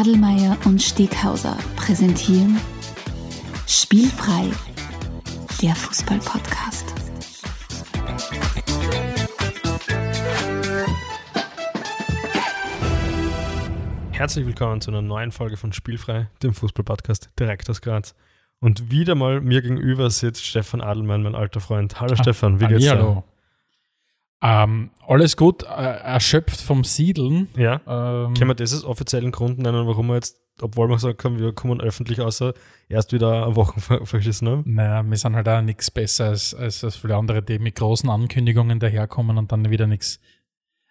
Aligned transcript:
Adelmeier 0.00 0.56
und 0.64 0.80
Steghauser 0.80 1.58
präsentieren 1.76 2.58
Spielfrei, 3.66 4.48
der 5.60 5.74
Fußball-Podcast. 5.74 6.86
Herzlich 14.12 14.46
willkommen 14.46 14.80
zu 14.80 14.90
einer 14.90 15.02
neuen 15.02 15.32
Folge 15.32 15.58
von 15.58 15.74
Spielfrei, 15.74 16.30
dem 16.42 16.54
Fußball-Podcast 16.54 17.28
direkt 17.38 17.68
aus 17.68 17.82
Graz. 17.82 18.14
Und 18.58 18.90
wieder 18.90 19.14
mal 19.14 19.42
mir 19.42 19.60
gegenüber 19.60 20.08
sitzt 20.08 20.46
Stefan 20.46 20.80
Adelmann, 20.80 21.22
mein 21.22 21.34
alter 21.34 21.60
Freund. 21.60 22.00
Hallo 22.00 22.16
Stefan, 22.16 22.58
wie 22.58 22.68
geht's 22.68 22.84
dir? 22.84 22.92
Hallo. 22.92 23.24
Ähm, 24.42 24.90
alles 25.06 25.36
gut, 25.36 25.64
äh, 25.64 25.66
erschöpft 25.66 26.60
vom 26.62 26.82
Siedeln. 26.84 27.48
Ja. 27.56 27.74
Ähm, 27.86 28.34
Können 28.34 28.50
wir 28.50 28.54
das 28.54 28.72
als 28.72 28.84
offiziellen 28.84 29.32
Grund 29.32 29.58
nennen, 29.58 29.86
warum 29.86 30.06
wir 30.06 30.14
jetzt, 30.14 30.40
obwohl 30.62 30.88
wir 30.88 30.94
gesagt 30.94 31.24
haben, 31.24 31.38
wir 31.38 31.52
kommen 31.52 31.80
öffentlich 31.80 32.20
außer 32.22 32.54
erst 32.88 33.12
wieder 33.12 33.44
eine 33.46 33.56
Woche 33.56 33.80
ver- 33.80 34.06
verschissen 34.06 34.48
haben? 34.48 34.62
naja, 34.66 35.02
wir 35.08 35.16
sind 35.16 35.36
halt 35.36 35.48
auch 35.48 35.60
nichts 35.60 35.90
besser 35.90 36.26
als, 36.26 36.54
als, 36.54 36.82
als 36.84 36.96
viele 36.96 37.16
andere, 37.16 37.42
die 37.42 37.58
mit 37.58 37.74
großen 37.74 38.08
Ankündigungen 38.08 38.80
daherkommen 38.80 39.36
und 39.36 39.52
dann 39.52 39.68
wieder 39.68 39.86
nichts 39.86 40.20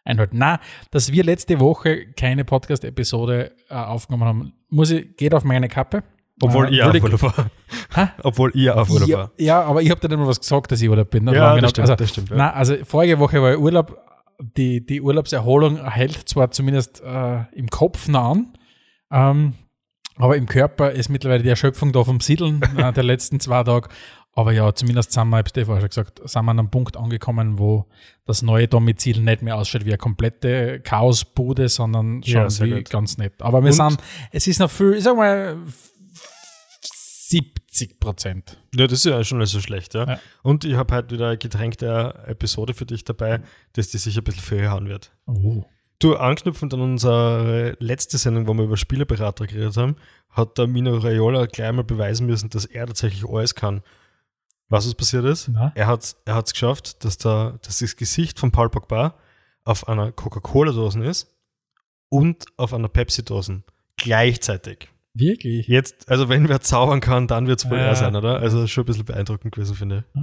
einhalten. 0.03 0.37
Na, 0.37 0.59
dass 0.91 1.11
wir 1.11 1.23
letzte 1.23 1.59
Woche 1.59 2.11
keine 2.13 2.45
Podcast-Episode 2.45 3.51
äh, 3.69 3.73
aufgenommen 3.73 4.25
haben, 4.25 4.53
muss 4.69 4.91
ich, 4.91 5.15
geht 5.17 5.33
auf 5.33 5.43
meine 5.43 5.69
Kappe. 5.69 6.03
Obwohl 6.41 6.67
Äh, 6.67 6.71
ich 6.77 6.83
würde- 6.83 7.01
Urlaub 7.03 7.21
war. 7.23 8.11
Obwohl 8.23 8.51
ich 8.55 8.69
auf 8.69 8.89
Urlaub 8.89 9.09
ja, 9.09 9.17
war. 9.17 9.31
ja, 9.37 9.61
aber 9.63 9.81
ich 9.81 9.89
habe 9.91 9.99
dir 9.99 10.07
nicht 10.09 10.19
mal 10.19 10.27
was 10.27 10.39
gesagt, 10.39 10.71
dass 10.71 10.81
ich 10.81 10.89
Urlaub 10.89 11.09
bin. 11.09 11.27
Ja, 11.27 11.53
Lang 11.53 11.61
das 11.61 11.71
stimmt, 11.71 11.89
also, 11.89 11.95
das 11.95 12.09
stimmt, 12.09 12.29
ja. 12.29 12.35
Na, 12.37 12.53
also 12.53 12.75
vorige 12.85 13.19
Woche 13.19 13.41
war 13.41 13.51
ich 13.53 13.57
Urlaub. 13.59 13.97
Die, 14.55 14.85
die 14.85 15.01
Urlaubserholung 15.01 15.85
hält 15.85 16.29
zwar 16.29 16.49
zumindest 16.51 17.01
äh, 17.03 17.41
im 17.53 17.67
Kopf 17.69 18.07
noch 18.07 18.31
an, 18.31 18.53
ähm, 19.11 19.53
aber 20.15 20.37
im 20.37 20.45
Körper 20.45 20.91
ist 20.91 21.09
mittlerweile 21.09 21.43
die 21.43 21.49
Erschöpfung 21.49 21.91
da 21.91 22.05
vom 22.05 22.21
Siedeln 22.21 22.61
äh, 22.77 22.93
der 22.93 23.03
letzten 23.03 23.41
zwei 23.41 23.63
Tage. 23.63 23.89
Aber 24.33 24.53
ja, 24.53 24.73
zumindest 24.73 25.11
sind 25.11 25.27
wir, 25.29 25.41
ich 25.45 25.51
dir 25.51 25.65
vorher 25.65 25.81
schon 25.81 25.89
gesagt, 25.89 26.21
sind 26.23 26.45
wir 26.45 26.51
an 26.51 26.59
einem 26.59 26.69
Punkt 26.69 26.95
angekommen, 26.95 27.59
wo 27.59 27.87
das 28.25 28.41
neue 28.41 28.69
Domizil 28.69 29.19
nicht 29.21 29.41
mehr 29.41 29.57
ausschaut 29.57 29.83
wie 29.83 29.89
eine 29.89 29.97
komplette 29.97 30.79
Chaosbude, 30.81 31.67
sondern 31.67 32.23
schon 32.23 32.33
Ja, 32.43 32.49
sehr 32.49 32.67
wie 32.67 32.75
gut. 32.75 32.89
ganz 32.91 33.17
nett. 33.17 33.41
Aber 33.41 33.61
wir 33.61 33.71
Und- 33.71 33.73
sind, 33.73 33.97
es 34.31 34.47
ist 34.47 34.59
noch 34.59 34.71
viel, 34.71 34.93
ich 34.93 35.03
sag 35.03 35.17
mal, 35.17 35.57
70 37.29 37.99
Prozent. 37.99 38.57
Ja, 38.73 38.87
das 38.87 38.99
ist 38.99 39.05
ja 39.05 39.23
schon 39.23 39.37
nicht 39.37 39.51
so 39.51 39.61
schlecht, 39.61 39.93
ja. 39.93 40.07
Ja. 40.07 40.19
Und 40.41 40.65
ich 40.65 40.73
habe 40.73 40.95
heute 40.95 41.11
wieder 41.11 41.27
eine 41.27 41.37
getränkte 41.37 42.23
Episode 42.25 42.73
für 42.73 42.87
dich 42.87 43.03
dabei, 43.03 43.41
dass 43.73 43.89
die 43.89 43.99
sicher 43.99 44.21
ein 44.21 44.23
bisschen 44.23 44.41
für 44.41 44.71
hauen 44.71 44.87
wird. 44.87 45.11
Oh. 45.27 45.63
Du, 45.99 46.15
anknüpfend 46.15 46.73
an 46.73 46.81
unsere 46.81 47.75
letzte 47.79 48.17
Sendung, 48.17 48.47
wo 48.47 48.53
wir 48.55 48.63
über 48.63 48.77
Spielerberater 48.77 49.45
geredet 49.45 49.77
haben, 49.77 49.97
hat 50.31 50.57
der 50.57 50.65
Mino 50.65 50.97
Raiola 50.97 51.45
gleich 51.45 51.71
mal 51.71 51.83
beweisen 51.83 52.25
müssen, 52.25 52.49
dass 52.49 52.65
er 52.65 52.87
tatsächlich 52.87 53.29
alles 53.29 53.53
kann. 53.53 53.83
Was 54.69 54.87
was 54.87 54.95
passiert 54.95 55.25
ist? 55.25 55.49
Na? 55.49 55.71
Er 55.75 55.87
hat 55.87 56.15
er 56.25 56.35
hat's 56.35 56.53
geschafft, 56.53 57.03
dass, 57.03 57.17
der, 57.17 57.59
dass 57.61 57.79
das 57.79 57.95
Gesicht 57.95 58.39
von 58.39 58.51
Paul 58.51 58.69
Pogba 58.69 59.15
auf 59.65 59.87
einer 59.87 60.11
Coca-Cola-Dose 60.11 61.03
ist 61.03 61.35
und 62.07 62.45
auf 62.57 62.73
einer 62.73 62.87
Pepsi-Dose 62.87 63.63
gleichzeitig. 63.97 64.89
Wirklich? 65.19 65.67
Jetzt, 65.67 66.09
also 66.09 66.29
wenn 66.29 66.47
wer 66.49 66.61
zaubern 66.61 66.99
kann, 67.01 67.27
dann 67.27 67.47
wird 67.47 67.59
es 67.59 67.69
wohl 67.69 67.77
Ja. 67.77 67.85
er 67.87 67.95
sein, 67.95 68.15
oder? 68.15 68.39
Also 68.39 68.65
schon 68.67 68.83
ein 68.83 68.87
bisschen 68.87 69.05
beeindruckend 69.05 69.53
gewesen, 69.53 69.75
finde 69.75 70.05
ich. 70.15 70.21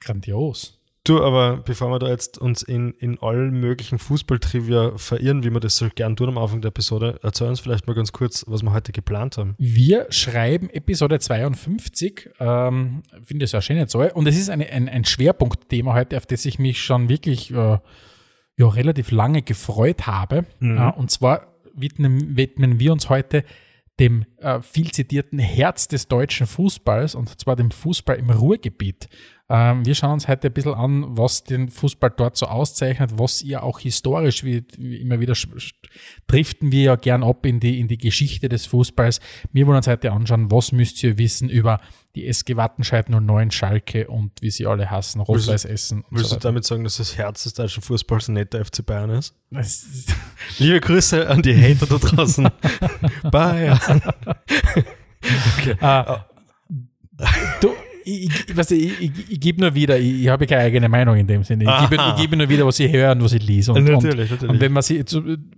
Grandios. 0.00 0.78
Du, 1.04 1.22
aber 1.22 1.58
bevor 1.58 1.88
wir 1.90 2.00
da 2.00 2.08
jetzt 2.08 2.36
uns 2.36 2.64
in, 2.64 2.90
in 2.94 3.20
allen 3.22 3.52
möglichen 3.60 4.00
Fußballtrivia 4.00 4.98
verirren, 4.98 5.44
wie 5.44 5.50
wir 5.50 5.60
das 5.60 5.76
so 5.76 5.88
gern 5.94 6.16
tun 6.16 6.30
am 6.30 6.36
Anfang 6.38 6.60
der 6.62 6.70
Episode, 6.70 7.20
erzähl 7.22 7.46
uns 7.46 7.60
vielleicht 7.60 7.86
mal 7.86 7.94
ganz 7.94 8.10
kurz, 8.10 8.44
was 8.48 8.62
wir 8.64 8.72
heute 8.72 8.90
geplant 8.90 9.38
haben. 9.38 9.54
Wir 9.56 10.08
schreiben 10.10 10.68
Episode 10.68 11.20
52, 11.20 12.30
ähm, 12.40 13.04
finde 13.22 13.44
ich 13.44 13.54
eine 13.54 13.62
schöne 13.62 13.86
Zahl. 13.86 14.10
Und 14.14 14.26
es 14.26 14.36
ist 14.36 14.50
eine, 14.50 14.66
ein, 14.68 14.88
ein 14.88 15.04
Schwerpunktthema 15.04 15.94
heute, 15.94 16.16
auf 16.16 16.26
das 16.26 16.44
ich 16.44 16.58
mich 16.58 16.82
schon 16.82 17.08
wirklich 17.08 17.52
äh, 17.52 17.78
ja, 18.56 18.66
relativ 18.68 19.12
lange 19.12 19.42
gefreut 19.42 20.08
habe. 20.08 20.44
Mhm. 20.58 20.76
Ja, 20.76 20.88
und 20.88 21.12
zwar 21.12 21.54
widmen, 21.72 22.36
widmen 22.36 22.80
wir 22.80 22.92
uns 22.92 23.08
heute 23.10 23.44
dem 23.98 24.26
äh, 24.38 24.60
viel 24.60 24.90
zitierten 24.90 25.38
Herz 25.38 25.88
des 25.88 26.08
deutschen 26.08 26.46
Fußballs, 26.46 27.14
und 27.14 27.40
zwar 27.40 27.56
dem 27.56 27.70
Fußball 27.70 28.16
im 28.16 28.30
Ruhrgebiet. 28.30 29.08
Ähm, 29.48 29.86
wir 29.86 29.94
schauen 29.94 30.14
uns 30.14 30.28
heute 30.28 30.48
ein 30.48 30.52
bisschen 30.52 30.74
an, 30.74 31.16
was 31.16 31.44
den 31.44 31.70
Fußball 31.70 32.12
dort 32.16 32.36
so 32.36 32.46
auszeichnet, 32.46 33.18
was 33.18 33.42
ihr 33.42 33.62
auch 33.62 33.78
historisch, 33.78 34.44
wie, 34.44 34.64
wie 34.76 34.96
immer 34.96 35.20
wieder 35.20 35.34
driften 36.26 36.72
wir 36.72 36.82
ja 36.82 36.96
gern 36.96 37.22
ab 37.22 37.46
in 37.46 37.60
die, 37.60 37.80
in 37.80 37.88
die 37.88 37.98
Geschichte 37.98 38.48
des 38.48 38.66
Fußballs. 38.66 39.20
Wir 39.52 39.66
wollen 39.66 39.76
uns 39.76 39.86
heute 39.86 40.12
anschauen, 40.12 40.50
was 40.50 40.72
müsst 40.72 41.02
ihr 41.02 41.16
wissen 41.16 41.48
über 41.48 41.80
die 42.16 42.26
SG 42.26 42.56
Wattenscheid 42.56 43.08
09 43.10 43.50
Schalke 43.50 44.08
und 44.08 44.32
wie 44.40 44.50
sie 44.50 44.66
alle 44.66 44.90
hassen, 44.90 45.20
Rot-Weiß 45.20 45.66
Essen 45.66 46.02
Willst 46.10 46.30
so 46.30 46.36
du 46.36 46.40
damit 46.40 46.64
sagen, 46.64 46.82
dass 46.82 46.96
das 46.96 47.16
Herz 47.16 47.44
des 47.44 47.52
deutschen 47.54 47.82
Fußballs 47.82 48.28
nicht 48.28 48.52
der 48.54 48.64
FC 48.64 48.84
Bayern 48.84 49.10
ist? 49.10 49.34
Ist- 49.50 49.86
Liebe 50.58 50.80
Grüße 50.80 51.28
an 51.28 51.42
die 51.42 51.54
Hater 51.54 51.86
da 51.86 51.98
draußen. 51.98 52.48
Bayern. 53.30 53.78
Ah, 55.80 56.24
du, 57.60 57.72
ich, 58.06 58.48
ich, 58.48 58.56
weißt 58.56 58.70
du, 58.70 58.74
ich, 58.76 59.00
ich, 59.00 59.30
ich 59.30 59.40
gebe 59.40 59.60
nur 59.60 59.74
wieder, 59.74 59.98
ich, 59.98 60.22
ich 60.22 60.28
habe 60.28 60.46
keine 60.46 60.62
eigene 60.62 60.88
Meinung 60.88 61.16
in 61.16 61.26
dem 61.26 61.42
Sinne. 61.42 61.64
Ich 61.64 61.90
gebe, 61.90 62.02
gebe 62.16 62.36
nur 62.36 62.48
wieder, 62.48 62.64
was 62.64 62.78
ich 62.78 62.92
höre 62.92 63.10
und 63.10 63.24
was 63.24 63.32
ich 63.32 63.44
lese. 63.44 63.72
Und, 63.72 63.84
Natürlich, 63.84 64.30
und, 64.30 64.30
natürlich. 64.30 64.48
und 64.48 64.60
wenn 64.60 64.72
man, 64.72 64.82
sie, 64.82 65.04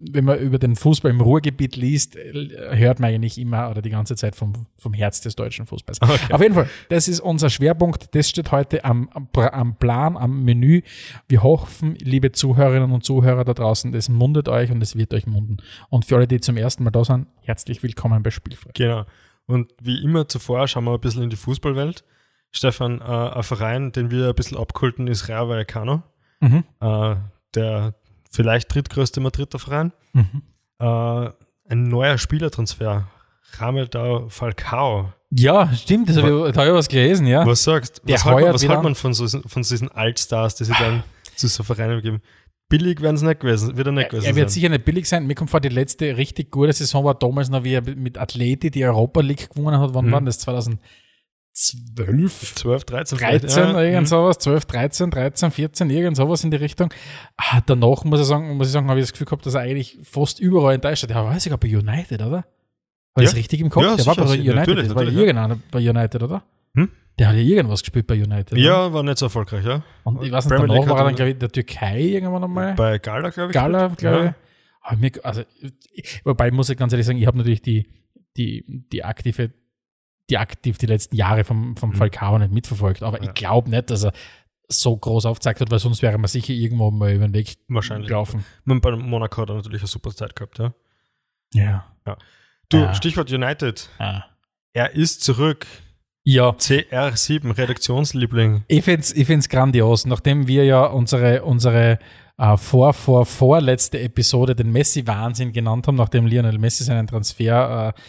wenn 0.01 0.25
man 0.25 0.39
über 0.39 0.59
den 0.59 0.75
Fußball 0.75 1.11
im 1.11 1.21
Ruhrgebiet 1.21 1.77
liest, 1.77 2.17
hört 2.17 3.01
man 3.01 3.11
eigentlich 3.11 3.39
immer 3.39 3.71
oder 3.71 3.83
die 3.83 3.91
ganze 3.91 4.17
Zeit 4.17 4.35
vom, 4.35 4.67
vom 4.79 4.95
Herz 4.95 5.21
des 5.21 5.37
deutschen 5.37 5.67
Fußballs. 5.67 6.01
Okay. 6.01 6.33
Auf 6.33 6.41
jeden 6.41 6.55
Fall, 6.55 6.71
das 6.89 7.07
ist 7.07 7.21
unser 7.21 7.51
Schwerpunkt. 7.51 8.15
Das 8.15 8.31
steht 8.31 8.51
heute 8.51 8.83
am, 8.83 9.11
am, 9.11 9.77
Plan, 9.77 10.17
am 10.17 10.43
Menü. 10.43 10.81
Wir 11.29 11.43
hoffen, 11.43 11.97
liebe 12.01 12.33
Zuhörerinnen 12.33 12.93
und 12.93 13.05
Zuhörer 13.05 13.45
da 13.45 13.53
draußen, 13.53 13.93
das 13.93 14.09
mundet 14.09 14.49
euch 14.49 14.71
und 14.71 14.83
es 14.83 14.97
wird 14.97 15.13
euch 15.13 15.27
munden. 15.27 15.59
Und 15.91 16.07
für 16.07 16.17
alle, 16.17 16.27
die 16.27 16.41
zum 16.41 16.57
ersten 16.57 16.83
Mal 16.83 16.91
da 16.93 17.05
sind, 17.05 17.27
herzlich 17.43 17.83
willkommen 17.83 18.23
bei 18.23 18.31
Spielfrei. 18.31 18.71
Genau. 18.73 19.05
Und 19.45 19.71
wie 19.83 20.03
immer 20.03 20.29
zuvor 20.29 20.67
schauen 20.67 20.85
wir 20.85 20.95
ein 20.95 21.01
bisschen 21.01 21.25
in 21.25 21.31
die 21.31 21.37
Fußballwelt. 21.37 22.05
Stefan, 22.51 23.01
äh, 23.01 23.05
ein 23.05 23.43
Verein, 23.43 23.93
den 23.93 24.11
wir 24.11 24.29
ein 24.29 24.35
bisschen 24.35 24.57
abkulten, 24.59 25.07
ist 25.07 25.29
Real 25.29 25.49
Vallecano. 25.49 26.03
Mhm. 26.41 26.65
Äh, 26.81 27.17
der 27.55 27.95
vielleicht 28.31 28.75
drittgrößte 28.75 29.21
Madrider 29.21 29.59
Verein. 29.59 29.93
Mhm. 30.13 30.43
Äh, 30.79 31.31
ein 31.71 31.89
neuer 31.89 32.19
Spielertransfer. 32.19 33.09
Ramel 33.59 33.89
Falcao. 34.29 35.13
Ja, 35.31 35.71
stimmt, 35.75 36.09
das 36.09 36.17
habe 36.17 36.49
ich, 36.49 36.53
da 36.55 36.61
habe 36.61 36.71
ich 36.71 36.77
was 36.77 36.89
gelesen, 36.89 37.27
ja. 37.27 37.47
Was 37.47 37.65
sagst 37.65 38.03
Der 38.07 38.15
Was, 38.15 38.25
halt 38.25 38.45
man, 38.45 38.55
was 38.55 38.63
halt 38.69 38.79
an. 38.79 38.83
man 38.85 38.95
von, 38.95 39.13
so, 39.15 39.27
von 39.27 39.63
diesen 39.63 39.91
Altstars, 39.91 40.55
die 40.57 40.65
sie 40.65 40.73
dann 40.79 41.03
zu 41.37 41.49
so 41.49 41.63
Vereinen 41.63 42.01
geben? 42.01 42.23
Billig 42.71 43.01
werden 43.01 43.17
es 43.17 43.23
nicht 43.23 43.41
gewesen, 43.41 43.77
wird 43.77 43.87
er 43.89 43.93
nicht 43.93 44.11
gewesen 44.11 44.27
Er 44.27 44.37
wird 44.37 44.51
sein. 44.51 44.55
sicher 44.55 44.69
nicht 44.71 44.85
billig 44.85 45.09
sein. 45.09 45.27
Mir 45.27 45.35
kommt 45.35 45.51
vor, 45.51 45.61
die 45.61 45.69
letzte 45.71 46.17
richtig 46.17 46.51
gute 46.51 46.73
Saison 46.73 47.05
war 47.05 47.15
damals 47.15 47.49
noch, 47.51 47.65
wie 47.65 47.73
er 47.75 47.83
mit 47.83 48.17
Atleti 48.19 48.71
die 48.71 48.85
Europa 48.85 49.21
League 49.21 49.51
gewonnen 49.55 49.79
hat. 49.81 49.93
Wann 49.95 50.07
Mhm. 50.07 50.13
war 50.13 50.21
das? 50.23 50.39
2012? 50.41 50.79
12, 51.61 52.85
13, 52.85 53.19
13, 53.19 53.19
vielleicht, 53.19 53.57
ja. 53.57 53.83
irgend 53.83 54.03
Mhm. 54.03 54.07
sowas, 54.07 54.39
12, 54.39 54.65
13, 54.67 55.11
13, 55.11 55.51
14, 55.51 55.91
irgend 55.91 56.17
sowas 56.17 56.45
in 56.45 56.51
die 56.53 56.57
Richtung. 56.57 56.93
Ah, 57.37 57.61
danach 57.67 58.05
muss 58.05 58.21
ich 58.21 58.27
sagen, 58.27 58.57
muss 58.57 58.69
ich 58.69 58.73
sagen, 58.73 58.89
habe 58.89 59.01
ich 59.01 59.05
das 59.07 59.13
Gefühl 59.13 59.25
gehabt, 59.27 59.45
dass 59.45 59.55
er 59.55 59.63
eigentlich 59.63 59.99
fast 60.03 60.39
überall 60.41 60.77
in 60.77 60.81
Deutschland, 60.81 61.11
der 61.11 61.25
war 61.25 61.39
sogar 61.41 61.59
bei 61.59 61.69
United, 61.69 62.21
oder? 62.23 62.31
War 62.31 63.25
Ja. 63.25 63.31
das 63.31 63.35
richtig 63.35 63.61
im 63.61 63.71
Kopf? 63.71 63.83
Ja, 63.83 63.97
der 63.97 64.07
war 64.07 64.15
sicher, 64.15 64.25
bei 64.27 64.31
sicher. 64.31 64.43
United, 64.43 64.57
Natürlich, 64.57 64.89
war 64.95 65.05
natürlich, 65.05 65.35
ja. 65.35 65.59
bei 65.73 65.79
United, 65.91 66.23
oder? 66.23 66.43
Hm? 66.75 66.91
Der 67.19 67.29
hat 67.29 67.35
ja 67.35 67.43
irgendwas 67.43 67.81
gespielt 67.81 68.07
bei 68.07 68.15
United. 68.15 68.53
oder? 68.53 68.61
Ja, 68.61 68.93
war 68.93 69.03
nicht 69.03 69.19
so 69.19 69.27
erfolgreich, 69.27 69.65
ja. 69.65 69.83
Und 70.05 70.23
ich 70.23 70.31
weiß 70.31 70.45
nicht, 70.45 70.57
Premier 70.57 70.69
danach 70.69 70.81
League 70.83 70.91
war 70.91 70.99
er 70.99 71.05
dann, 71.07 71.15
glaube 71.17 71.31
ich, 71.31 71.35
in 71.35 71.41
der 71.41 71.51
Türkei 71.51 72.01
irgendwann 72.01 72.45
einmal. 72.45 72.75
Bei 72.75 72.99
Gala, 72.99 73.31
glaube 73.31 73.51
ich. 73.51 73.55
Gala, 73.55 73.89
glaube 73.89 74.35
Ja. 74.91 74.99
ich. 75.03 75.25
Also, 75.25 75.43
wobei 76.25 76.51
muss 76.53 76.71
ich 76.71 76.77
ganz 76.79 76.93
ehrlich 76.93 77.07
sagen, 77.07 77.19
ich 77.19 77.27
habe 77.27 77.37
natürlich 77.37 77.63
die, 77.63 77.89
die, 78.37 78.65
die 78.93 79.03
aktive, 79.05 79.51
die 80.31 80.39
aktiv 80.39 80.79
die 80.79 80.87
letzten 80.87 81.17
Jahre 81.17 81.45
vom, 81.45 81.77
vom 81.77 81.91
Mhm. 81.91 81.95
Falcao 81.95 82.39
nicht 82.39 82.53
mitverfolgt. 82.53 83.03
Aber 83.03 83.19
Ja. 83.23 83.29
ich 83.29 83.35
glaube 83.35 83.71
nicht, 83.71 83.91
dass 83.91 84.05
er 84.05 84.13
so 84.71 84.95
groß 84.97 85.25
aufgezeigt 85.27 85.61
hat, 85.61 85.71
weil 85.71 85.79
sonst 85.79 86.03
wäre 86.03 86.19
man 86.19 86.29
sicher 86.29 86.53
irgendwo 86.53 86.91
mal 86.91 87.13
über 87.13 87.27
den 87.27 87.33
Weg 87.35 87.57
Wahrscheinlich. 87.69 88.09
gelaufen. 88.09 88.45
Und 88.67 88.81
bei 88.83 88.91
Monaco 88.95 89.41
hat 89.43 89.49
er 89.49 89.55
natürlich 89.57 89.81
eine 89.81 89.89
super 89.89 90.11
Zeit 90.11 90.37
gehabt, 90.37 90.59
ja. 90.59 90.75
Ja. 91.55 91.85
Du, 92.69 92.77
Ja. 92.79 92.95
Stichwort 92.95 93.31
United. 93.33 93.89
Ah. 93.99 94.25
Er 94.75 94.93
ist 94.95 95.23
zurück. 95.25 95.67
Ja. 96.25 96.51
CR7, 96.51 97.57
Redaktionsliebling. 97.57 98.65
Ich 98.69 98.85
finde 98.85 99.01
es 99.01 99.15
ich 99.17 99.27
find's 99.27 99.49
grandios, 99.49 100.05
nachdem 100.05 100.47
wir 100.47 100.65
ja 100.67 100.85
unsere, 100.85 101.43
unsere 101.45 101.99
äh, 102.37 102.57
vor, 102.59 102.93
vor, 102.93 103.25
vorletzte 103.25 103.99
Episode 104.01 104.55
den 104.55 104.71
Messi-Wahnsinn 104.71 105.53
genannt 105.53 105.87
haben, 105.87 105.97
nachdem 105.97 106.27
Lionel 106.27 106.59
Messi 106.59 106.85
seinen 106.85 107.07
Transfer 107.07 107.95
äh, 107.97 108.01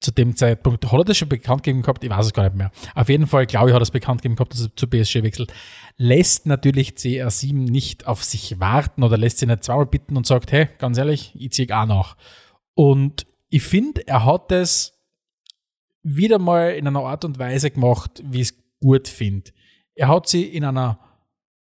zu 0.00 0.10
dem 0.10 0.36
Zeitpunkt, 0.36 0.84
hat 0.90 0.98
er 0.98 1.04
das 1.04 1.16
schon 1.16 1.28
bekannt 1.28 1.62
gegeben 1.62 1.82
gehabt? 1.82 2.04
Ich 2.04 2.10
weiß 2.10 2.26
es 2.26 2.32
gar 2.32 2.44
nicht 2.44 2.56
mehr. 2.56 2.70
Auf 2.94 3.08
jeden 3.08 3.26
Fall, 3.26 3.46
glaube 3.46 3.68
ich, 3.68 3.74
hat 3.74 3.80
er 3.80 3.84
es 3.84 3.90
bekannt 3.90 4.20
gegeben 4.20 4.36
gehabt, 4.36 4.52
dass 4.52 4.66
er 4.66 4.76
zu 4.76 4.86
PSG 4.86 5.22
wechselt. 5.22 5.52
Lässt 5.96 6.46
natürlich 6.46 6.90
CR7 6.90 7.70
nicht 7.70 8.06
auf 8.06 8.22
sich 8.22 8.60
warten 8.60 9.02
oder 9.02 9.16
lässt 9.16 9.38
sie 9.38 9.46
nicht 9.46 9.64
zweimal 9.64 9.86
bitten 9.86 10.16
und 10.16 10.26
sagt, 10.26 10.52
hey, 10.52 10.68
ganz 10.78 10.98
ehrlich, 10.98 11.32
ich 11.38 11.52
ziehe 11.52 11.68
auch 11.76 11.86
nach. 11.86 12.16
Und 12.74 13.26
ich 13.48 13.62
finde, 13.62 14.06
er 14.06 14.24
hat 14.24 14.52
es 14.52 14.94
wieder 16.02 16.38
mal 16.38 16.72
in 16.72 16.86
einer 16.86 17.00
Art 17.00 17.24
und 17.24 17.38
Weise 17.38 17.70
gemacht, 17.70 18.22
wie 18.24 18.42
ich 18.42 18.50
es 18.50 18.62
gut 18.80 19.08
finde. 19.08 19.52
Er 19.94 20.08
hat 20.08 20.28
sie 20.28 20.44
in 20.44 20.64
einer 20.64 20.98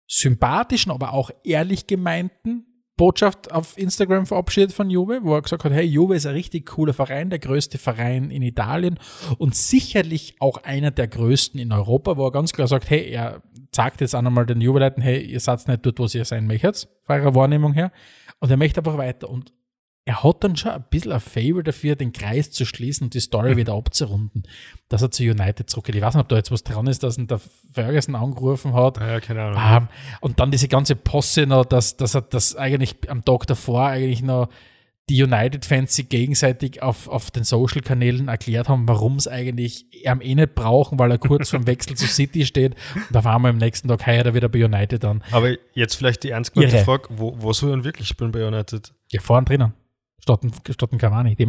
sympathischen, 0.08 0.92
aber 0.92 1.14
auch 1.14 1.32
ehrlich 1.44 1.88
gemeinten 1.88 2.77
Botschaft 2.98 3.52
auf 3.52 3.78
Instagram 3.78 4.26
verabschiedet 4.26 4.74
von 4.74 4.90
Juve, 4.90 5.20
wo 5.24 5.36
er 5.36 5.42
gesagt 5.44 5.64
hat, 5.64 5.72
hey, 5.72 5.86
Juve 5.86 6.16
ist 6.16 6.26
ein 6.26 6.34
richtig 6.34 6.66
cooler 6.66 6.94
Verein, 6.94 7.30
der 7.30 7.40
größte 7.40 7.78
Verein 7.78 8.32
in 8.32 8.42
Italien 8.42 9.00
und 9.38 9.56
sicherlich 9.56 10.36
auch 10.40 10.64
einer 10.64 10.92
der 10.92 11.08
größten 11.08 11.60
in 11.60 11.72
Europa, 11.72 12.18
wo 12.18 12.26
er 12.26 12.32
ganz 12.32 12.54
klar 12.54 12.68
sagt, 12.68 12.90
hey, 12.90 13.10
er 13.10 13.44
sagt 13.72 14.02
jetzt 14.02 14.16
auch 14.16 14.24
nochmal 14.24 14.48
den 14.48 14.60
Juve-Leuten, 14.60 15.02
hey, 15.02 15.22
ihr 15.22 15.40
seid 15.40 15.68
nicht 15.68 15.86
dort, 15.86 16.00
wo 16.00 16.06
ihr 16.06 16.26
sein 16.26 16.48
möchtet, 16.48 16.90
von 17.04 17.16
eurer 17.16 17.36
Wahrnehmung 17.36 17.74
her. 17.74 17.92
Und 18.40 18.50
er 18.50 18.58
möchte 18.58 18.80
einfach 18.80 18.98
weiter. 18.98 19.30
Und 19.30 19.54
er 20.08 20.24
hat 20.24 20.42
dann 20.42 20.56
schon 20.56 20.72
ein 20.72 20.86
bisschen 20.90 21.12
ein 21.12 21.20
Favor 21.20 21.62
dafür, 21.62 21.98
den 21.98 22.14
Kreis 22.14 22.50
zu 22.50 22.64
schließen 22.64 23.08
und 23.08 23.14
die 23.14 23.20
Story 23.20 23.54
mhm. 23.54 23.58
wieder 23.58 23.74
abzurunden, 23.74 24.44
dass 24.88 25.02
er 25.02 25.12
zu 25.12 25.22
United 25.22 25.70
zurückgeht. 25.70 25.96
Ich 25.96 26.02
weiß 26.02 26.14
nicht, 26.14 26.22
ob 26.22 26.30
da 26.30 26.38
jetzt 26.38 26.50
was 26.50 26.64
dran 26.64 26.88
ist, 26.88 27.04
dass 27.04 27.18
ihn 27.18 27.28
der 27.28 27.42
Ferguson 27.74 28.16
angerufen 28.16 28.74
hat. 28.74 29.02
Ja, 29.02 29.20
keine 29.20 29.42
Ahnung. 29.42 29.62
Ähm, 29.62 29.88
und 30.22 30.40
dann 30.40 30.50
diese 30.50 30.70
ganze 30.70 30.96
Posse 30.96 31.46
noch, 31.46 31.66
dass, 31.66 31.98
dass 31.98 32.16
er 32.16 32.22
das 32.22 32.56
eigentlich 32.56 32.96
am 33.10 33.26
Tag 33.26 33.48
davor 33.48 33.88
eigentlich 33.88 34.22
noch 34.22 34.48
die 35.10 35.22
United-Fans 35.22 35.94
sich 35.94 36.08
gegenseitig 36.08 36.82
auf, 36.82 37.10
auf 37.10 37.30
den 37.30 37.44
Social-Kanälen 37.44 38.30
erklärt 38.30 38.70
haben, 38.70 38.88
warum 38.88 39.18
es 39.18 39.28
eigentlich 39.28 39.88
er 40.04 40.22
eh 40.22 40.36
nicht 40.36 40.56
brauchen, 40.56 40.98
weil 41.00 41.12
er 41.12 41.18
kurz 41.18 41.50
vom 41.50 41.68
Wechsel 41.68 41.98
zu 41.98 42.08
City 42.08 42.46
steht. 42.46 42.76
Und 43.10 43.18
auf 43.18 43.26
einmal 43.26 43.52
am 43.52 43.58
nächsten 43.58 43.90
Tag 43.90 44.08
heuert 44.08 44.28
er 44.28 44.34
wieder 44.34 44.48
bei 44.48 44.64
United 44.64 45.04
an. 45.04 45.22
Aber 45.32 45.52
jetzt 45.74 45.96
vielleicht 45.96 46.24
die 46.24 46.30
ernst 46.30 46.54
gemeinte 46.54 46.78
Frage, 46.78 47.10
wo, 47.10 47.36
wo 47.38 47.52
soll 47.52 47.72
er 47.72 47.84
wirklich 47.84 48.08
spielen 48.08 48.32
bei 48.32 48.48
United? 48.48 48.94
Ja, 49.12 49.20
vorne 49.20 49.44
drinnen 49.44 49.74
statt 50.28 50.74
statt 50.74 50.92
ein 50.92 50.98
Cavani. 50.98 51.36
Die, 51.36 51.48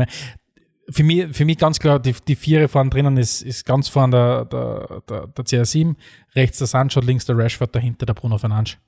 für 0.91 1.03
mich, 1.03 1.37
für 1.37 1.45
mich 1.45 1.59
ganz 1.59 1.79
klar, 1.79 1.99
die, 1.99 2.15
die 2.27 2.37
Viere 2.37 2.69
vorne 2.69 2.91
drinnen 2.91 3.17
ist, 3.17 3.43
ist 3.43 3.65
ganz 3.67 3.89
vorne 3.89 4.17
der, 4.17 4.45
der, 4.47 5.03
der, 5.09 5.27
der 5.27 5.45
CR7, 5.45 5.95
rechts 6.35 6.59
der 6.59 6.67
Sancho, 6.67 7.01
links 7.01 7.27
der 7.27 7.37
Rashford, 7.37 7.75
dahinter 7.75 8.07
der 8.07 8.15
Bruno 8.15 8.39
Fernandes. 8.39 8.79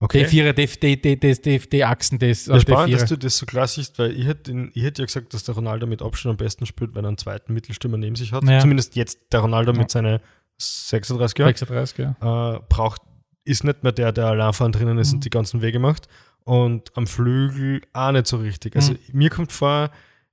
Okay. 0.00 0.24
Die 0.24 0.24
Vierer, 0.26 0.52
die, 0.52 0.66
die, 0.66 1.00
die, 1.00 1.18
die, 1.18 1.40
die, 1.40 1.58
die 1.58 1.84
Achsen, 1.84 2.18
das. 2.18 2.46
Ja, 2.46 2.60
spannend, 2.60 2.94
dass 2.94 3.08
du 3.08 3.16
das 3.16 3.38
so 3.38 3.46
klar 3.46 3.66
siehst, 3.66 3.98
weil 3.98 4.10
ich 4.10 4.26
hätte, 4.26 4.70
ich 4.74 4.82
hätte 4.82 5.02
ja 5.02 5.06
gesagt, 5.06 5.32
dass 5.32 5.44
der 5.44 5.54
Ronaldo 5.54 5.86
mit 5.86 6.02
Abstand 6.02 6.32
am 6.32 6.36
besten 6.36 6.66
spielt, 6.66 6.94
wenn 6.94 7.04
er 7.04 7.08
einen 7.08 7.18
zweiten 7.18 7.54
Mittelstürmer 7.54 7.96
neben 7.96 8.16
sich 8.16 8.32
hat. 8.32 8.44
Ja. 8.44 8.58
Zumindest 8.58 8.96
jetzt 8.96 9.32
der 9.32 9.40
Ronaldo 9.40 9.72
ja. 9.72 9.78
mit 9.78 9.90
seinen 9.90 10.20
36 10.58 11.38
Jahren. 11.38 11.48
36, 11.48 11.98
ja. 11.98 12.56
Äh, 12.56 12.60
braucht, 12.68 13.02
ist 13.44 13.64
nicht 13.64 13.82
mehr 13.82 13.92
der, 13.92 14.12
der 14.12 14.26
allein 14.26 14.52
vorne 14.52 14.72
drinnen 14.72 14.98
ist 14.98 15.12
mhm. 15.12 15.16
und 15.16 15.24
die 15.24 15.30
ganzen 15.30 15.62
Wege 15.62 15.78
macht 15.78 16.08
und 16.44 16.90
am 16.96 17.06
Flügel 17.06 17.82
auch 17.92 18.12
nicht 18.12 18.26
so 18.26 18.38
richtig. 18.38 18.76
Also 18.76 18.92
mhm. 18.92 18.98
mir 19.12 19.30
kommt 19.30 19.52
vor, 19.52 19.90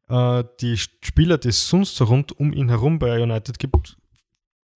äh, 0.10 0.44
die 0.60 0.78
Spieler, 0.78 1.38
die 1.38 1.50
es 1.50 1.68
sonst 1.68 1.96
so 1.96 2.06
rund 2.06 2.38
um 2.38 2.54
ihn 2.54 2.69
herum 2.69 3.00
bei 3.00 3.22
United 3.22 3.60
gibt, 3.60 3.98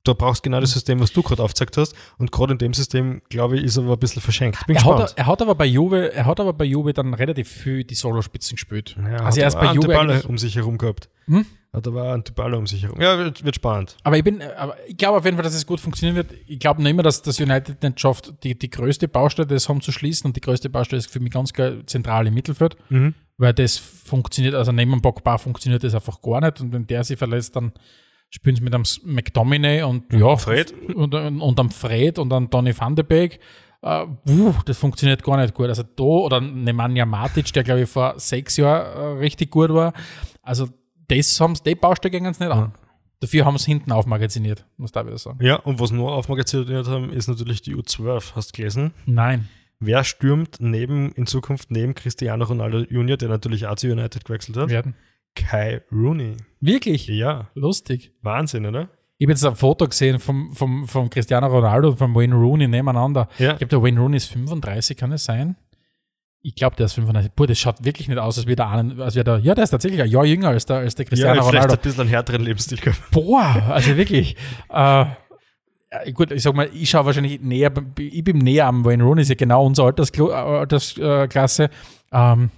da 0.07 0.13
brauchst 0.13 0.43
genau 0.43 0.59
das. 0.61 0.75
System, 0.75 0.99
was 0.99 1.11
du 1.11 1.21
gerade 1.21 1.41
aufgezeigt 1.41 1.77
hast. 1.77 1.95
Und 2.17 2.31
gerade 2.31 2.53
in 2.53 2.57
dem 2.57 2.73
System, 2.73 3.21
glaube 3.29 3.57
ich, 3.57 3.63
ist 3.63 3.77
er 3.77 3.83
aber 3.83 3.93
ein 3.93 3.99
bisschen 3.99 4.21
verschenkt. 4.21 4.65
Bin 4.67 4.75
er, 4.75 4.81
gespannt. 4.81 5.01
Hat, 5.01 5.17
er 5.17 5.25
hat 5.27 5.41
aber 5.41 5.55
bei 5.55 5.65
Juve, 5.65 6.13
er 6.13 6.25
hat 6.25 6.39
aber 6.39 6.53
bei 6.53 6.65
Juve 6.65 6.93
dann 6.93 7.13
relativ 7.13 7.49
viel 7.49 7.83
die 7.83 7.95
Solo-Spitzen 7.95 8.55
gespielt. 8.55 8.95
Ja, 9.01 9.17
also 9.17 9.41
er 9.41 9.47
ist 9.47 9.59
bei 9.59 9.73
Juve 9.73 10.23
um 10.27 10.37
sich 10.37 10.55
herum 10.55 10.77
gehabt. 10.77 11.09
Hm? 11.27 11.45
Hat 11.73 11.87
aber 11.87 12.17
Baller 12.35 12.57
um 12.57 12.67
sich 12.67 12.83
herum. 12.83 13.01
Ja, 13.01 13.17
wird, 13.17 13.43
wird, 13.43 13.55
spannend. 13.55 13.97
Aber 14.03 14.17
ich 14.17 14.23
bin, 14.23 14.41
aber 14.41 14.77
ich 14.87 14.95
glaube 14.95 15.17
auf 15.17 15.25
jeden 15.25 15.35
Fall, 15.35 15.43
dass 15.43 15.53
es 15.53 15.65
gut 15.65 15.81
funktionieren 15.81 16.15
wird. 16.15 16.31
Ich 16.47 16.59
glaube 16.59 16.81
noch 16.81 16.89
immer, 16.89 17.03
dass 17.03 17.21
das 17.21 17.39
United 17.39 17.83
nicht 17.83 17.99
schafft, 17.99 18.33
die, 18.43 18.57
die 18.57 18.69
größte 18.69 19.09
Baustelle 19.09 19.47
des 19.47 19.67
Home 19.67 19.81
zu 19.81 19.91
schließen. 19.91 20.27
Und 20.27 20.37
die 20.37 20.41
größte 20.41 20.69
Baustelle 20.69 20.99
ist 20.99 21.11
für 21.11 21.19
mich 21.19 21.33
ganz 21.33 21.51
klar 21.51 21.85
zentral 21.85 22.27
im 22.27 22.33
Mittelfeld. 22.33 22.77
Mhm. 22.89 23.13
Weil 23.37 23.53
das 23.53 23.77
funktioniert, 23.77 24.55
also 24.55 24.71
neben 24.71 25.01
Pogba 25.01 25.37
funktioniert 25.37 25.83
das 25.83 25.93
einfach 25.93 26.21
gar 26.21 26.39
nicht. 26.39 26.61
Und 26.61 26.71
wenn 26.71 26.87
der 26.87 27.03
sich 27.03 27.17
verlässt, 27.17 27.57
dann 27.57 27.73
spielen 28.35 28.55
sie 28.55 28.61
mit 28.61 28.75
einem 28.75 28.83
McDominay 29.03 29.83
und 29.83 30.11
ja, 30.13 30.35
Fred. 30.35 30.73
Und, 30.93 31.15
und, 31.15 31.41
und 31.41 31.59
am 31.59 31.69
Fred 31.71 32.19
und 32.19 32.29
dann 32.29 32.49
Donny 32.49 32.77
van 32.77 32.95
de 32.95 33.03
Beek. 33.03 33.39
Uh, 33.81 34.07
uh, 34.27 34.53
das 34.65 34.77
funktioniert 34.77 35.23
gar 35.23 35.37
nicht 35.37 35.53
gut. 35.53 35.67
Also 35.67 35.83
da, 35.83 36.03
oder 36.03 36.41
Nemanja 36.41 37.05
Matic, 37.05 37.53
der 37.53 37.63
glaube 37.63 37.81
ich 37.81 37.89
vor 37.89 38.15
sechs 38.17 38.57
Jahren 38.57 39.17
uh, 39.17 39.19
richtig 39.19 39.51
gut 39.51 39.69
war. 39.71 39.93
Also 40.41 40.67
das 41.07 41.39
haben 41.39 41.55
sie, 41.55 41.63
die 41.63 41.75
Baustelle 41.75 42.11
gingen 42.11 42.31
es 42.31 42.39
nicht 42.39 42.51
an. 42.51 42.73
Dafür 43.19 43.45
haben 43.45 43.57
sie 43.57 43.71
hinten 43.71 43.91
aufmagaziniert, 43.91 44.65
muss 44.77 44.91
da 44.91 45.05
wieder 45.05 45.17
sagen. 45.17 45.43
Ja, 45.43 45.55
und 45.57 45.79
was 45.79 45.91
nur 45.91 46.13
aufmagaziniert 46.13 46.87
haben, 46.87 47.11
ist 47.11 47.27
natürlich 47.27 47.61
die 47.61 47.75
U12. 47.75 48.35
Hast 48.35 48.51
du 48.51 48.57
gelesen? 48.57 48.91
Nein. 49.05 49.47
Wer 49.79 50.03
stürmt 50.03 50.57
neben, 50.59 51.11
in 51.13 51.27
Zukunft 51.27 51.69
neben 51.71 51.95
Cristiano 51.95 52.45
Ronaldo 52.45 52.79
Junior, 52.79 53.17
der 53.17 53.29
natürlich 53.29 53.67
auch 53.67 53.75
zu 53.75 53.87
United 53.87 54.25
gewechselt 54.25 54.57
hat? 54.57 54.69
Werden. 54.69 54.95
Kai 55.35 55.81
Rooney. 55.91 56.37
Wirklich? 56.61 57.07
Ja. 57.07 57.49
Lustig. 57.53 58.11
Wahnsinn, 58.21 58.65
oder? 58.65 58.89
Ich 59.17 59.25
habe 59.25 59.31
jetzt 59.31 59.45
ein 59.45 59.55
Foto 59.55 59.87
gesehen 59.87 60.19
vom, 60.19 60.51
vom, 60.53 60.87
vom 60.87 61.09
Cristiano 61.09 61.47
Ronaldo 61.47 61.89
und 61.89 61.97
vom 61.97 62.13
Wayne 62.15 62.35
Rooney 62.35 62.67
nebeneinander. 62.67 63.29
Ja. 63.37 63.53
Ich 63.53 63.59
glaube, 63.59 63.67
der 63.67 63.83
Wayne 63.83 63.99
Rooney 63.99 64.17
ist 64.17 64.27
35, 64.27 64.97
kann 64.97 65.11
es 65.13 65.23
sein? 65.23 65.55
Ich 66.41 66.53
glaube, 66.55 66.75
der 66.75 66.87
ist 66.87 66.93
35. 66.93 67.31
Boah, 67.31 67.47
das 67.47 67.57
schaut 67.57 67.83
wirklich 67.83 68.07
nicht 68.07 68.17
aus, 68.17 68.37
als 68.37 68.45
wäre 68.45 68.57
der, 68.57 68.67
als 68.67 69.15
wäre 69.15 69.23
der, 69.23 69.37
ja, 69.39 69.55
der 69.55 69.63
ist 69.63 69.69
tatsächlich 69.71 70.01
ein 70.01 70.09
Jahr 70.09 70.25
jünger 70.25 70.49
als 70.49 70.65
der, 70.65 70.77
als 70.77 70.95
der 70.95 71.05
Cristiano 71.05 71.35
ja, 71.35 71.41
Ronaldo. 71.41 71.59
Vielleicht 71.59 71.79
ein 71.79 71.81
bisschen 71.81 72.01
einen 72.01 72.09
härteren 72.09 72.41
Lebensstil 72.43 72.77
gehabt. 72.77 73.11
Boah, 73.11 73.63
also 73.69 73.95
wirklich. 73.97 74.35
äh, 74.69 75.05
gut, 76.13 76.31
ich 76.31 76.43
sag 76.43 76.53
mal, 76.53 76.69
ich 76.73 76.89
schaue 76.89 77.05
wahrscheinlich 77.05 77.41
näher, 77.41 77.71
ich 77.97 78.23
bin 78.23 78.39
näher 78.39 78.67
am 78.67 78.83
Wayne 78.83 79.03
Rooney, 79.03 79.21
ist 79.21 79.29
ja 79.29 79.35
genau 79.35 79.65
unsere 79.65 79.87
Altersklo 79.87 80.27
Altersklasse. 80.29 81.69
Ähm, 82.11 82.51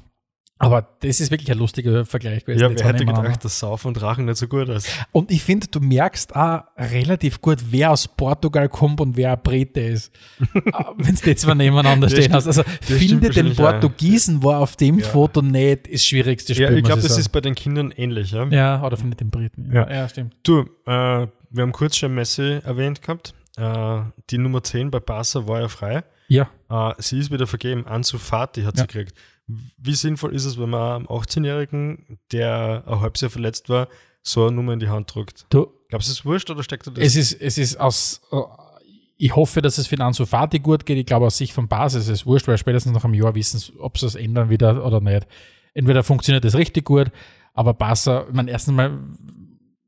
aber 0.60 0.88
das 1.02 1.20
ist 1.20 1.30
wirklich 1.30 1.52
ein 1.52 1.58
lustiger 1.58 2.04
Vergleich 2.06 2.44
gewesen. 2.44 2.62
Ja, 2.62 2.70
wer 2.70 2.86
hätte 2.86 3.06
gedacht, 3.06 3.46
dass 3.46 3.60
Saufen 3.60 3.90
und 3.90 4.02
Rachen 4.02 4.26
nicht 4.26 4.38
so 4.38 4.48
gut 4.48 4.70
ist. 4.70 4.90
Und 5.12 5.32
ich 5.32 5.44
finde, 5.44 5.68
du 5.68 5.80
merkst 5.80 6.36
auch 6.36 6.64
relativ 6.78 7.42
gut, 7.42 7.60
wer 7.70 7.92
aus 7.92 8.08
Portugal 8.08 8.68
kommt 8.68 9.00
und 9.00 9.16
wer 9.16 9.34
ein 9.34 9.42
Brite 9.42 9.82
ist. 9.82 10.12
Ah, 10.74 10.94
Wenn 10.98 11.14
es 11.14 11.22
die 11.22 11.36
zwei 11.36 11.54
nebeneinander 11.54 12.10
stehen 12.10 12.34
hast. 12.34 12.46
Also 12.46 12.64
finde 12.82 13.30
den 13.30 13.56
Portugiesen, 13.56 14.44
war 14.44 14.60
auf 14.60 14.76
dem 14.76 15.00
ja. 15.00 15.06
Foto 15.06 15.42
nicht 15.42 15.92
das 15.92 16.04
schwierigste 16.04 16.54
Spiel. 16.54 16.66
Ja, 16.66 16.72
ich 16.72 16.84
glaube, 16.84 17.02
das 17.02 17.12
sagen. 17.12 17.22
ist 17.22 17.30
bei 17.30 17.42
den 17.42 17.56
Kindern 17.56 17.92
ähnlich. 17.92 18.32
Ja, 18.32 18.46
ja 18.48 18.84
oder 18.84 18.98
findet 18.98 19.22
den 19.22 19.30
Briten. 19.30 19.72
Ja, 19.74 19.90
ja 19.90 20.10
stimmt. 20.10 20.36
Du, 20.44 20.62
äh, 20.62 20.66
wir 20.86 21.62
haben 21.62 21.72
kurz 21.72 21.96
schon 21.96 22.14
Messi 22.14 22.60
erwähnt 22.64 23.02
gehabt. 23.02 23.34
Äh, 23.58 24.02
die 24.30 24.38
Nummer 24.38 24.64
10 24.64 24.92
bei 24.92 25.00
Barca 25.00 25.48
war 25.48 25.62
ja 25.62 25.68
frei. 25.68 26.04
Ja. 26.28 26.50
Äh, 26.70 26.94
sie 26.98 27.20
ist 27.20 27.32
wieder 27.32 27.48
vergeben. 27.48 27.88
Ansu 27.88 28.18
Fati 28.18 28.64
hat 28.64 28.78
sie 28.78 28.88
gekriegt. 28.88 29.16
Wie 29.48 29.94
sinnvoll 29.94 30.36
ist 30.36 30.46
es, 30.46 30.60
wenn 30.60 30.70
man 30.70 30.96
einem 30.98 31.06
18-Jährigen, 31.08 32.20
der 32.32 32.84
ein 32.86 33.00
halbes 33.00 33.22
Jahr 33.22 33.32
verletzt 33.32 33.70
war, 33.70 33.88
so 34.22 34.46
eine 34.46 34.56
Nummer 34.56 34.74
in 34.74 34.80
die 34.80 34.90
Hand 34.90 35.14
drückt? 35.14 35.46
Du, 35.50 35.68
Glaubst 35.90 36.08
du, 36.08 36.12
es 36.12 36.20
ist 36.20 36.26
wurscht 36.26 36.50
oder 36.50 36.64
steckt 36.64 36.88
da 36.88 36.92
das? 36.92 37.04
Es 37.04 37.16
ist, 37.16 37.42
es 37.42 37.58
ist 37.58 37.80
aus, 37.80 38.22
äh, 38.32 38.38
ich 39.18 39.36
hoffe, 39.36 39.62
dass 39.62 39.78
es 39.78 39.88
für 39.88 40.00
Ansu 40.00 40.26
Fati 40.26 40.60
gut 40.60 40.86
geht. 40.86 40.98
Ich 40.98 41.06
glaube, 41.06 41.26
aus 41.26 41.38
Sicht 41.38 41.54
von 41.54 41.68
Basis 41.68 42.04
ist 42.04 42.10
es 42.10 42.26
wurscht, 42.26 42.48
weil 42.48 42.58
spätestens 42.58 42.94
nach 42.94 43.06
einem 43.06 43.14
Jahr 43.14 43.36
wissen, 43.36 43.62
ob 43.80 43.98
sie 43.98 44.06
es 44.06 44.16
ändern 44.16 44.50
wieder 44.50 44.86
oder 44.86 45.00
nicht. 45.00 45.28
Entweder 45.74 46.04
funktioniert 46.04 46.44
das 46.44 46.56
richtig 46.56 46.86
gut, 46.86 47.12
aber 47.54 47.74
Barca, 47.74 48.26
ich 48.28 48.34
meine, 48.34 48.52
erstens 48.52 48.74
mal 48.74 49.00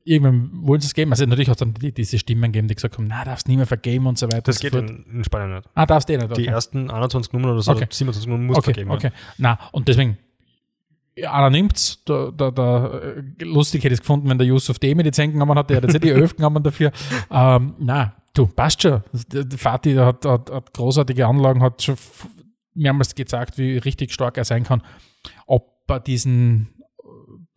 irgendwann 0.03 0.49
wollen 0.53 0.81
sie 0.81 0.87
es 0.87 0.93
geben. 0.93 1.11
Also 1.11 1.25
natürlich 1.25 1.49
hat 1.49 1.55
es 1.55 1.59
dann 1.59 1.73
die, 1.73 1.91
diese 1.91 2.17
Stimmen 2.17 2.51
gegeben, 2.51 2.67
die 2.67 2.75
gesagt 2.75 2.97
haben, 2.97 3.07
na, 3.07 3.23
darfst 3.23 3.47
du 3.47 3.51
nie 3.51 3.57
mehr 3.57 3.67
vergeben 3.67 4.07
und 4.07 4.17
so 4.17 4.27
weiter. 4.27 4.41
Das 4.41 4.59
geht 4.59 4.73
in, 4.73 5.05
in, 5.11 5.23
Spanien 5.23 5.55
nicht. 5.55 5.69
Ah, 5.75 5.85
darfst 5.85 6.09
du 6.09 6.13
eh 6.13 6.17
nicht. 6.17 6.31
Okay. 6.31 6.43
Die 6.43 6.47
ersten 6.47 6.89
21 6.89 7.33
Nummern 7.33 7.51
oder 7.51 7.61
so, 7.61 7.71
okay. 7.71 7.87
27 7.89 8.27
Nummern 8.27 8.47
musst 8.47 8.59
okay, 8.59 8.73
vergeben. 8.73 8.91
Okay, 8.91 9.11
na, 9.37 9.59
und 9.71 9.87
deswegen, 9.87 10.17
einer 11.15 11.49
nimmt's, 11.49 12.03
da, 12.05 12.31
da, 12.31 12.51
da, 12.51 13.01
lustig 13.41 13.83
hätte 13.83 13.93
ich 13.93 13.99
es 13.99 14.01
gefunden, 14.01 14.29
wenn 14.29 14.37
der 14.37 14.47
Yusuf 14.47 14.79
Demi 14.79 15.03
die 15.03 15.11
10 15.11 15.33
genommen 15.33 15.57
hat, 15.57 15.69
der 15.69 15.77
hat 15.77 15.83
jetzt 15.83 16.03
die 16.03 16.09
11 16.09 16.35
genommen 16.37 16.63
dafür. 16.63 16.91
Ähm, 17.29 17.75
na, 17.79 18.13
du, 18.33 18.47
passt 18.47 18.81
schon. 18.81 19.03
Der 19.31 19.45
Fatih 19.57 19.97
hat, 19.99 20.25
hat, 20.25 20.49
hat 20.49 20.73
großartige 20.73 21.27
Anlagen, 21.27 21.61
hat 21.61 21.81
schon 21.81 21.97
mehrmals 22.73 23.15
gezeigt, 23.15 23.57
wie 23.57 23.77
richtig 23.77 24.13
stark 24.13 24.37
er 24.37 24.45
sein 24.45 24.63
kann. 24.63 24.81
Ob 25.45 25.83
er 25.87 25.99
diesen 25.99 26.69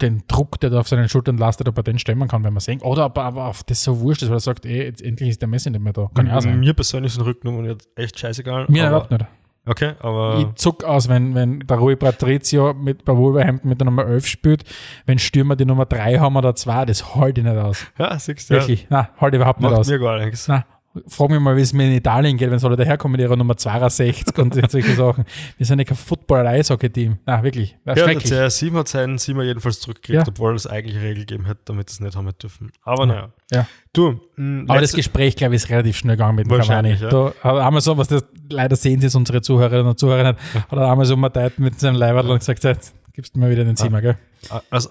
den 0.02 0.22
Druck, 0.28 0.60
der 0.60 0.70
da 0.70 0.80
auf 0.80 0.88
seinen 0.88 1.08
Schultern 1.08 1.38
lastet, 1.38 1.68
ob 1.68 1.76
er 1.76 1.82
den 1.82 1.98
stemmen 1.98 2.28
kann, 2.28 2.44
wenn 2.44 2.52
man 2.52 2.60
sehen. 2.60 2.80
Oder 2.82 3.06
ob 3.06 3.16
er 3.16 3.24
aber 3.24 3.46
auf 3.46 3.62
das 3.64 3.82
so 3.82 4.00
wurscht 4.00 4.22
ist, 4.22 4.28
weil 4.28 4.36
er 4.36 4.40
sagt, 4.40 4.66
ey, 4.66 4.84
jetzt 4.84 5.02
endlich 5.02 5.30
ist 5.30 5.40
der 5.40 5.48
Messi 5.48 5.70
nicht 5.70 5.82
mehr 5.82 5.92
da. 5.92 6.10
Kann 6.14 6.26
ja 6.26 6.40
sein. 6.40 6.60
Mir 6.60 6.74
persönlich 6.74 7.12
sind 7.12 7.24
Rücknummern 7.24 7.64
jetzt 7.64 7.88
echt 7.96 8.18
scheißegal. 8.18 8.66
Mir 8.68 8.88
überhaupt 8.88 9.10
nicht. 9.10 9.24
Okay, 9.64 9.92
aber. 10.00 10.38
Ich 10.40 10.54
zuck 10.56 10.82
aus, 10.82 11.08
wenn, 11.08 11.36
wenn 11.36 11.60
der 11.60 11.76
Rui 11.76 11.94
Patrizio 11.94 12.74
mit, 12.74 13.04
bei 13.04 13.16
Wolverhampton 13.16 13.68
mit 13.68 13.80
der 13.80 13.84
Nummer 13.84 14.06
11 14.06 14.26
spielt, 14.26 14.64
wenn 15.06 15.20
Stürmer 15.20 15.54
die 15.54 15.64
Nummer 15.64 15.86
3 15.86 16.18
haben 16.18 16.36
oder 16.36 16.54
2, 16.56 16.86
das 16.86 17.14
halte 17.14 17.42
ich 17.42 17.46
nicht 17.46 17.56
aus. 17.56 17.86
Ja, 17.96 18.18
siehst 18.18 18.50
du. 18.50 18.54
Wirklich. 18.54 18.82
Ja. 18.82 18.88
Nein, 18.90 19.06
halte 19.20 19.36
ich 19.36 19.40
überhaupt 19.40 19.60
Macht 19.60 19.70
nicht 19.72 19.80
aus. 19.80 19.88
mir 19.88 19.98
gar 20.00 20.18
nichts. 20.18 20.48
Nein, 20.48 20.64
Frag 21.06 21.30
mich 21.30 21.40
mal, 21.40 21.56
wie 21.56 21.62
es 21.62 21.72
mir 21.72 21.86
in 21.86 21.92
Italien 21.92 22.36
geht, 22.36 22.50
wenn 22.50 22.58
soll 22.58 22.72
er 22.72 22.76
daherkommen 22.76 23.12
mit 23.12 23.20
ihrer 23.22 23.36
Nummer 23.36 23.56
62 23.56 24.36
und 24.38 24.54
solche 24.70 24.94
Sachen. 24.94 25.24
Wir 25.56 25.64
sind 25.64 25.78
ja 25.78 25.84
kein 25.84 25.96
Football-Eishockey-Team. 25.96 27.18
Na, 27.24 27.42
wirklich. 27.42 27.76
Ja, 27.86 27.96
schrecklich. 27.96 28.28
der 28.28 28.48
CR7 28.48 28.74
hat 28.74 28.88
seinen 28.88 29.18
Siemer 29.18 29.42
jedenfalls 29.44 29.80
zurückgekriegt, 29.80 30.26
ja. 30.26 30.28
obwohl 30.28 30.54
es 30.54 30.66
eigentlich 30.66 30.96
Regel 30.96 31.24
gegeben 31.24 31.46
hätte, 31.46 31.60
damit 31.64 31.88
es 31.90 32.00
nicht 32.00 32.14
haben 32.14 32.30
dürfen. 32.40 32.72
Aber 32.82 33.06
naja. 33.06 33.32
Ja. 33.50 33.66
Du, 33.94 34.20
mh, 34.36 34.64
Aber 34.68 34.80
das 34.80 34.92
Gespräch, 34.92 35.36
glaube 35.36 35.54
ich, 35.54 35.62
ist 35.62 35.70
relativ 35.70 35.96
schnell 35.96 36.16
gegangen 36.16 36.36
mit 36.36 36.50
dem 36.50 36.58
Cavani. 36.58 36.94
Ja. 36.94 37.08
Da 37.08 37.32
hat 37.42 37.56
Amazon, 37.56 37.96
was 37.96 38.08
das, 38.08 38.24
leider 38.50 38.76
sehen 38.76 39.00
sie 39.00 39.06
es 39.06 39.14
unsere 39.14 39.40
Zuhörerinnen 39.40 39.86
und 39.86 39.98
Zuhörer 39.98 40.32
nicht, 40.32 40.54
hat 40.54 40.78
Amazon 40.78 41.20
mal 41.20 41.32
Zeit 41.32 41.58
mit 41.58 41.80
seinem 41.80 41.96
Leiberl 41.96 42.30
und 42.30 42.38
gesagt, 42.38 42.64
jetzt 42.64 42.94
gibst 43.14 43.34
du 43.34 43.40
mir 43.40 43.50
wieder 43.50 43.64
den 43.64 43.76
Zimmer, 43.76 43.98
ah. 43.98 44.00
gell? 44.00 44.16
Also 44.70 44.90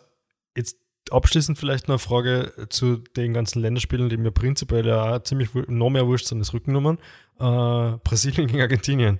jetzt 0.55 0.77
abschließend 1.09 1.57
vielleicht 1.57 1.87
noch 1.87 1.95
eine 1.95 1.99
Frage 1.99 2.67
zu 2.69 2.97
den 2.97 3.33
ganzen 3.33 3.61
Länderspielen, 3.61 4.09
die 4.09 4.17
mir 4.17 4.31
prinzipiell 4.31 4.85
ja 4.85 5.15
auch 5.15 5.23
ziemlich 5.23 5.49
noch 5.67 5.89
mehr 5.89 6.07
wurscht 6.07 6.27
sind 6.27 6.39
als 6.39 6.53
Rückennummern. 6.53 6.99
Äh, 7.41 7.97
Brasilien 8.03 8.45
gegen 8.45 8.61
Argentinien. 8.61 9.19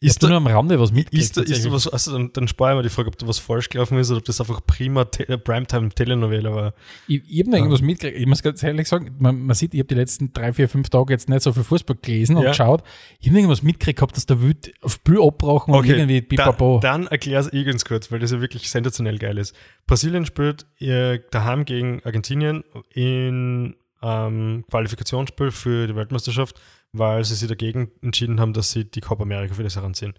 Ist 0.00 0.22
da, 0.22 0.28
nur 0.28 0.38
am 0.38 0.46
Rande 0.46 0.80
was 0.80 0.90
mitgekriegt? 0.90 1.22
ist 1.22 1.36
da, 1.36 1.42
ist 1.42 1.66
da 1.66 1.72
was, 1.72 1.86
also 1.86 2.12
dann, 2.12 2.32
dann 2.32 2.48
spare 2.48 2.72
ich 2.72 2.76
mir 2.76 2.82
die 2.84 2.88
Frage, 2.88 3.08
ob 3.08 3.18
da 3.18 3.26
was 3.26 3.38
falsch 3.38 3.68
gelaufen 3.68 3.98
ist 3.98 4.10
oder 4.10 4.18
ob 4.18 4.24
das 4.24 4.40
einfach 4.40 4.60
prima 4.64 5.04
Te 5.04 5.36
Primetime 5.36 5.90
Telenovela 5.90 6.54
war. 6.54 6.74
Ich, 7.08 7.22
ich 7.28 7.40
habe 7.40 7.50
noch 7.50 7.58
irgendwas 7.58 7.82
mitgekriegt. 7.82 8.18
Ich 8.18 8.26
muss 8.26 8.42
ganz 8.42 8.62
ehrlich 8.62 8.88
sagen, 8.88 9.14
man, 9.18 9.40
man 9.44 9.54
sieht, 9.54 9.74
ich 9.74 9.80
habe 9.80 9.88
die 9.88 9.96
letzten 9.96 10.32
drei, 10.32 10.52
vier, 10.54 10.68
fünf 10.68 10.88
Tage 10.88 11.12
jetzt 11.12 11.28
nicht 11.28 11.42
so 11.42 11.52
viel 11.52 11.64
Fußball 11.64 11.96
gelesen 12.00 12.36
und 12.36 12.44
Ja. 12.44 12.50
geschaut. 12.50 12.82
Ich 13.20 13.26
habe 13.28 13.36
irgendwas 13.36 13.62
mitgekriegt 13.62 13.98
gehabt, 13.98 14.16
dass 14.16 14.24
der 14.24 14.40
Wild 14.40 14.72
auf 14.80 14.92
Spiel 14.94 15.20
abbrauchen 15.20 15.74
und 15.74 15.84
irgendwie 15.86 16.22
da, 16.22 16.26
pipapo. 16.28 16.80
dann 16.82 17.06
erklär 17.08 17.40
es 17.40 17.50
ganz 17.50 17.84
kurz, 17.84 18.10
weil 18.10 18.20
das 18.20 18.30
ja 18.30 18.40
wirklich 18.40 18.70
sensationell 18.70 19.18
geil 19.18 19.36
ist. 19.36 19.54
Brasilien 19.86 20.24
spielt 20.24 20.64
äh, 20.80 21.18
daheim 21.30 21.64
gegen 21.66 22.02
Argentinien 22.04 22.64
in 22.94 23.74
ähm, 24.02 24.64
Qualifikationsspiel 24.70 25.50
für 25.50 25.86
die 25.86 25.96
Weltmeisterschaft, 25.96 26.60
weil 26.92 27.24
sie 27.24 27.34
sich 27.34 27.48
dagegen 27.48 27.90
entschieden 28.02 28.40
haben, 28.40 28.52
dass 28.52 28.72
sie 28.72 28.84
die 28.84 29.00
Copa 29.00 29.22
America 29.22 29.54
für 29.54 29.62
das 29.62 29.76
heranziehen. 29.76 30.14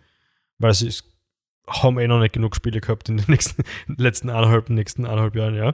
Weil 0.57 0.73
sie 0.73 0.91
haben 1.67 1.99
eh 1.99 2.07
noch 2.07 2.19
nicht 2.19 2.33
genug 2.33 2.55
Spiele 2.55 2.81
gehabt 2.81 3.09
in 3.09 3.17
den 3.17 3.25
nächsten, 3.29 3.63
letzten 3.97 4.29
eineinhalb, 4.29 4.69
nächsten 4.69 5.05
eineinhalb 5.05 5.35
Jahren, 5.35 5.55
ja. 5.55 5.73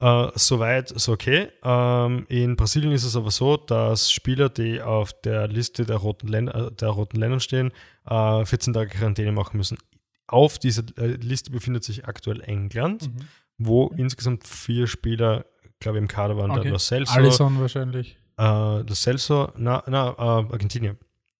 Äh, 0.00 0.32
Soweit, 0.34 0.88
so 0.88 1.12
okay. 1.12 1.48
Ähm, 1.62 2.26
in 2.28 2.56
Brasilien 2.56 2.92
ist 2.92 3.04
es 3.04 3.14
aber 3.14 3.30
so, 3.30 3.56
dass 3.56 4.10
Spieler, 4.10 4.48
die 4.48 4.80
auf 4.82 5.12
der 5.22 5.46
Liste 5.48 5.84
der 5.84 5.96
roten, 5.96 6.26
Länder, 6.28 6.70
der 6.72 6.88
roten 6.88 7.18
Länder 7.20 7.38
stehen, 7.40 7.70
äh, 8.06 8.44
14 8.44 8.72
Tage 8.72 8.90
Quarantäne 8.90 9.30
machen 9.32 9.56
müssen. 9.56 9.78
Auf 10.26 10.58
dieser 10.58 10.82
äh, 10.98 11.08
Liste 11.16 11.50
befindet 11.50 11.84
sich 11.84 12.06
aktuell 12.06 12.40
England, 12.40 13.08
Mhm. 13.08 13.16
wo 13.58 13.88
insgesamt 13.96 14.46
vier 14.46 14.86
Spieler, 14.88 15.44
glaube 15.78 15.98
ich, 15.98 16.02
im 16.02 16.08
Kader 16.08 16.36
waren. 16.36 16.50
Okay. 16.50 16.62
Der 16.62 16.72
Lo 16.72 16.78
Celso, 16.78 17.12
Alisson 17.12 17.60
wahrscheinlich. 17.60 18.16
Äh, 18.38 18.78
Lo 18.82 18.94
Celso, 18.94 19.52
na, 19.56 19.82
na 19.86 20.10
äh, 20.10 20.52
Argentinien. 20.52 20.98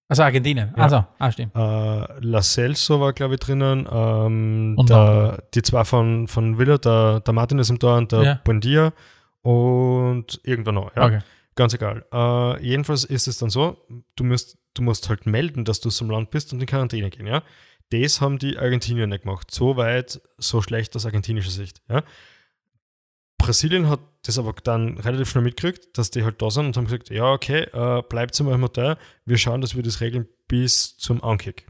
Also 0.08 0.24
Argentinien. 0.24 0.74
Ja. 0.76 0.82
Also, 0.82 1.04
ah, 1.18 1.32
stimmt. 1.32 1.54
Äh, 1.54 1.58
La 2.20 2.42
Celso 2.42 3.00
war, 3.00 3.12
glaube 3.14 3.34
ich, 3.34 3.40
drinnen. 3.40 3.88
Ähm, 3.90 4.74
Und 4.76 4.90
der, 4.90 5.42
die 5.54 5.62
zwei 5.62 5.84
von, 5.84 6.28
von 6.28 6.58
Villa, 6.58 6.76
der, 6.76 7.20
der 7.20 7.32
Martin 7.32 7.58
ist 7.58 7.70
im 7.70 7.78
Tor 7.78 7.96
und 7.96 8.12
der 8.12 8.22
Ja. 8.22 8.40
Buendia 8.44 8.92
und 9.40 10.40
irgendwann 10.44 10.74
noch. 10.76 10.94
Ja. 10.96 11.06
Okay. 11.06 11.18
Ganz 11.54 11.74
egal. 11.74 12.04
Äh, 12.12 12.62
jedenfalls 12.64 13.04
ist 13.04 13.28
es 13.28 13.38
dann 13.38 13.50
so, 13.50 13.76
du 14.16 14.24
musst, 14.24 14.58
du 14.74 14.82
musst 14.82 15.08
halt 15.08 15.26
melden, 15.26 15.64
dass 15.64 15.80
du 15.80 15.88
dem 15.90 16.10
Land 16.10 16.30
bist 16.30 16.52
und 16.52 16.60
in 16.60 16.66
Quarantäne 16.66 17.10
gehen. 17.10 17.26
Ja? 17.26 17.42
Das 17.90 18.20
haben 18.20 18.38
die 18.38 18.58
Argentinier 18.58 19.06
nicht 19.06 19.22
gemacht. 19.24 19.50
So 19.50 19.76
weit, 19.76 20.20
so 20.38 20.62
schlecht 20.62 20.96
aus 20.96 21.04
argentinischer 21.06 21.50
Sicht. 21.50 21.82
Ja? 21.90 22.02
Brasilien 23.42 23.88
hat 23.88 23.98
das 24.22 24.38
aber 24.38 24.54
dann 24.62 24.98
relativ 24.98 25.30
schnell 25.30 25.42
mitgekriegt, 25.42 25.98
dass 25.98 26.12
die 26.12 26.22
halt 26.22 26.40
da 26.40 26.48
sind 26.48 26.66
und 26.66 26.76
haben 26.76 26.84
gesagt, 26.84 27.10
ja, 27.10 27.32
okay, 27.32 27.62
äh, 27.72 28.00
bleibt 28.08 28.38
in 28.38 28.46
eurem 28.46 28.62
Hotel, 28.62 28.96
wir 29.24 29.36
schauen, 29.36 29.60
dass 29.60 29.74
wir 29.74 29.82
das 29.82 30.00
regeln 30.00 30.28
bis 30.46 30.96
zum 30.96 31.24
Ankick. 31.24 31.66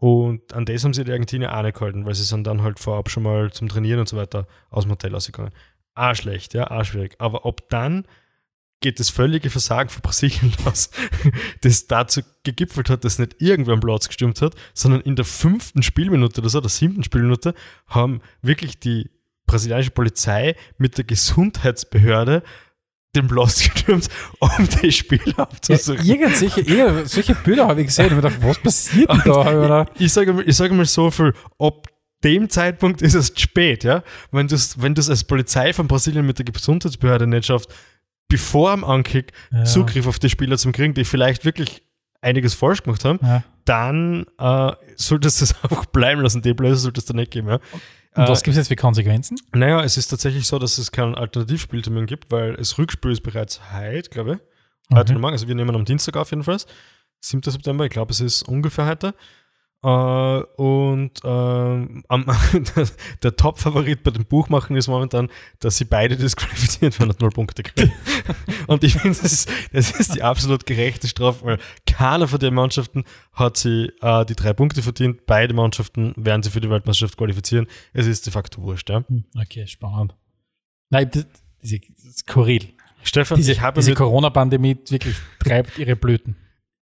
Und 0.00 0.54
an 0.54 0.64
das 0.64 0.84
haben 0.84 0.94
sie 0.94 1.04
die 1.04 1.12
Argentinier 1.12 1.54
auch 1.54 1.62
nicht 1.62 1.74
gehalten, 1.74 2.06
weil 2.06 2.14
sie 2.14 2.24
sind 2.24 2.46
dann 2.46 2.62
halt 2.62 2.78
vorab 2.78 3.10
schon 3.10 3.24
mal 3.24 3.52
zum 3.52 3.68
Trainieren 3.68 4.00
und 4.00 4.08
so 4.08 4.16
weiter 4.16 4.46
aus 4.70 4.84
dem 4.84 4.92
Hotel 4.92 5.14
ausgegangen. 5.14 5.52
Auch 5.94 6.14
schlecht, 6.14 6.54
ja, 6.54 6.70
auch 6.70 6.84
schwierig. 6.84 7.16
Aber 7.18 7.44
ab 7.44 7.62
dann 7.68 8.06
geht 8.80 9.00
das 9.00 9.10
völlige 9.10 9.50
Versagen 9.50 9.90
von 9.90 10.00
Brasilien 10.00 10.54
los, 10.64 10.90
das 11.60 11.88
dazu 11.88 12.22
gegipfelt 12.42 12.88
hat, 12.88 13.04
dass 13.04 13.18
nicht 13.18 13.36
irgendwer 13.42 13.74
am 13.74 13.80
Platz 13.80 14.06
gestimmt 14.06 14.40
hat, 14.40 14.54
sondern 14.72 15.02
in 15.02 15.16
der 15.16 15.26
fünften 15.26 15.82
Spielminute 15.82 16.40
oder 16.40 16.48
so, 16.48 16.60
der 16.60 16.70
siebten 16.70 17.04
Spielminute, 17.04 17.54
haben 17.86 18.22
wirklich 18.40 18.78
die 18.78 19.10
brasilianische 19.46 19.90
Polizei 19.90 20.54
mit 20.78 20.96
der 20.98 21.04
Gesundheitsbehörde 21.04 22.42
den 23.14 23.28
Platz 23.28 23.62
gestürmt, 23.72 24.08
um 24.40 24.50
das 24.82 24.94
Spiel 24.94 25.20
Ja, 25.24 25.44
abzusuchen. 25.44 26.04
irgend 26.04 26.36
solche, 26.36 27.06
solche 27.06 27.34
Bilder 27.34 27.66
habe 27.68 27.80
ich 27.80 27.86
gesehen 27.86 28.06
und 28.10 28.16
mir 28.16 28.22
gedacht, 28.22 28.38
was 28.42 28.58
passiert 28.58 29.08
denn 29.10 29.18
da? 29.24 29.86
Ich 29.94 30.02
ich 30.02 30.12
sage 30.12 30.32
mal, 30.34 30.46
ich 30.46 30.56
sage 30.56 30.74
mal 30.74 30.84
so 30.84 31.10
viel, 31.10 31.32
ab 31.58 31.86
dem 32.24 32.48
Zeitpunkt 32.50 33.00
ist 33.02 33.14
es 33.14 33.32
zu 33.32 33.40
spät, 33.40 33.84
ja. 33.84 34.02
Wenn 34.32 34.48
du 34.48 34.54
es 34.54 34.80
wenn 34.82 34.94
du's 34.94 35.08
als 35.08 35.24
Polizei 35.24 35.72
von 35.72 35.86
Brasilien 35.88 36.26
mit 36.26 36.38
der 36.38 36.44
Gesundheitsbehörde 36.44 37.26
nicht 37.26 37.46
schaffst, 37.46 37.72
bevor 38.28 38.70
am 38.72 38.84
Ankick 38.84 39.32
Ja. 39.52 39.64
Zugriff 39.64 40.06
auf 40.06 40.18
die 40.18 40.28
Spieler 40.28 40.58
zum 40.58 40.72
kriegen, 40.72 40.92
die 40.94 41.04
vielleicht 41.04 41.44
wirklich 41.44 41.82
einiges 42.20 42.54
falsch 42.54 42.82
gemacht 42.82 43.04
haben, 43.04 43.18
Ja. 43.22 43.44
dann 43.64 44.26
äh, 44.38 44.72
solltest 44.96 45.40
du 45.40 45.44
es 45.44 45.54
einfach 45.62 45.86
bleiben 45.86 46.20
lassen. 46.22 46.42
Die 46.42 46.52
Blöße 46.54 46.76
solltest 46.76 47.08
du 47.08 47.14
nicht 47.14 47.30
geben, 47.30 47.48
ja. 47.48 47.60
Und 48.16 48.28
was 48.28 48.40
Äh, 48.40 48.44
gibt 48.44 48.52
es 48.52 48.56
jetzt 48.58 48.68
für 48.68 48.76
Konsequenzen? 48.76 49.38
naja, 49.54 49.82
es 49.84 49.96
ist 49.96 50.08
tatsächlich 50.08 50.46
so, 50.46 50.58
dass 50.58 50.78
es 50.78 50.90
keinen 50.92 51.14
Alternativspieltermin 51.14 52.06
gibt, 52.06 52.30
weil 52.30 52.54
das 52.56 52.78
Rückspiel 52.78 53.12
ist 53.12 53.22
bereits 53.22 53.60
heute, 53.72 54.08
glaube 54.10 54.34
ich. 54.34 54.38
Heute 54.96 55.12
Okay. 55.12 55.20
morgen. 55.20 55.32
Also 55.34 55.48
wir 55.48 55.54
nehmen 55.54 55.74
am 55.74 55.84
Dienstag 55.84 56.16
auf 56.16 56.30
jedenfalls. 56.30 56.66
7. 57.20 57.42
September, 57.50 57.84
ich 57.84 57.90
glaube, 57.90 58.12
es 58.12 58.20
ist 58.20 58.42
ungefähr 58.42 58.86
heute. 58.86 59.14
Äh, 59.82 59.88
und 59.88 61.12
ähm, 61.22 62.02
am, 62.08 62.26
der, 63.22 63.36
Top-Favorit 63.36 64.02
bei 64.02 64.10
dem 64.10 64.24
Buchmachen 64.24 64.74
ist 64.76 64.88
momentan, 64.88 65.28
dass 65.60 65.76
sie 65.78 65.84
beide 65.84 66.16
disqualifiziert 66.16 66.98
werden 66.98 67.10
und 67.10 67.20
null 67.20 67.30
Punkte 67.30 67.62
kriegen. 67.62 67.92
und 68.66 68.82
ich 68.84 68.94
finde, 68.94 69.18
das, 69.20 69.32
ist- 69.32 69.50
das 69.72 69.90
ist 69.92 70.14
die 70.14 70.22
absolut 70.22 70.66
gerechte 70.66 71.06
Strafe, 71.08 71.44
weil 71.44 71.58
keiner 71.86 72.26
von 72.26 72.38
den 72.40 72.54
Mannschaften 72.54 73.04
hat 73.32 73.56
sie 73.58 73.92
äh, 74.00 74.24
die 74.24 74.34
drei 74.34 74.52
Punkte 74.54 74.82
verdient. 74.82 75.26
Beide 75.26 75.54
Mannschaften 75.54 76.14
werden 76.16 76.42
sie 76.42 76.50
für 76.50 76.60
die 76.60 76.70
Weltmeisterschaft 76.70 77.16
qualifizieren. 77.18 77.66
Es 77.92 78.06
ist 78.06 78.26
de 78.26 78.32
facto 78.32 78.62
wurscht. 78.62 78.88
Ja. 78.90 79.04
Hm, 79.06 79.24
Okay, 79.40 79.66
spannend. 79.66 80.16
Nein, 80.90 81.10
das, 81.12 81.26
das 81.62 81.72
ist 81.72 82.18
skurril. 82.20 82.70
Stefan, 83.02 83.36
Diese, 83.36 83.52
ich, 83.52 83.60
habe 83.60 83.78
diese 83.80 83.94
Corona-Pandemie 83.94 84.78
wirklich 84.88 85.14
treibt 85.38 85.78
ihre 85.78 85.94
Blüten. 85.94 86.34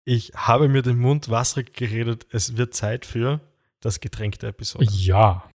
Ich 0.05 0.31
habe 0.35 0.67
mir 0.67 0.81
den 0.81 0.97
Mund 0.97 1.29
wasserig 1.29 1.73
geredet. 1.73 2.25
Es 2.31 2.57
wird 2.57 2.73
Zeit 2.73 3.05
für 3.05 3.39
das 3.81 3.99
getränkte 3.99 4.47
Episode. 4.47 4.85
Ja. 4.89 5.47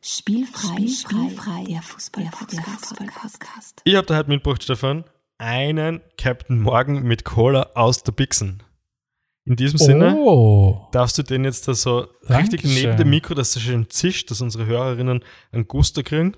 Spielfrei, 0.00 0.86
spielfrei, 0.86 1.64
der 1.68 1.82
Fußball-Podcast. 1.82 3.80
Ich 3.84 3.96
habe 3.96 4.06
da 4.06 4.16
heute 4.16 4.28
mitgebracht, 4.30 4.62
Stefan, 4.62 5.04
einen 5.38 6.00
Captain 6.16 6.60
Morgan 6.60 7.02
mit 7.02 7.24
Cola 7.24 7.70
aus 7.74 8.02
der 8.04 8.12
Bixen. 8.12 8.62
In 9.44 9.56
diesem 9.56 9.78
Sinne 9.78 10.14
Oh. 10.16 10.88
darfst 10.92 11.16
du 11.18 11.22
den 11.22 11.44
jetzt 11.44 11.66
da 11.68 11.74
so 11.74 12.00
richtig 12.28 12.62
Dankeschön. 12.62 12.74
neben 12.74 12.96
dem 12.98 13.10
Mikro, 13.10 13.34
dass 13.34 13.56
er 13.56 13.62
schön 13.62 13.88
zischt, 13.88 14.30
dass 14.30 14.40
unsere 14.42 14.66
Hörerinnen 14.66 15.24
einen 15.52 15.66
Guster 15.66 16.02
kriegen. 16.02 16.36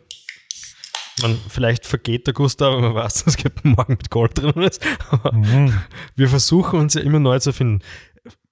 Man, 1.23 1.39
vielleicht 1.49 1.87
vergeht 1.87 2.27
der 2.27 2.35
Guster, 2.35 2.67
aber 2.69 2.81
man 2.81 2.95
weiß, 2.95 3.25
dass 3.25 3.37
Captain 3.37 3.73
Morgan 3.73 3.97
mit 3.99 4.11
Gold 4.11 4.39
drin 4.41 4.62
ist. 4.62 4.81
Aber 5.11 5.33
Mhm. 5.33 5.73
wir 6.17 6.29
versuchen 6.29 6.79
uns 6.81 6.95
ja 6.95 7.00
immer 7.03 7.19
neu 7.21 7.39
zu 7.39 7.53
finden. 7.53 7.81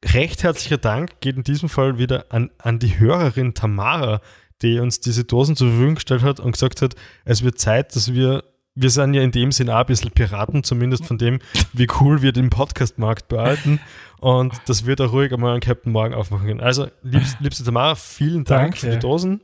Recht 0.04 0.42
herzlicher 0.44 0.78
Dank 0.78 1.20
geht 1.20 1.36
in 1.36 1.42
diesem 1.42 1.68
Fall 1.68 1.98
wieder 1.98 2.26
an, 2.30 2.50
an 2.58 2.78
die 2.78 2.98
Hörerin 3.00 3.54
Tamara, 3.54 4.20
die 4.62 4.78
uns 4.78 5.00
diese 5.00 5.24
Dosen 5.24 5.56
zur 5.56 5.68
Verfügung 5.70 5.96
gestellt 5.96 6.22
hat 6.22 6.40
und 6.40 6.52
gesagt 6.52 6.82
hat, 6.82 6.94
es 7.24 7.42
wird 7.42 7.58
Zeit, 7.58 7.94
dass 7.96 8.12
wir, 8.14 8.44
wir 8.74 8.90
sind 8.90 9.14
ja 9.14 9.22
in 9.22 9.32
dem 9.32 9.50
Sinn 9.52 9.70
auch 9.70 9.76
ein 9.80 9.86
bisschen 9.86 10.10
Piraten, 10.12 10.62
zumindest 10.64 11.04
von 11.06 11.18
dem, 11.18 11.40
wie 11.72 11.88
cool 12.00 12.22
wir 12.22 12.32
den 12.32 12.48
Podcast-Markt 12.50 13.28
behalten. 13.28 13.80
Und 14.20 14.52
das 14.66 14.84
wird 14.86 15.00
auch 15.00 15.12
ruhig 15.12 15.32
einmal 15.32 15.54
an 15.54 15.60
Captain 15.60 15.92
Morgan 15.92 16.14
aufmachen 16.14 16.46
können. 16.46 16.60
Also, 16.60 16.88
liebst, 17.02 17.38
liebste 17.40 17.64
Tamara, 17.64 17.94
vielen 17.94 18.44
Dank 18.44 18.72
Danke. 18.72 18.78
für 18.78 18.90
die 18.90 18.98
Dosen. 18.98 19.40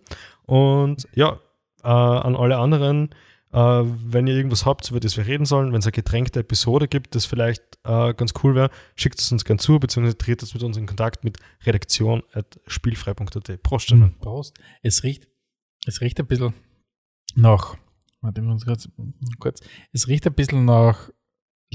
Und 0.47 1.07
ja, 1.15 1.39
äh, 1.85 1.89
an 1.89 2.35
alle 2.37 2.59
anderen, 2.59 3.11
äh, 3.53 3.59
wenn 3.59 4.27
ihr 4.27 4.35
irgendwas 4.35 4.67
habt, 4.67 4.91
über 4.91 4.99
das 5.01 5.17
wir 5.17 5.27
reden 5.27 5.47
sollen, 5.47 5.73
wenn 5.73 5.79
es 5.79 5.87
eine 5.87 5.93
getränkte 5.93 6.41
Episode 6.41 6.89
gibt, 6.89 7.15
das 7.15 7.25
vielleicht 7.25 7.63
äh, 7.85 8.13
ganz 8.15 8.33
cool 8.43 8.55
wäre, 8.55 8.71
schickt 8.97 9.21
es 9.21 9.31
uns 9.31 9.45
gern 9.45 9.59
zu, 9.59 9.79
beziehungsweise 9.79 10.19
tretet 10.19 10.53
mit 10.53 10.63
uns 10.63 10.77
in 10.77 10.87
Kontakt 10.87 11.23
mit 11.23 11.39
redaktion.spielfrei.at. 11.65 13.63
Prost, 13.63 13.87
Stefan. 13.87 14.09
Mhm. 14.09 14.19
Prost. 14.19 14.57
Es 14.83 15.05
riecht, 15.05 15.29
es 15.87 16.01
riecht 16.01 16.19
ein 16.19 16.27
bisschen 16.27 16.55
nach, 17.37 17.77
warte 18.21 18.43
mal 18.43 18.59
kurz, 19.39 19.61
es 19.93 20.09
riecht 20.09 20.27
ein 20.27 20.35
bisschen 20.35 20.65
nach 20.65 21.11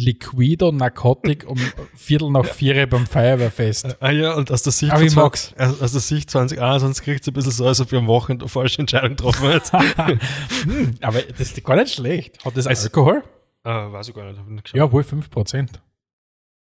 Liquido 0.06 0.72
Narcotic 0.72 1.46
um 1.48 1.58
Viertel 1.96 2.32
nach 2.32 2.46
vier 2.46 2.88
beim 2.88 3.06
Feuerwehrfest. 3.08 4.02
Ah 4.02 4.12
ja, 4.12 4.34
und 4.34 4.52
aus 4.52 4.64
der 4.64 4.72
Sicht, 4.72 4.92
Aber 4.92 5.02
ich 5.04 5.16
mag's. 5.16 5.54
aus 5.58 5.92
der 5.92 6.02
Sicht 6.02 6.30
2021 6.30 7.04
kriegt 7.04 7.22
es 7.22 7.28
ein 7.28 7.34
bisschen 7.34 7.52
so, 7.52 7.66
als 7.68 7.80
ob 7.82 7.92
wir 7.92 8.00
am 8.00 8.08
Wochenende 8.08 8.44
eine 8.46 8.50
falsche 8.50 8.80
Entscheidung 8.80 9.12
getroffen 9.16 9.50
hätten. 9.50 10.20
Hm, 10.64 10.96
aber 11.02 11.22
das 11.22 11.40
ist 11.52 11.64
gar 11.64 11.76
nicht 11.78 11.94
schlecht. 11.94 12.44
Hat 12.44 12.56
das 12.58 12.66
Es- 12.66 12.84
Alkohol? 12.84 13.24
äh, 13.64 13.70
weiß 13.70 14.10
ich 14.10 14.16
gar 14.16 14.26
nicht, 14.26 14.38
hab 14.40 14.46
ich 14.48 14.52
nicht 14.52 14.64
geschaut. 14.66 14.78
Ja, 14.78 14.92
wohl 14.92 15.04
5%. 15.04 15.80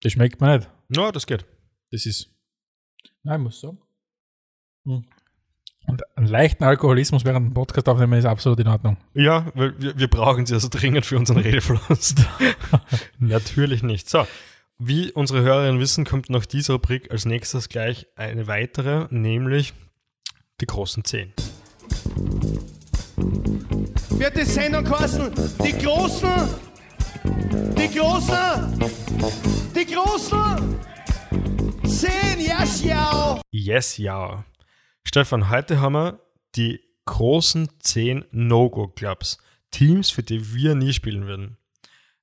Das 0.03 0.13
schmeckt 0.13 0.41
mir 0.41 0.57
nicht. 0.59 0.71
Ja, 0.95 1.11
das 1.13 1.27
geht. 1.27 1.45
Das 1.91 2.05
ist. 2.07 2.31
Nein, 3.23 3.41
ich 3.41 3.45
muss 3.45 3.61
sagen. 3.61 3.79
Hm. 4.87 5.05
Und 5.87 6.03
einen 6.17 6.27
leichten 6.27 6.65
Alkoholismus 6.65 7.25
während 7.25 7.51
dem 7.51 7.55
Podcast 7.55 7.89
aufnehmen 7.89 8.15
ist 8.15 8.25
absolut 8.25 8.59
in 8.59 8.69
Ordnung. 8.69 8.97
Ja, 9.15 9.47
weil 9.55 9.75
wir, 9.81 9.99
wir 9.99 10.09
brauchen 10.09 10.45
sie 10.47 10.55
also 10.55 10.69
dringend 10.69 11.07
für 11.07 11.17
unseren 11.17 11.39
Redefluss. 11.39 12.15
Natürlich 13.19 13.83
nicht. 13.83 14.11
So, 14.11 14.27
wie 14.79 15.13
unsere 15.13 15.43
Hörerinnen 15.43 15.81
wissen, 15.81 16.05
kommt 16.05 16.29
nach 16.29 16.45
dieser 16.45 16.75
Rubrik 16.75 17.11
als 17.11 17.25
nächstes 17.25 17.69
gleich 17.69 18.07
eine 18.17 18.47
weitere, 18.47 19.07
nämlich 19.11 19.73
die 20.61 20.67
großen 20.67 21.05
Zehn. 21.05 21.33
wird 24.11 24.37
die 24.37 24.45
Sendung 24.45 24.85
kosten. 24.85 25.31
Die 25.65 25.73
Großen, 25.73 26.49
die 27.79 27.99
Großen, 27.99 28.81
die 29.75 29.87
Großen. 29.87 30.77
Zehn, 31.87 32.41
ja, 32.41 32.65
schau. 32.67 33.41
Yes, 33.51 33.97
ja. 33.99 34.45
Stefan, 35.07 35.51
heute 35.51 35.81
haben 35.81 35.93
wir 35.93 36.19
die 36.57 36.81
großen 37.05 37.69
10 37.79 38.25
No-Go-Clubs. 38.33 39.39
Teams, 39.71 40.11
für 40.11 40.25
die 40.25 40.53
wir 40.53 40.75
nie 40.75 40.93
spielen 40.93 41.29
würden. 41.29 41.59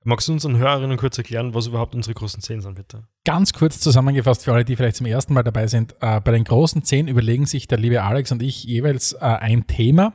Magst 0.03 0.27
du 0.27 0.33
unseren 0.33 0.57
Hörerinnen 0.57 0.97
kurz 0.97 1.17
erklären, 1.17 1.53
was 1.53 1.67
überhaupt 1.67 1.95
unsere 1.95 2.13
großen 2.13 2.41
10 2.41 2.59
sind, 2.59 2.75
bitte? 2.75 3.07
Ganz 3.23 3.53
kurz 3.53 3.79
zusammengefasst 3.79 4.43
für 4.43 4.51
alle, 4.51 4.65
die 4.65 4.75
vielleicht 4.75 4.97
zum 4.97 5.05
ersten 5.05 5.33
Mal 5.33 5.43
dabei 5.43 5.67
sind. 5.67 5.95
Äh, 6.01 6.19
bei 6.19 6.33
den 6.33 6.43
großen 6.43 6.83
10 6.83 7.07
überlegen 7.07 7.45
sich 7.45 7.67
der 7.67 7.77
liebe 7.77 8.03
Alex 8.03 8.33
und 8.33 8.43
ich 8.43 8.65
jeweils 8.65 9.13
äh, 9.13 9.19
ein 9.19 9.65
Thema. 9.65 10.13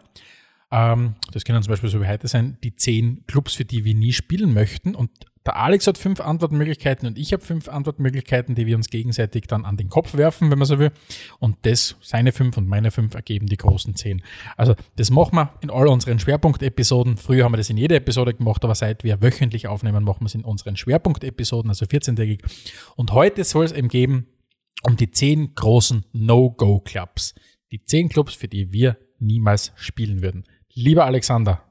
Ähm, 0.71 1.15
das 1.33 1.45
können 1.45 1.63
zum 1.63 1.71
Beispiel 1.71 1.89
so 1.89 2.03
wie 2.03 2.07
heute 2.07 2.29
sein, 2.29 2.59
die 2.63 2.77
10 2.77 3.25
Clubs, 3.27 3.55
für 3.55 3.65
die 3.65 3.87
wir 3.87 3.95
nie 3.95 4.13
spielen 4.13 4.53
möchten. 4.53 4.95
Und 4.95 5.11
der 5.49 5.57
Alex 5.57 5.87
hat 5.87 5.97
fünf 5.97 6.21
Antwortmöglichkeiten 6.21 7.09
und 7.09 7.17
ich 7.17 7.33
habe 7.33 7.43
fünf 7.43 7.69
Antwortmöglichkeiten, 7.69 8.55
die 8.55 8.67
wir 8.67 8.77
uns 8.77 8.91
gegenseitig 8.91 9.47
dann 9.47 9.65
an 9.65 9.79
den 9.79 9.89
Kopf 9.89 10.15
werfen, 10.15 10.51
wenn 10.51 10.59
man 10.59 10.67
so 10.67 10.79
will. 10.79 10.93
Und 11.39 11.57
das, 11.63 11.97
seine 12.03 12.33
fünf 12.33 12.59
und 12.59 12.69
meine 12.69 12.91
fünf, 12.91 13.15
ergeben 13.15 13.47
die 13.47 13.57
großen 13.57 13.95
zehn. 13.95 14.23
Also 14.59 14.75
das 14.97 15.11
machen 15.11 15.37
wir 15.37 15.55
in 15.63 15.71
all 15.71 15.89
unseren 15.89 16.19
Schwerpunktepisoden. 16.19 17.17
Früher 17.17 17.45
haben 17.45 17.53
wir 17.53 17.57
das 17.57 17.71
in 17.71 17.79
jeder 17.79 17.97
Episode 17.97 18.35
gemacht, 18.35 18.63
aber 18.63 18.75
seit 18.75 19.05
wir 19.05 19.23
wöchentlich 19.23 19.69
aufnehmen, 19.69 20.05
machen 20.05 20.21
wir 20.21 20.27
es 20.27 20.35
in 20.35 20.45
unseren 20.45 20.77
Schwerpunktepisoden, 20.77 21.71
also 21.71 21.87
14-tägig. 21.87 22.43
Und 22.97 23.13
heute 23.13 23.43
soll 23.45 23.65
es 23.65 23.73
eben 23.73 23.89
geben 23.89 24.27
um 24.83 24.97
die 24.97 25.11
zehn 25.11 25.55
großen 25.55 26.05
No-Go-Clubs. 26.13 27.35
Die 27.73 27.83
zehn 27.85 28.11
Clubs, 28.11 28.35
für 28.35 28.49
die 28.49 28.71
wir 28.71 28.99
niemals 29.19 29.73
spielen 29.77 30.21
würden. 30.21 30.45
Lieber 30.75 31.07
Alexander, 31.07 31.69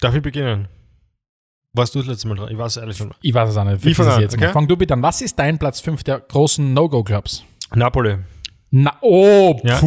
Darf 0.00 0.14
ich 0.14 0.22
beginnen? 0.22 0.68
Warst 1.76 1.92
du 1.92 1.98
das 1.98 2.06
letzte 2.06 2.28
Mal 2.28 2.36
dran? 2.36 2.50
Ich 2.52 2.56
weiß 2.56 2.76
es 2.76 2.80
ehrlich 2.80 2.96
schon. 2.96 3.12
ich 3.20 3.34
weiß 3.34 3.50
es 3.50 3.56
auch 3.56 3.64
nicht. 3.64 3.84
Ich 3.84 3.96
fang 3.96 4.06
an, 4.06 4.20
jetzt 4.20 4.34
okay? 4.34 4.46
mal. 4.46 4.52
Fang 4.52 4.68
du 4.68 4.76
bitte 4.76 4.94
an. 4.94 5.02
Was 5.02 5.20
ist 5.20 5.36
dein 5.36 5.58
Platz 5.58 5.80
5 5.80 6.04
der 6.04 6.20
großen 6.20 6.72
No-Go-Clubs? 6.72 7.42
Napoli. 7.74 8.18
Na, 8.76 8.92
oh, 9.02 9.60
Ja. 9.62 9.80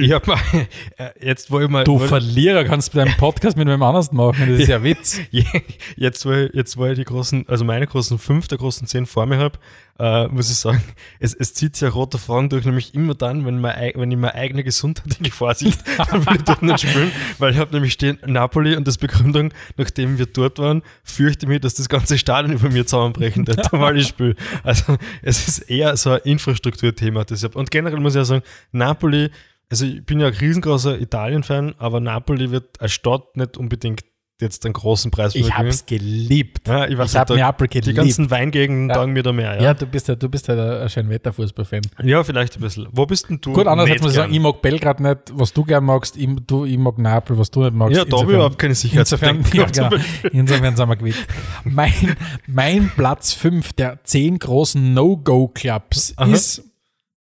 Ich 0.00 0.12
hab 0.12 0.26
mal, 0.26 0.38
äh, 0.96 1.10
jetzt 1.20 1.50
wo 1.50 1.60
ich 1.60 1.68
mal, 1.68 1.82
Du 1.84 1.98
Verlierer 1.98 2.64
kannst 2.64 2.94
deinen 2.96 3.16
Podcast 3.16 3.56
mit 3.56 3.66
wem 3.66 3.82
anders 3.82 4.12
machen. 4.12 4.48
Das 4.48 4.60
ist 4.60 4.68
ja 4.68 4.82
Witz. 4.84 5.20
jetzt 5.96 6.24
wo 6.24 6.32
ich, 6.32 6.52
jetzt 6.54 6.76
wo 6.76 6.86
ich 6.86 6.96
die 6.96 7.04
großen, 7.04 7.48
also 7.48 7.64
meine 7.64 7.86
großen 7.86 8.18
fünf 8.18 8.46
der 8.46 8.58
großen 8.58 8.86
zehn 8.86 9.06
vor 9.06 9.26
mir 9.26 9.38
habe, 9.38 9.58
äh, 9.98 10.28
muss 10.28 10.50
ich 10.50 10.56
sagen, 10.56 10.82
es, 11.18 11.34
es 11.34 11.54
zieht 11.54 11.74
sich 11.76 11.86
ein 11.86 11.92
roter 11.92 12.18
Faden 12.18 12.48
durch, 12.48 12.64
nämlich 12.64 12.94
immer 12.94 13.14
dann, 13.14 13.44
wenn, 13.44 13.60
mein, 13.60 13.74
ei- 13.76 13.92
wenn 13.96 14.10
ich 14.10 14.16
meine 14.16 14.34
eigene 14.34 14.62
Gesundheit 14.64 15.06
in 15.18 15.24
Gefahr 15.24 15.54
sehe, 15.54 15.72
dann 15.96 16.24
will 16.24 16.36
ich 16.36 16.42
dort 16.42 16.62
nicht 16.62 16.80
spielen, 16.80 17.10
weil 17.38 17.52
ich 17.52 17.58
habe 17.58 17.72
nämlich 17.74 17.92
stehen 17.94 18.18
Napoli 18.26 18.76
und 18.76 18.86
das 18.86 18.98
Begründung, 18.98 19.52
nachdem 19.76 20.18
wir 20.18 20.26
dort 20.26 20.58
waren, 20.58 20.82
fürchte 21.02 21.46
ich 21.46 21.48
mich, 21.48 21.60
dass 21.60 21.74
das 21.74 21.88
ganze 21.88 22.16
Stadion 22.18 22.52
über 22.54 22.68
mir 22.70 22.86
zusammenbrechen 22.86 23.46
wird, 23.46 23.66
weil 23.72 23.98
ich 23.98 24.08
spiele. 24.08 24.36
Also 24.62 24.96
es 25.22 25.48
ist 25.48 25.58
eher 25.70 25.96
so 25.96 26.12
ein 26.12 26.20
Infrastrukturthema. 26.24 27.24
Deshalb. 27.24 27.56
Und 27.56 27.70
generell 27.70 28.00
muss 28.00 28.14
ich 28.14 28.18
ja 28.18 28.24
sagen, 28.24 28.42
Napoli, 28.72 29.30
also 29.70 29.84
ich 29.84 30.04
bin 30.06 30.20
ja 30.20 30.28
ein 30.28 30.32
riesengroßer 30.34 30.98
Italien-Fan, 31.00 31.74
aber 31.78 32.00
Napoli 32.00 32.50
wird 32.50 32.80
als 32.80 32.92
Stadt 32.92 33.36
nicht 33.36 33.56
unbedingt 33.56 34.02
jetzt 34.40 34.64
einen 34.64 34.72
großen 34.74 35.10
Preis 35.10 35.34
Ich 35.34 35.52
hab's 35.52 35.84
geliebt. 35.86 36.68
Ja, 36.68 36.86
ich 36.86 36.96
weiß 36.96 37.10
ich 37.12 37.18
hab 37.18 37.30
Neapel 37.30 37.66
Die 37.68 37.80
geliebt. 37.80 37.96
ganzen 37.96 38.30
Weingegenden 38.30 38.88
Ja. 38.88 38.94
taugen 38.94 39.12
mir 39.12 39.22
da 39.22 39.32
mehr. 39.32 39.56
ja. 39.56 39.62
Ja, 39.62 39.74
du 39.74 39.86
bist 39.86 40.08
ja, 40.08 40.14
du 40.14 40.28
bist 40.28 40.46
ja 40.48 40.82
ein 40.82 40.88
Schönwetterfußball-Fan. 40.88 41.82
ja 42.04 42.22
vielleicht 42.22 42.56
ein 42.56 42.60
bisschen. 42.60 42.86
Wo 42.92 43.04
bist 43.06 43.28
denn 43.28 43.40
du? 43.40 43.52
Gut, 43.52 43.66
andererseits 43.66 44.02
muss 44.02 44.12
ich 44.12 44.16
sagen, 44.16 44.32
ich 44.32 44.40
mag 44.40 44.62
Belgrad 44.62 45.00
nicht, 45.00 45.18
was 45.32 45.52
du 45.52 45.64
gern 45.64 45.84
magst, 45.84 46.16
ich, 46.16 46.28
du, 46.46 46.64
ich 46.64 46.78
mag 46.78 46.98
Neapel, 46.98 47.36
was 47.38 47.50
du 47.50 47.62
nicht 47.64 47.74
magst. 47.74 47.96
Ja, 47.96 48.04
da 48.04 48.16
habe 48.18 48.30
ich 48.30 48.34
überhaupt 48.36 48.58
keine 48.58 48.70
Insofern, 48.72 49.42
Sicherheitsbedenken. 49.42 49.58
ja, 49.82 49.88
genau. 49.90 50.02
Insofern 50.32 50.76
sind 50.76 50.88
wir 50.88 50.96
gewinnt. 50.96 51.26
Mein, 51.64 52.16
mein 52.46 52.90
Platz 52.96 53.32
5 53.32 53.72
der 53.72 54.04
10 54.04 54.38
großen 54.38 54.94
No-Go-Clubs 54.94 56.14
ist 56.30 56.62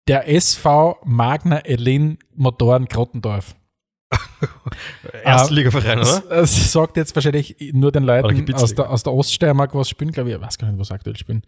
der 0.08 0.28
SV 0.30 0.98
Magna 1.06 1.60
Elin 1.60 2.18
Motoren 2.36 2.86
Grottendorf. 2.86 3.56
Erstligaverein, 5.24 6.00
oder? 6.00 6.24
Das, 6.30 6.72
sagt 6.72 6.98
jetzt 6.98 7.16
wahrscheinlich 7.16 7.56
nur 7.74 7.92
den 7.92 8.04
Leuten 8.04 8.54
aus 8.54 8.74
der, 8.74 8.90
aus 8.90 9.04
der 9.04 9.14
Oststeiermark, 9.14 9.76
was 9.76 9.90
spielen, 9.90 10.12
glaube 10.12 10.30
ich. 10.30 10.36
Ich 10.36 10.42
weiß 10.42 10.58
gar 10.58 10.68
nicht, 10.68 10.80
was 10.80 10.92
aktuell 10.92 11.18
spielen. 11.18 11.44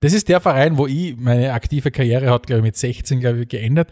Das 0.00 0.12
ist 0.12 0.28
der 0.28 0.40
Verein, 0.40 0.76
wo 0.76 0.86
ich 0.86 1.16
meine 1.16 1.52
aktive 1.52 1.90
Karriere 1.90 2.30
hat, 2.30 2.46
glaube 2.46 2.60
ich, 2.60 2.64
mit 2.64 2.76
16, 2.76 3.20
glaube 3.20 3.42
ich, 3.42 3.48
geendet, 3.48 3.88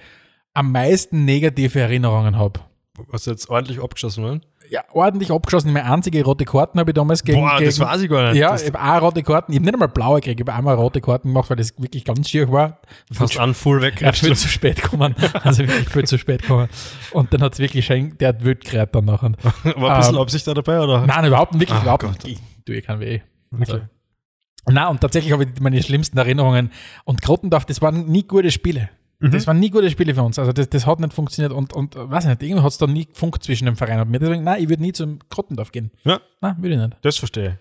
am 0.53 0.70
meisten 0.70 1.24
negative 1.24 1.81
Erinnerungen 1.81 2.37
habe. 2.37 2.61
Was 3.09 3.27
jetzt 3.27 3.48
ordentlich 3.48 3.83
abgeschossen 3.83 4.22
worden? 4.22 4.42
Ja, 4.70 4.83
ordentlich 4.92 5.31
abgeschossen. 5.31 5.72
Meine 5.72 5.90
einzige 5.92 6.24
rote 6.24 6.44
Karten 6.44 6.79
habe 6.81 6.90
ich 6.90 6.94
damals 6.94 7.22
gegen. 7.22 7.40
Boah, 7.40 7.59
gegen, 7.59 7.66
das 7.66 7.79
weiß 7.79 8.03
ich 8.03 8.09
gar 8.11 8.31
nicht. 8.33 8.40
Ja, 8.40 8.50
das 8.53 8.62
ich 8.62 8.72
habe 8.72 8.81
auch 8.83 9.03
rote 9.03 9.22
Karten. 9.22 9.53
Ich 9.53 9.57
habe 9.59 9.64
nicht 9.66 9.74
einmal 9.74 9.88
blaue 9.88 10.20
gekriegt, 10.20 10.40
ich 10.40 10.46
habe 10.46 10.57
einmal 10.57 10.74
rote 10.74 11.00
Karten 11.00 11.29
gemacht, 11.29 11.50
weil 11.50 11.57
das 11.59 11.79
wirklich 11.81 12.05
ganz 12.05 12.29
schier 12.29 12.50
war. 12.50 12.79
fast 13.12 13.38
an 13.38 13.53
Full 13.55 13.83
weg. 13.83 14.00
Er 14.00 14.12
ist 14.12 14.20
viel 14.20 14.35
zu 14.37 14.48
spät 14.48 14.83
gekommen. 14.83 15.14
Also 15.42 15.62
wirklich 15.68 15.88
viel 15.90 16.05
zu 16.05 16.18
spät 16.18 16.42
gekommen. 16.42 16.68
Und 17.12 17.33
dann 17.35 17.42
hat 17.42 17.53
es 17.53 17.59
wirklich 17.59 17.85
schon, 17.85 18.16
der 18.18 18.29
hat 18.31 18.44
wild 18.44 18.64
geredet 18.64 18.94
dann 18.94 19.05
nachher. 19.05 19.33
War 19.77 19.92
ein 19.92 19.98
bisschen 20.00 20.14
Ähm, 20.16 20.20
Absicht 20.22 20.46
da 20.46 20.55
dabei, 20.55 20.81
oder? 20.81 21.07
Nein, 21.07 21.24
überhaupt 21.27 21.53
nicht, 21.53 21.61
wirklich 21.61 21.79
Ah, 21.79 21.83
überhaupt 21.83 22.03
Gott. 22.05 22.24
nicht. 22.24 22.40
Ich 22.59 22.64
tue 22.64 22.77
ich 22.77 22.85
kein 22.87 23.00
weh. 23.00 23.20
Okay. 23.53 23.72
Also, 23.72 23.81
na 24.70 24.88
und 24.88 25.00
tatsächlich 25.00 25.33
habe 25.33 25.44
ich 25.44 25.61
meine 25.61 25.83
schlimmsten 25.83 26.16
Erinnerungen. 26.16 26.70
Und 27.05 27.20
Grottendorf, 27.20 27.66
das 27.66 27.83
waren 27.83 28.07
nie 28.07 28.22
gute 28.22 28.50
Spiele. 28.50 28.88
Mhm. 29.28 29.30
Das 29.32 29.46
waren 29.46 29.58
nie 29.58 29.70
gute 29.70 29.90
Spiele 29.90 30.14
für 30.14 30.22
uns. 30.22 30.38
Also 30.38 30.52
das, 30.52 30.68
das 30.68 30.87
hat 30.87 31.00
nicht 31.00 31.12
funktioniert 31.14 31.52
und, 31.52 31.72
und 31.72 31.96
äh, 31.96 32.10
weiß 32.10 32.26
nicht, 32.26 32.42
irgendwie 32.42 32.62
hat 32.62 32.70
es 32.72 32.78
da 32.78 32.87
nie 32.87 33.06
gefunkt 33.06 33.42
zwischen 33.42 33.66
dem 33.66 33.76
Verein 33.76 34.00
und 34.00 34.10
mir. 34.10 34.18
Deswegen, 34.18 34.44
nein, 34.44 34.62
ich 34.62 34.68
würde 34.68 34.82
nie 34.82 34.92
zum 34.92 35.18
Grottendorf 35.30 35.72
gehen. 35.72 35.90
Ja, 36.04 36.20
Nein, 36.40 36.56
würde 36.58 36.74
ich 36.74 36.80
nicht. 36.80 36.96
das 37.02 37.16
verstehe 37.16 37.48
ich. 37.48 37.54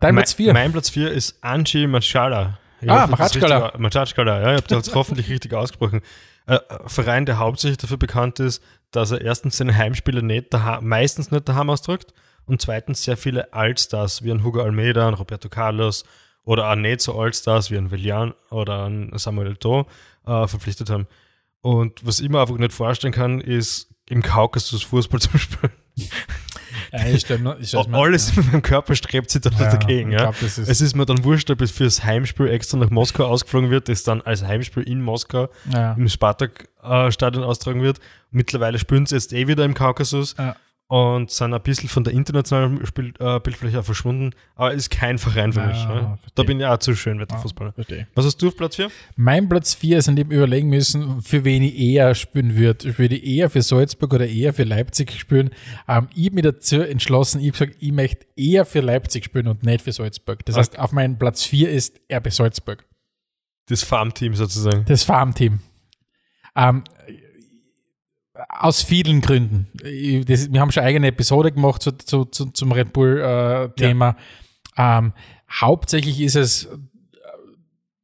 Dein 0.00 0.14
Mein- 0.14 0.22
Platz 0.22 0.34
4. 0.34 0.52
Mein 0.52 0.72
Platz 0.72 0.90
4 0.90 1.10
ist 1.10 1.38
Angie 1.42 1.86
Machala. 1.86 2.58
Ich 2.80 2.88
Ah, 2.90 3.06
Machatschkala. 3.08 3.72
Machatschkala, 3.76 4.40
ja, 4.40 4.50
ich 4.54 4.62
habe 4.62 4.68
das 4.82 4.94
hoffentlich 4.94 5.28
richtig 5.28 5.52
ausgesprochen. 5.52 6.00
Äh, 6.46 6.58
ein 6.68 6.88
Verein, 6.88 7.26
der 7.26 7.38
hauptsächlich 7.38 7.78
dafür 7.78 7.96
bekannt 7.96 8.38
ist, 8.38 8.62
dass 8.92 9.10
er 9.10 9.20
erstens 9.20 9.56
seine 9.56 9.76
Heimspiele 9.76 10.22
nicht 10.22 10.54
daheim, 10.54 10.86
meistens 10.86 11.30
nicht 11.32 11.48
daheim 11.48 11.70
ausdrückt 11.70 12.14
und 12.46 12.62
zweitens 12.62 13.02
sehr 13.02 13.16
viele 13.16 13.52
Allstars 13.52 14.22
wie 14.22 14.30
ein 14.30 14.44
Hugo 14.44 14.62
Almeida, 14.62 15.08
ein 15.08 15.14
Roberto 15.14 15.48
Carlos 15.48 16.04
oder 16.44 16.70
auch 16.70 16.76
nicht 16.76 17.00
so 17.00 17.18
Allstars 17.20 17.70
wie 17.72 17.76
ein 17.76 17.90
Villan 17.90 18.32
oder 18.50 18.86
ein 18.86 19.10
Samuel 19.16 19.52
Eto'o 19.54 19.86
äh, 20.28 20.46
verpflichtet 20.48 20.90
haben. 20.90 21.06
Und 21.60 22.04
was 22.06 22.20
ich 22.20 22.28
mir 22.28 22.40
einfach 22.40 22.56
nicht 22.58 22.72
vorstellen 22.72 23.12
kann, 23.12 23.40
ist 23.40 23.88
im 24.08 24.22
Kaukasus 24.22 24.82
Fußball 24.84 25.20
zu 25.20 25.36
spielen. 25.38 25.72
Ja, 26.92 27.06
ich 27.06 27.20
stell 27.22 27.38
mir, 27.38 27.58
ich 27.60 27.68
stell's 27.68 27.88
mir- 27.88 27.96
Alles 27.98 28.36
in 28.36 28.46
meinem 28.46 28.62
Körper 28.62 28.94
strebt 28.94 29.30
sich 29.30 29.42
da 29.42 29.50
Ja, 29.50 29.70
dagegen. 29.76 30.12
Ja. 30.12 30.18
glaub, 30.30 30.40
ist- 30.42 30.58
es 30.58 30.80
ist 30.80 30.94
mir 30.94 31.04
dann 31.06 31.24
wurscht, 31.24 31.50
ob 31.50 31.60
es 31.60 31.70
fürs 31.70 32.04
Heimspiel 32.04 32.48
extra 32.48 32.78
nach 32.78 32.90
Moskau 32.90 33.24
ausgeflogen 33.26 33.70
wird, 33.70 33.88
das 33.88 34.04
dann 34.04 34.20
als 34.22 34.42
Heimspiel 34.44 34.84
in 34.84 35.02
Moskau 35.02 35.48
Ja. 35.72 35.94
im 35.94 36.08
Spartak-Stadion 36.08 37.42
austragen 37.44 37.82
wird. 37.82 37.98
Mittlerweile 38.30 38.78
spielen 38.78 39.06
sie 39.06 39.16
jetzt 39.16 39.32
eh 39.32 39.48
wieder 39.48 39.64
im 39.64 39.74
Kaukasus 39.74 40.34
Ja. 40.38 40.56
Und 40.88 41.30
sind 41.30 41.52
ein 41.52 41.62
bisschen 41.62 41.88
von 41.90 42.02
der 42.02 42.14
internationalen 42.14 42.84
Spiel, 42.86 43.12
äh, 43.18 43.38
Bildfläche 43.40 43.78
auch 43.80 43.84
verschwunden, 43.84 44.34
aber 44.54 44.72
ist 44.72 44.88
kein 44.90 45.18
Verein 45.18 45.52
für 45.52 45.60
Ja, 45.60 45.66
mich. 45.66 45.76
Ja. 45.76 46.18
Da 46.34 46.42
bin 46.42 46.60
ich 46.60 46.66
auch 46.66 46.78
zu 46.78 46.96
schön, 46.96 47.20
Wetterfußballer. 47.20 47.72
Verstehe. 47.72 48.08
Was 48.14 48.24
hast 48.24 48.38
du 48.38 48.48
auf 48.48 48.56
Platz 48.56 48.76
4? 48.76 48.90
Mein 49.14 49.50
Platz 49.50 49.74
4 49.74 49.98
ist, 49.98 50.08
an 50.08 50.16
dem 50.16 50.30
überlegen 50.30 50.70
müssen, 50.70 51.20
für 51.20 51.44
wen 51.44 51.62
ich 51.62 51.78
eher 51.78 52.14
spielen 52.14 52.56
würde. 52.56 52.88
Ich 52.88 52.98
würde 52.98 53.16
eher 53.18 53.50
für 53.50 53.60
Salzburg 53.60 54.14
oder 54.14 54.26
eher 54.26 54.54
für 54.54 54.64
Leipzig 54.64 55.12
spielen. 55.12 55.50
Ähm, 55.86 56.08
ich 56.14 56.26
habe 56.26 56.36
mich 56.36 56.44
dazu 56.44 56.80
entschlossen, 56.80 57.42
ich 57.42 57.52
gesagt, 57.52 57.76
ich 57.80 57.92
möchte 57.92 58.26
eher 58.34 58.64
für 58.64 58.80
Leipzig 58.80 59.26
spielen 59.26 59.48
und 59.48 59.62
nicht 59.64 59.82
für 59.82 59.92
Salzburg. 59.92 60.42
Das 60.46 60.56
heißt, 60.56 60.78
auf 60.78 60.92
meinem 60.92 61.18
Platz 61.18 61.44
4 61.44 61.70
ist 61.70 62.00
RB 62.10 62.32
Salzburg. 62.32 62.86
Das 63.66 63.82
Farmteam 63.82 64.34
sozusagen. 64.34 64.86
Das 64.86 65.04
Farmteam. 65.04 65.60
Ähm, 66.56 66.82
aus 68.48 68.82
vielen 68.82 69.20
Gründen. 69.20 69.68
Ich- 69.84 70.24
Das, 70.24 70.52
wir 70.52 70.60
haben 70.60 70.70
schon 70.70 70.82
eigene 70.84 71.08
Episode 71.08 71.52
gemacht 71.52 71.82
zu, 71.82 71.92
zu, 71.92 72.24
zu, 72.26 72.46
zum 72.52 72.72
Red 72.72 72.92
Bull-Thema. 72.92 74.16
ähm, 74.76 75.12
hauptsächlich 75.50 76.20
ist 76.20 76.36
es, 76.36 76.64
äh, 76.66 76.76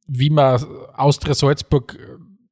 wie 0.06 0.30
man 0.30 0.62
Austria 0.94 1.34
Salzburg 1.34 1.98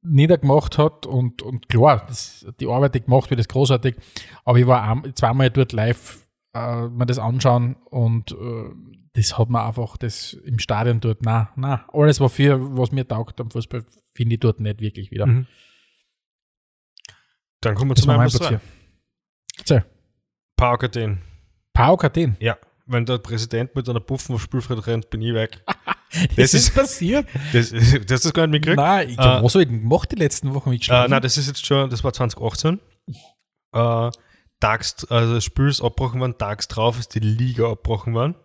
niedergemacht 0.01 0.77
hat 0.77 1.05
und, 1.05 1.41
und 1.41 1.69
klar, 1.69 2.05
das, 2.07 2.45
die 2.59 2.67
Arbeit, 2.67 2.95
die 2.95 3.01
gemacht 3.01 3.29
wird, 3.29 3.39
ist 3.39 3.49
großartig. 3.49 3.95
Aber 4.43 4.57
ich 4.59 4.67
war 4.67 4.83
ein, 4.83 5.13
zweimal 5.15 5.49
dort 5.49 5.71
live 5.71 6.25
äh, 6.53 6.87
mir 6.87 7.05
das 7.05 7.19
anschauen 7.19 7.75
und 7.89 8.31
äh, 8.33 8.35
das 9.13 9.37
hat 9.37 9.49
man 9.49 9.65
einfach 9.67 9.95
das 9.97 10.33
im 10.33 10.59
Stadion 10.59 10.99
dort, 10.99 11.19
na, 11.21 11.49
na, 11.55 11.85
alles 11.93 12.19
wofür, 12.19 12.59
was 12.77 12.91
mir 12.91 13.07
taugt 13.07 13.39
am 13.39 13.49
Fußball, 13.51 13.83
finde 14.13 14.33
ich 14.35 14.39
dort 14.39 14.59
nicht 14.59 14.81
wirklich 14.81 15.11
wieder. 15.11 15.25
Mhm. 15.27 15.47
Dann 17.65 17.75
kommen 17.75 17.91
wir 17.91 17.95
zu 17.95 18.07
meinem 18.07 18.17
mein 18.17 18.29
Platz 18.29 18.37
Platz 18.39 18.49
2. 18.49 18.59
hier. 18.59 18.61
So, 19.65 19.81
Pauk 20.57 20.83
Athen. 20.83 21.21
Pauk 21.73 22.03
Athen. 22.03 22.37
Ja, 22.39 22.57
wenn 22.85 23.05
der 23.05 23.17
Präsident 23.19 23.75
mit 23.75 23.87
einer 23.89 23.99
Puffen 23.99 24.35
auf 24.35 24.41
Spielfeld 24.41 24.85
rennt, 24.87 25.09
bin 25.09 25.21
ich 25.21 25.33
weg. 25.33 25.63
Das, 26.13 26.35
Das 26.35 26.53
ist 26.53 26.67
ist- 26.67 26.75
passiert. 26.75 27.27
Das, 27.53 27.71
das 27.71 27.81
hast 27.81 27.93
du 27.93 28.05
das 28.05 28.33
gar 28.33 28.45
nicht 28.45 28.51
mitgekriegt? 28.51 28.77
Nein, 28.77 29.09
ich, 29.09 29.17
Äh, 29.17 29.41
was 29.43 29.55
habe 29.55 29.63
ich 29.63 29.69
denn 29.69 29.81
gemacht 29.81 30.11
die 30.11 30.15
letzten 30.15 30.53
Wochen? 30.53 30.71
Ich 30.71 30.87
Äh, 30.87 31.07
nein, 31.07 31.23
das 31.23 31.37
ist 31.39 31.47
jetzt 31.47 31.65
schon, 31.65 31.89
das 31.89 32.03
war 32.03 32.13
2018. 32.13 32.79
Äh, 33.73 34.11
tags, 34.59 35.05
also 35.09 35.33
das 35.33 35.43
Spiel 35.43 35.67
ist 35.69 35.81
abgebrochen 35.81 36.19
worden, 36.19 36.37
tags 36.37 36.67
drauf 36.67 36.99
ist 36.99 37.15
die 37.15 37.19
Liga 37.19 37.63
abgebrochen 37.71 38.13
worden. 38.13 38.35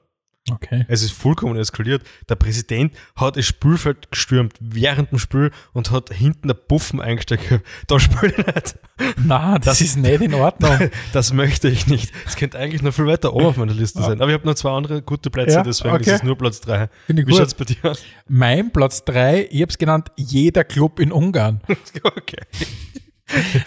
Okay. 0.52 0.84
Es 0.88 1.02
ist 1.02 1.12
vollkommen 1.12 1.56
eskaliert. 1.58 2.02
Der 2.28 2.34
Präsident 2.37 2.94
hat 3.16 3.37
das 3.37 3.46
Spielfeld 3.46 4.11
gestürmt 4.11 4.54
während 4.61 5.11
dem 5.12 5.18
Spiel 5.18 5.50
und 5.72 5.90
hat 5.90 6.12
hinten 6.12 6.48
der 6.48 6.54
Puffen 6.54 7.00
eingesteckt. 7.00 7.44
Da 7.87 7.98
spiele 8.00 8.34
ich 8.37 8.46
nicht. 8.46 8.78
Na, 9.24 9.58
das, 9.58 9.80
ist 9.80 9.96
nicht 9.96 10.20
in 10.20 10.34
Ordnung. 10.34 10.90
Das 11.12 11.32
möchte 11.32 11.68
ich 11.68 11.87
nicht. 11.87 12.12
Es 12.26 12.37
könnte 12.37 12.58
eigentlich 12.58 12.82
noch 12.82 12.92
viel 12.92 13.06
weiter 13.06 13.32
oben 13.34 13.46
auf 13.46 13.56
meiner 13.56 13.74
Liste 13.74 14.02
sein. 14.02 14.20
Aber 14.20 14.30
ich 14.30 14.34
habe 14.34 14.46
noch 14.46 14.54
zwei 14.54 14.70
andere 14.70 15.02
gute 15.02 15.30
Plätze, 15.30 15.54
Ja, 15.56 15.62
deswegen 15.62 15.94
okay. 15.94 16.11
ist 16.11 16.16
es 16.16 16.22
nur 16.22 16.37
Platz 16.37 16.61
drei. 16.61 16.88
Finde 17.06 17.22
ich 17.22 17.28
Wie 17.28 17.32
gut. 17.32 17.40
schaut's 17.40 17.54
bei 17.54 17.64
dir 17.64 17.76
aus? 17.90 18.02
mein 18.28 18.72
Platz 18.72 19.04
3, 19.04 19.48
ich 19.50 19.62
habe 19.62 19.70
es 19.70 19.78
genannt, 19.78 20.11
jeder 20.16 20.64
Club 20.64 21.00
in 21.00 21.12
Ungarn. 21.12 21.61
Okay. 22.04 22.38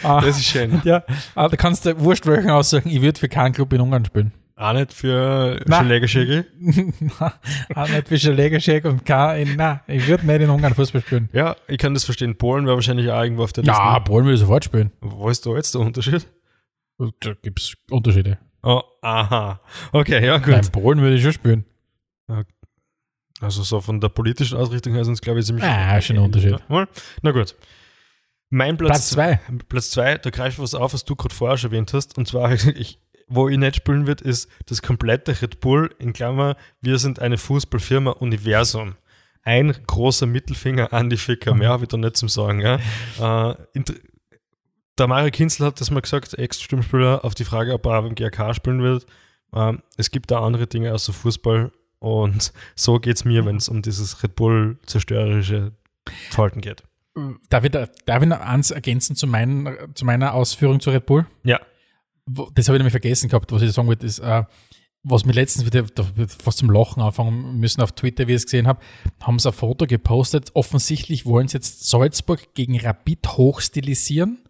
Ah, 0.04 0.22
Das 0.22 0.38
ist 0.38 0.46
schön. 0.46 0.82
ja, 0.86 1.04
ah, 1.36 1.48
da 1.48 1.56
kannst 1.56 1.86
du 1.86 2.00
wurscht 2.00 2.26
welchen 2.26 2.50
aussagen, 2.50 2.89
ich 2.89 3.02
würde 3.02 3.20
für 3.20 3.30
keinen 3.30 3.54
Club 3.54 3.72
in 3.74 3.82
Ungarn 3.82 4.06
spielen. 4.06 4.32
Auch 4.62 4.74
nicht 4.74 4.93
für 4.93 5.60
Nein. 5.65 5.86
Schlägerschägel. 5.86 6.45
Auch 7.76 7.89
nicht 7.89 8.08
für 8.08 8.19
Schlägerschäg 8.19 8.86
und 8.86 9.04
kein, 9.06 9.47
in, 9.47 9.56
nein, 9.56 9.80
ich 9.88 10.08
würde 10.08 10.28
nicht 10.28 10.41
in 10.41 10.50
Ungarn 10.52 10.76
Fußball 10.76 11.02
spielen. 11.02 11.30
Ja, 11.34 11.56
ich 11.67 11.80
kann 11.80 11.95
das 11.95 12.04
verstehen. 12.04 12.38
Polen 12.38 12.65
wäre 12.67 12.76
wahrscheinlich 12.76 13.10
auch 13.10 13.24
irgendwo 13.24 13.43
auf 13.43 13.54
der 13.54 13.63
Ja, 13.63 13.95
Liste. 13.95 14.04
Polen 14.06 14.28
will 14.28 14.36
ich 14.36 14.39
sofort 14.39 14.63
spielen. 14.63 14.91
Wo 15.02 15.30
ist 15.30 15.45
da 15.47 15.56
jetzt 15.56 15.74
der 15.74 15.82
Unterschied? 15.82 16.28
Da 17.21 17.34
gibt 17.41 17.60
es 17.60 17.74
Unterschiede. 17.89 18.38
Oh, 18.62 18.82
aha. 19.02 19.60
Okay, 19.91 20.24
ja, 20.24 20.38
gut. 20.38 20.50
Nein, 20.50 20.71
Polen 20.71 21.02
würde 21.02 21.15
ich 21.15 21.24
schon 21.24 21.34
spielen. 21.34 21.65
Also 23.39 23.63
so 23.63 23.82
von 23.82 24.00
der 24.00 24.10
politischen 24.10 24.58
Ausrichtung 24.60 24.93
her 24.93 25.04
sind 25.04 25.15
es, 25.15 25.21
glaube 25.21 25.39
ich, 25.39 25.45
ziemlich 25.47 25.65
Ah, 25.65 26.00
schon 26.00 26.17
ein 26.17 26.24
Unterschied. 26.24 26.52
Ja, 26.69 26.88
Na 27.24 27.32
gut. 27.32 27.56
Mein 28.52 28.78
Platz, 28.78 28.89
Platz 28.91 29.10
zwei. 29.10 29.39
Platz 29.69 29.89
zwei, 29.89 30.17
da 30.19 30.30
greife 30.30 30.50
ich 30.50 30.60
was 30.60 30.76
auf, 30.76 30.93
was 30.93 31.04
du 31.06 31.15
gerade 31.15 31.34
vorher 31.34 31.58
schon 31.58 31.71
erwähnt 31.71 31.91
hast. 31.93 32.17
Und 32.19 32.28
zwar, 32.28 32.52
ich, 32.76 33.00
wo 33.32 33.48
ich 33.50 33.58
nicht 33.58 33.78
spielen 33.78 34.08
wird, 34.08 34.22
ist 34.22 34.50
das 34.65 34.82
komplette 34.82 35.41
Red 35.41 35.60
Bull, 35.62 35.89
in 36.00 36.13
Klammer, 36.13 36.58
wir 36.82 37.00
sind 37.00 37.20
eine 37.20 37.38
Fußballfirma 37.38 38.12
Universum. 38.12 38.96
Ein 39.44 39.76
großer 39.88 40.28
Mittelfinger 40.28 40.94
an 40.94 41.10
die 41.10 41.17
Ficker, 41.17 41.56
mehr 41.56 41.70
habe 41.70 41.86
ich 41.86 41.89
da 41.89 41.98
nicht 41.98 42.17
zum 42.17 42.30
Sagen. 42.30 42.62
Ja. 42.62 42.80
Äh, 43.20 43.84
der 44.98 45.08
Mario 45.08 45.32
Kinzel 45.32 45.65
hat 45.65 45.80
das 45.80 45.89
mal 45.89 46.02
gesagt, 46.02 46.34
Ex-Stimmspieler, 46.38 47.24
auf 47.24 47.34
die 47.34 47.46
Frage, 47.46 47.74
ob 47.74 47.86
er 47.86 48.02
beim 48.02 48.13
GRK 48.13 48.54
spielen 48.54 48.84
wird. 48.84 49.06
Ähm, 49.54 49.82
es 49.98 50.12
gibt 50.12 50.30
da 50.30 50.41
andere 50.41 50.67
Dinge 50.67 50.94
außer 50.94 51.13
Fußball 51.13 51.72
und 52.00 52.54
so 52.76 53.00
geht 53.00 53.15
es 53.15 53.26
mir, 53.26 53.46
wenn 53.46 53.56
es 53.56 53.70
um 53.70 53.82
dieses 53.82 54.22
Red 54.22 54.36
Bull 54.36 54.78
zerstörerische 54.86 55.72
Verhalten 56.30 56.62
geht. 56.62 56.84
Darf 57.50 57.63
ich, 57.63 57.72
da, 57.72 57.88
darf 58.06 58.22
ich 58.22 58.30
noch 58.30 58.39
eins 58.39 58.72
ergänzen 58.72 59.15
zu, 59.15 59.28
meinen, 59.28 59.76
zu 59.96 60.06
meiner 60.06 60.34
Ausführung 60.34 60.80
zu 60.80 60.91
Red 60.91 61.06
Bull? 61.06 61.26
Ja, 61.44 61.60
Das 62.26 62.68
habe 62.68 62.78
ich 62.78 62.80
nämlich 62.80 62.92
vergessen 62.92 63.30
gehabt, 63.30 63.52
was 63.52 63.62
ich 63.62 63.72
sagen 63.72 63.88
wollte, 63.88 64.06
ist, 64.06 64.20
äh, 64.20 64.44
was 65.04 65.26
mir 65.26 65.34
letztens 65.34 65.66
wieder 65.66 65.86
fast 66.28 66.60
zum 66.60 66.70
Lachen 66.70 67.02
anfangen 67.02 67.60
müssen 67.60 67.82
auf 67.82 67.92
Twitter, 67.94 68.28
wie 68.28 68.34
ich 68.34 68.38
es 68.38 68.46
gesehen 68.46 68.68
habe, 68.68 68.82
haben 69.20 69.40
sie 69.40 69.50
ein 69.50 69.54
Foto 69.54 69.88
gepostet. 69.88 70.52
Offensichtlich 70.54 71.26
wollen 71.26 71.48
sie 71.48 71.58
jetzt 71.58 71.90
Salzburg 71.90 72.54
gegen 72.54 72.80
Rapid 72.80 73.28
hochstilisieren 73.30 74.44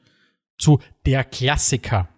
zu 0.58 0.80
der 1.06 1.24
Klassiker. 1.24 2.10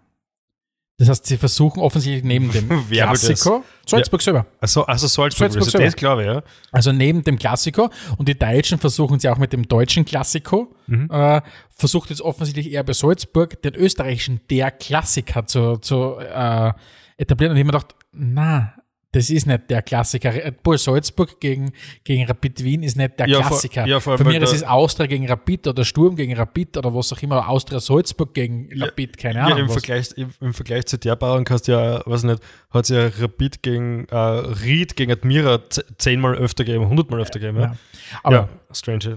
Das 0.96 1.08
heißt, 1.08 1.26
sie 1.26 1.38
versuchen 1.38 1.80
offensichtlich 1.80 2.22
neben 2.22 2.52
dem 2.52 2.68
Wer? 2.88 3.06
Klassiker, 3.06 3.62
Salzburg 3.84 4.22
selber, 4.22 4.46
also, 4.60 4.86
also 4.86 5.08
Salzburg, 5.08 5.52
Salzburg 5.52 5.74
also 5.74 5.78
das 5.78 5.96
glaube 5.96 6.22
ich, 6.22 6.28
ja. 6.28 6.42
also 6.70 6.92
neben 6.92 7.24
dem 7.24 7.36
Klassiko 7.36 7.90
und 8.16 8.28
die 8.28 8.38
Deutschen 8.38 8.78
versuchen 8.78 9.18
sie 9.18 9.28
auch 9.28 9.38
mit 9.38 9.52
dem 9.52 9.66
deutschen 9.66 10.04
Klassiko, 10.04 10.72
äh, 10.88 11.40
versucht 11.70 12.10
jetzt 12.10 12.22
offensichtlich 12.22 12.70
eher 12.70 12.84
bei 12.84 12.92
Salzburg 12.92 13.60
den 13.62 13.74
österreichischen 13.74 14.40
der 14.50 14.70
Klassiker 14.70 15.46
zu, 15.46 15.78
zu 15.78 16.16
äh, 16.18 16.72
etablieren. 17.16 17.52
Und 17.52 17.56
ich 17.56 17.64
habe 17.64 17.72
mir 17.72 17.78
gedacht, 17.78 17.94
na, 18.12 18.74
das 19.14 19.30
ist 19.30 19.46
nicht 19.46 19.70
der 19.70 19.80
Klassiker. 19.82 20.34
Red 20.34 20.62
Bull 20.62 20.76
Salzburg 20.76 21.40
gegen, 21.40 21.72
gegen 22.04 22.26
Rapid 22.26 22.62
Wien 22.64 22.82
ist 22.82 22.96
nicht 22.96 23.18
der 23.18 23.28
Ja, 23.28 23.38
vor- 23.40 23.48
Klassiker. 23.48 23.86
ja, 23.86 24.00
vor 24.00 24.18
weil 24.18 24.26
mich 24.26 24.38
das 24.40 24.50
da- 24.50 24.56
ist 24.56 24.66
Austria 24.66 25.06
gegen 25.06 25.28
Rapid 25.28 25.68
oder 25.68 25.84
Sturm 25.84 26.16
gegen 26.16 26.36
Rapid 26.36 26.76
oder 26.76 26.94
was 26.94 27.12
auch 27.12 27.22
immer, 27.22 27.48
Austria 27.48 27.80
Salzburg 27.80 28.34
gegen 28.34 28.68
Rapid, 28.78 29.16
keine 29.16 29.38
Ja, 29.38 29.44
Ahnung. 29.46 29.58
im, 29.60 29.66
was. 29.68 29.74
Vergleich, 29.74 30.10
im, 30.16 30.30
im 30.40 30.52
Vergleich 30.52 30.86
zu 30.86 30.98
der 30.98 31.16
Bauern 31.16 31.44
kannst 31.44 31.68
du 31.68 31.72
ja, 31.72 32.02
weiß 32.04 32.24
nicht, 32.24 32.42
hat 32.70 32.84
es 32.84 32.88
ja 32.90 33.06
Rapid 33.22 33.62
gegen 33.62 34.06
äh, 34.10 34.16
Ried 34.16 34.96
gegen 34.96 35.12
Admira 35.12 35.60
zehnmal 35.98 36.34
öfter 36.34 36.64
gegeben, 36.64 36.88
hundertmal 36.88 37.20
öfter 37.20 37.38
gegeben. 37.38 37.58
Ja, 37.60 37.64
Ja. 37.66 37.76
Aber 38.24 38.36
ja 38.36 38.48
strange, 38.74 39.16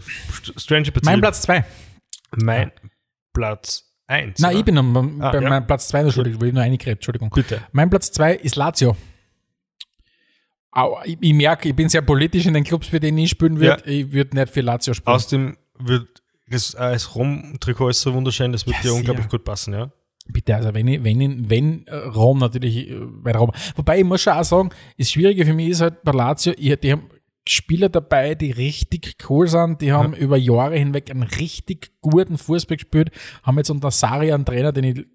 strange 0.58 0.92
Beziehung. 0.92 1.02
mein 1.14 1.22
Platz 1.22 1.42
zwei. 1.42 1.66
Mein 2.36 2.72
Platz 3.34 3.84
eins. 4.08 4.40
Nein, 4.40 4.52
oder? 4.52 4.60
ich 4.60 4.66
bin 4.66 4.78
am- 4.78 5.22
Ah, 5.22 5.32
bei 5.32 5.42
ja. 5.42 5.50
meinem 5.50 5.68
Platz 5.68 5.88
zwei, 5.90 6.00
Entschuldigung, 6.02 6.42
will 6.42 6.50
ich 6.50 6.54
nur 6.54 6.64
eingeredet, 6.64 6.98
Entschuldigung. 7.00 7.30
Bitte. 7.30 7.62
Mein 7.72 7.90
Platz 7.90 8.12
zwei 8.12 8.34
ist 8.36 8.56
Lazio. 8.56 8.96
Ich, 11.06 11.18
ich 11.20 11.34
merke, 11.34 11.70
ich 11.70 11.76
bin 11.76 11.90
sehr 11.90 12.02
politisch 12.02 12.46
in 12.46 12.54
den 12.54 12.64
Clubs, 12.64 12.88
für 12.88 13.00
den 13.00 13.18
ich 13.18 13.32
spielen 13.32 13.60
würde. 13.60 13.84
Ich 13.90 14.12
würde 14.12 14.38
nicht 14.38 14.54
für 14.54 14.62
Lazio 14.62 14.94
spielen. 14.94 15.16
Außerdem 15.16 15.58
wird 15.80 16.22
das, 16.50 16.74
äh, 16.74 16.92
das 16.92 17.16
Rom-Trikot 17.16 17.90
ist 17.90 18.02
so 18.02 18.14
wunderschön, 18.14 18.52
das 18.52 18.66
wird 18.66 18.78
Ja, 18.78 18.84
dir 18.84 18.94
unglaublich 18.94 19.28
gut 19.28 19.44
passen, 19.44 19.74
ja. 19.74 19.92
Bitte, 20.30 20.56
also 20.56 20.74
wenn, 20.74 20.88
ich, 20.88 21.04
wenn, 21.04 21.50
wenn 21.50 21.88
äh, 21.88 21.96
Rom 21.96 22.40
natürlich 22.40 22.90
äh, 22.90 23.00
bei 23.00 23.32
Rom. 23.32 23.52
Wobei 23.76 24.00
ich 24.00 24.06
muss 24.06 24.22
schon 24.22 24.34
auch 24.34 24.44
sagen, 24.44 24.70
das 24.98 25.12
Schwierige 25.12 25.46
für 25.46 25.54
mich 25.54 25.70
ist 25.70 25.82
halt 25.82 26.04
bei 26.04 26.12
Lazio, 26.12 26.54
die 26.54 26.92
haben 26.92 27.10
Spieler 27.48 27.88
dabei, 27.88 28.36
die 28.36 28.52
richtig 28.52 29.16
cool 29.30 29.48
sind, 29.48 29.82
die 29.82 29.94
haben 29.94 30.14
über 30.14 30.36
Jahre 30.36 30.78
hinweg 30.78 31.10
einen 31.10 31.24
richtig 31.24 31.92
guten 32.02 32.38
Fußball 32.38 32.76
gespielt, 32.76 33.12
haben 33.44 33.58
jetzt 33.58 33.70
unter 33.70 33.90
Sari 33.90 34.34
einen 34.34 34.44
Trainer, 34.44 34.74
den 34.74 34.84
ich 34.84 35.06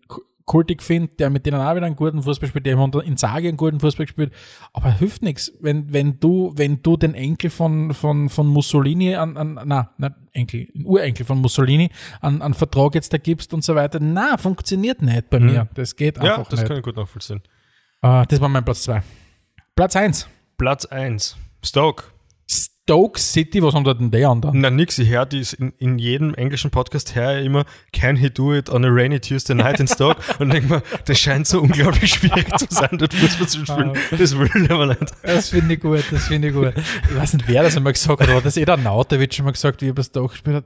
kultig 0.44 0.82
finde, 0.82 1.14
der 1.16 1.30
mit 1.30 1.46
denen 1.46 1.60
auch 1.60 1.74
wieder 1.74 1.86
einen 1.86 1.96
guten 1.96 2.22
Fußball 2.22 2.48
spielt, 2.48 2.66
die 2.66 2.72
haben 2.72 2.80
unter 2.80 3.02
Inzaghi 3.02 3.48
einen 3.48 3.56
guten 3.56 3.80
Fußball 3.80 4.06
gespielt, 4.06 4.32
aber 4.72 4.90
hilft 4.92 5.22
nichts, 5.22 5.52
wenn, 5.60 5.92
wenn 5.92 6.18
du, 6.20 6.52
wenn 6.56 6.82
du 6.82 6.96
den 6.96 7.14
Enkel 7.14 7.50
von, 7.50 7.94
von, 7.94 8.28
von 8.28 8.46
Mussolini 8.46 9.14
an, 9.14 9.36
an 9.36 9.60
na, 9.64 9.90
nicht 9.98 10.12
Enkel, 10.32 10.68
Urenkel 10.84 11.26
von 11.26 11.40
Mussolini 11.40 11.90
an, 12.20 12.42
an 12.42 12.54
Vertrag 12.54 12.94
jetzt 12.94 13.12
da 13.12 13.18
gibst 13.18 13.52
und 13.54 13.62
so 13.64 13.74
weiter, 13.74 13.98
na, 14.00 14.36
funktioniert 14.38 15.02
nicht 15.02 15.30
bei 15.30 15.38
mir, 15.40 15.68
das 15.74 15.96
geht 15.96 16.16
Ja, 16.16 16.36
einfach 16.36 16.48
das 16.48 16.60
nicht. 16.60 16.68
kann 16.68 16.78
ich 16.78 16.82
gut 16.82 16.96
nachvollziehen. 16.96 17.42
Äh, 18.02 18.26
das 18.26 18.40
war 18.40 18.48
mein 18.48 18.64
Platz 18.64 18.82
zwei. 18.82 19.02
Platz 19.76 19.96
eins 19.96 20.28
Platz 20.58 20.84
eins 20.86 21.36
Stoke. 21.64 22.04
Stoke 22.92 23.18
City, 23.18 23.62
was 23.62 23.72
haben 23.72 23.84
da 23.84 23.94
denn 23.94 24.10
die 24.10 24.22
anderen? 24.22 24.60
Na 24.60 24.68
nix, 24.68 24.98
ich 24.98 25.08
höre 25.08 25.24
dies 25.24 25.54
in, 25.54 25.72
in 25.78 25.98
jedem 25.98 26.34
englischen 26.34 26.70
Podcast 26.70 27.14
her 27.14 27.40
immer, 27.40 27.64
can 27.90 28.16
he 28.16 28.28
do 28.28 28.54
it 28.54 28.68
on 28.68 28.84
a 28.84 28.88
rainy 28.88 29.18
Tuesday 29.18 29.54
night 29.54 29.80
in 29.80 29.88
Stoke? 29.88 30.20
Und 30.38 30.52
denk 30.52 30.68
mir, 30.68 30.82
das 31.06 31.18
scheint 31.18 31.46
so 31.46 31.62
unglaublich 31.62 32.12
schwierig 32.12 32.54
zu 32.58 32.66
sein, 32.68 32.98
dort 32.98 33.14
Fußball 33.14 33.48
zu 33.48 33.64
spielen. 33.64 33.92
Das 34.10 34.36
will 34.36 34.50
ich 34.54 34.70
aber 34.70 34.88
nicht. 34.88 35.06
Das 35.22 35.48
finde 35.48 35.72
ich 35.72 35.80
gut, 35.80 36.04
das 36.10 36.26
finde 36.26 36.48
ich 36.48 36.54
gut. 36.54 36.74
Ich 37.08 37.16
weiß 37.16 37.32
nicht, 37.32 37.48
wer 37.48 37.62
das 37.62 37.78
einmal 37.78 37.94
gesagt 37.94 38.20
hat, 38.20 38.28
aber 38.28 38.42
das 38.42 38.58
eh 38.58 38.66
der 38.66 38.76
Nautovic 38.76 39.32
schon 39.32 39.46
mal 39.46 39.52
gesagt, 39.52 39.80
wie 39.80 39.88
er 39.88 39.94
bei 39.94 40.02
Stoke 40.02 40.32
gespielt 40.32 40.56
hat, 40.56 40.64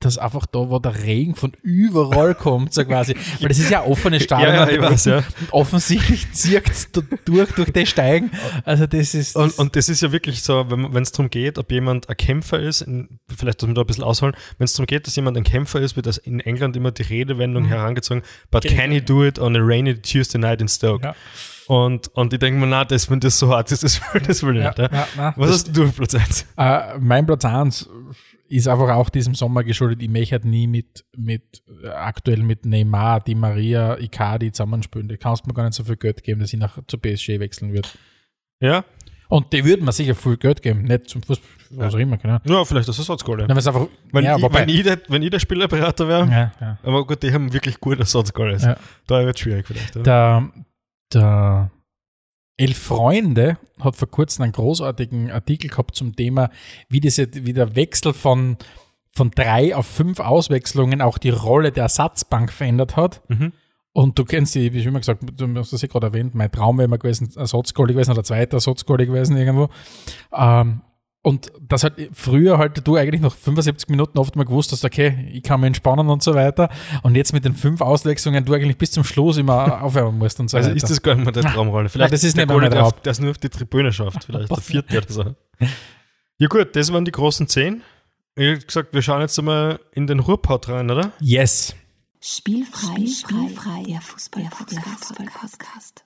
dass 0.00 0.16
einfach 0.16 0.46
da, 0.46 0.60
wo 0.70 0.78
der 0.78 1.02
Regen 1.02 1.34
von 1.34 1.52
überall 1.62 2.34
kommt, 2.34 2.72
so 2.72 2.84
quasi. 2.84 3.16
Weil 3.40 3.48
das 3.48 3.58
ist 3.58 3.68
ja 3.70 3.82
ein 3.82 3.90
offenes 3.90 4.22
Stadion. 4.22 4.54
Ja, 4.54 4.70
ja, 4.70 4.80
weiß, 4.82 5.04
ja. 5.06 5.16
Und 5.16 5.24
offensichtlich 5.52 6.30
zirkt 6.32 6.70
es 6.70 6.92
da 6.92 7.00
durch, 7.24 7.50
durch 7.52 7.72
die 7.72 7.84
Steigen. 7.84 8.30
Also 8.64 8.86
das 8.86 9.14
ist... 9.14 9.34
Und, 9.34 9.58
und 9.58 9.74
das 9.74 9.88
ist 9.88 10.00
ja 10.02 10.12
wirklich 10.12 10.42
so, 10.42 10.66
wenn 10.70 11.02
es 11.02 11.10
darum 11.10 11.30
geht, 11.30 11.58
ob 11.58 11.72
jemand 11.72 12.08
ein 12.08 12.16
Kämpfer 12.16 12.60
ist, 12.60 12.82
in, 12.82 13.18
vielleicht 13.36 13.60
muss 13.62 13.66
man 13.68 13.74
da 13.74 13.80
ein 13.80 13.86
bisschen 13.88 14.04
ausholen, 14.04 14.36
wenn 14.58 14.66
es 14.66 14.72
darum 14.74 14.86
geht, 14.86 15.06
dass 15.08 15.16
jemand 15.16 15.36
ein 15.36 15.42
Kämpfer 15.44 15.80
ist, 15.80 15.96
wird 15.96 16.06
das 16.06 16.18
in 16.18 16.38
England 16.38 16.76
immer 16.76 16.92
die 16.92 17.02
Redewendung 17.02 17.64
herangezogen, 17.64 18.22
but 18.52 18.62
Genau. 18.62 18.76
can 18.80 18.90
he 18.92 19.00
do 19.00 19.24
it 19.24 19.38
on 19.40 19.56
a 19.56 19.60
rainy 19.60 19.94
Tuesday 20.00 20.38
night 20.38 20.60
in 20.60 20.68
Stoke? 20.68 21.04
Ja. 21.04 21.14
Und, 21.66 22.08
und 22.14 22.32
ich 22.32 22.38
denke 22.38 22.58
mir, 22.60 22.66
na, 22.66 22.84
das, 22.84 23.10
wenn 23.10 23.20
das 23.20 23.38
so 23.38 23.50
hart 23.50 23.70
ist, 23.72 23.82
das 23.82 24.00
will, 24.14 24.22
das 24.22 24.42
will 24.42 24.56
ich 24.56 24.62
Ja, 24.62 24.68
nicht. 24.70 24.78
Ja. 24.78 25.06
ja, 25.16 25.32
Was 25.36 25.48
das- 25.50 25.54
hast 25.66 25.76
du 25.76 25.84
auf 25.84 25.96
Platz 25.96 26.14
1? 26.14 26.46
Äh, 26.56 26.98
mein 26.98 27.26
Platz 27.26 27.44
1 27.44 27.88
ist 28.48 28.68
einfach 28.68 28.90
auch 28.90 29.08
diesem 29.08 29.34
Sommer 29.34 29.64
geschuldet. 29.64 30.02
Ich 30.02 30.08
möchte 30.08 30.32
halt 30.32 30.44
nie 30.44 30.66
mit, 30.66 31.04
mit 31.16 31.62
äh, 31.82 31.88
aktuell 31.88 32.42
mit 32.42 32.64
Neymar, 32.66 33.20
Di 33.20 33.34
Maria, 33.34 33.98
Icardi 33.98 34.52
zusammenspielen. 34.52 35.08
Da 35.08 35.16
kannst 35.16 35.44
du 35.44 35.48
mir 35.48 35.54
gar 35.54 35.64
nicht 35.64 35.74
so 35.74 35.84
viel 35.84 35.96
Geld 35.96 36.22
geben, 36.22 36.40
dass 36.40 36.52
ich 36.52 36.58
nach 36.58 36.78
zu 36.86 36.98
PSG 36.98 37.40
wechseln 37.40 37.72
würde. 37.72 37.88
Ja? 38.60 38.84
Und 39.28 39.52
die 39.52 39.64
würden 39.64 39.84
mir 39.84 39.92
sicher 39.92 40.14
viel 40.14 40.38
Geld 40.38 40.62
geben, 40.62 40.84
nicht 40.84 41.10
zum 41.10 41.22
Fußball, 41.22 41.48
was 41.70 41.94
auch 41.94 41.98
immer, 41.98 42.16
genau. 42.16 42.38
Ja, 42.44 42.64
vielleicht 42.64 42.88
das 42.88 42.98
Ersatzgoal. 42.98 43.40
Ja. 43.40 43.46
Einfach, 43.46 43.86
Wenn, 44.10 44.24
ja, 44.24 44.36
ich, 44.36 44.42
wobei, 44.42 44.60
wenn, 44.60 44.68
ich 44.70 44.82
der, 44.82 44.98
wenn 45.08 45.22
ich 45.22 45.30
der 45.30 45.38
Spielerberater 45.38 46.08
wäre, 46.08 46.26
ja, 46.30 46.52
ja. 46.60 46.78
aber 46.82 47.06
gut, 47.06 47.22
die 47.22 47.32
haben 47.32 47.52
wirklich 47.52 47.78
gute 47.78 48.00
Ersatzgoals. 48.00 48.64
Ja. 48.64 48.76
Da 49.06 49.24
wird 49.26 49.36
es 49.36 49.40
schwierig 49.40 49.66
vielleicht. 49.66 49.96
Ja. 49.96 50.02
Der, 50.02 50.50
der 51.12 51.70
Elf 52.58 52.76
Freunde 52.76 53.56
hat 53.80 53.96
vor 53.96 54.10
kurzem 54.10 54.42
einen 54.42 54.52
großartigen 54.52 55.30
Artikel 55.30 55.70
gehabt 55.70 55.94
zum 55.94 56.14
Thema, 56.14 56.50
wie, 56.88 57.00
diese, 57.00 57.28
wie 57.32 57.52
der 57.52 57.76
Wechsel 57.76 58.12
von, 58.12 58.56
von 59.12 59.30
drei 59.30 59.74
auf 59.74 59.86
fünf 59.86 60.20
Auswechslungen 60.20 61.00
auch 61.00 61.18
die 61.18 61.30
Rolle 61.30 61.72
der 61.72 61.84
Ersatzbank 61.84 62.52
verändert 62.52 62.96
hat. 62.96 63.22
Mhm. 63.28 63.52
Und 63.92 64.18
du 64.18 64.24
kennst 64.24 64.54
die, 64.54 64.72
wie 64.72 64.80
schon 64.80 64.90
immer 64.90 65.00
gesagt, 65.00 65.22
du 65.24 65.54
hast 65.56 65.72
das 65.72 65.82
ja 65.82 65.88
gerade 65.88 66.08
erwähnt, 66.08 66.34
mein 66.34 66.52
Traum 66.52 66.78
wäre 66.78 66.86
immer 66.86 66.98
gewesen, 66.98 67.30
Ersatzgoalie 67.34 67.94
gewesen 67.94 68.12
oder 68.12 68.24
zweiter 68.24 68.56
Ersatzgoalie 68.56 69.06
gewesen 69.06 69.36
irgendwo. 69.36 69.70
Ähm, 70.32 70.82
und 71.22 71.50
das 71.60 71.82
halt 71.82 72.10
früher 72.12 72.58
halt 72.58 72.86
du 72.86 72.96
eigentlich 72.96 73.20
noch 73.20 73.34
75 73.34 73.88
Minuten 73.88 74.18
oft 74.18 74.36
mal 74.36 74.44
gewusst 74.44 74.72
hast, 74.72 74.84
okay, 74.84 75.28
ich 75.32 75.42
kann 75.42 75.60
mich 75.60 75.66
entspannen 75.68 76.08
und 76.08 76.22
so 76.22 76.34
weiter. 76.34 76.70
Und 77.02 77.16
jetzt 77.16 77.32
mit 77.32 77.44
den 77.44 77.54
fünf 77.54 77.80
Auswechslungen 77.80 78.44
du 78.44 78.54
eigentlich 78.54 78.78
bis 78.78 78.92
zum 78.92 79.04
Schluss 79.04 79.36
immer 79.36 79.82
aufwärmen 79.82 80.18
musst 80.18 80.38
und 80.40 80.48
so 80.48 80.56
Also 80.56 80.68
weiter. 80.70 80.76
ist 80.76 80.88
das 80.90 81.02
gar 81.02 81.14
nicht 81.16 81.24
mehr 81.24 81.32
der 81.32 81.42
Traumrolle. 81.44 81.88
Vielleicht 81.88 82.12
das 82.12 82.24
ist 82.24 82.36
der 82.36 82.46
nicht 82.46 82.48
mehr 82.48 82.56
Goalie, 82.56 82.70
der, 82.70 82.80
Traum. 82.80 82.92
der 83.04 83.12
es 83.12 83.20
nur 83.20 83.30
auf 83.32 83.38
die 83.38 83.48
Tribüne 83.48 83.92
schafft. 83.92 84.24
Vielleicht 84.24 84.50
der 84.50 84.56
vierte 84.62 84.96
oder 84.98 85.12
so. 85.12 85.34
Ja 86.38 86.46
gut, 86.48 86.74
das 86.76 86.92
waren 86.92 87.04
die 87.04 87.10
großen 87.12 87.48
zehn. 87.48 87.82
Ich 88.36 88.46
hätte 88.46 88.66
gesagt, 88.66 88.94
wir 88.94 89.02
schauen 89.02 89.20
jetzt 89.20 89.36
einmal 89.38 89.80
in 89.92 90.06
den 90.06 90.20
Ruhrpott 90.20 90.68
rein, 90.68 90.90
oder? 90.90 91.12
yes. 91.20 91.74
Spielfrei, 92.20 93.06
Spielfrei, 93.06 93.84
der 93.88 94.00
Fußball, 94.00 94.42
der 94.42 94.80
Fußball-Podcast. 94.82 96.04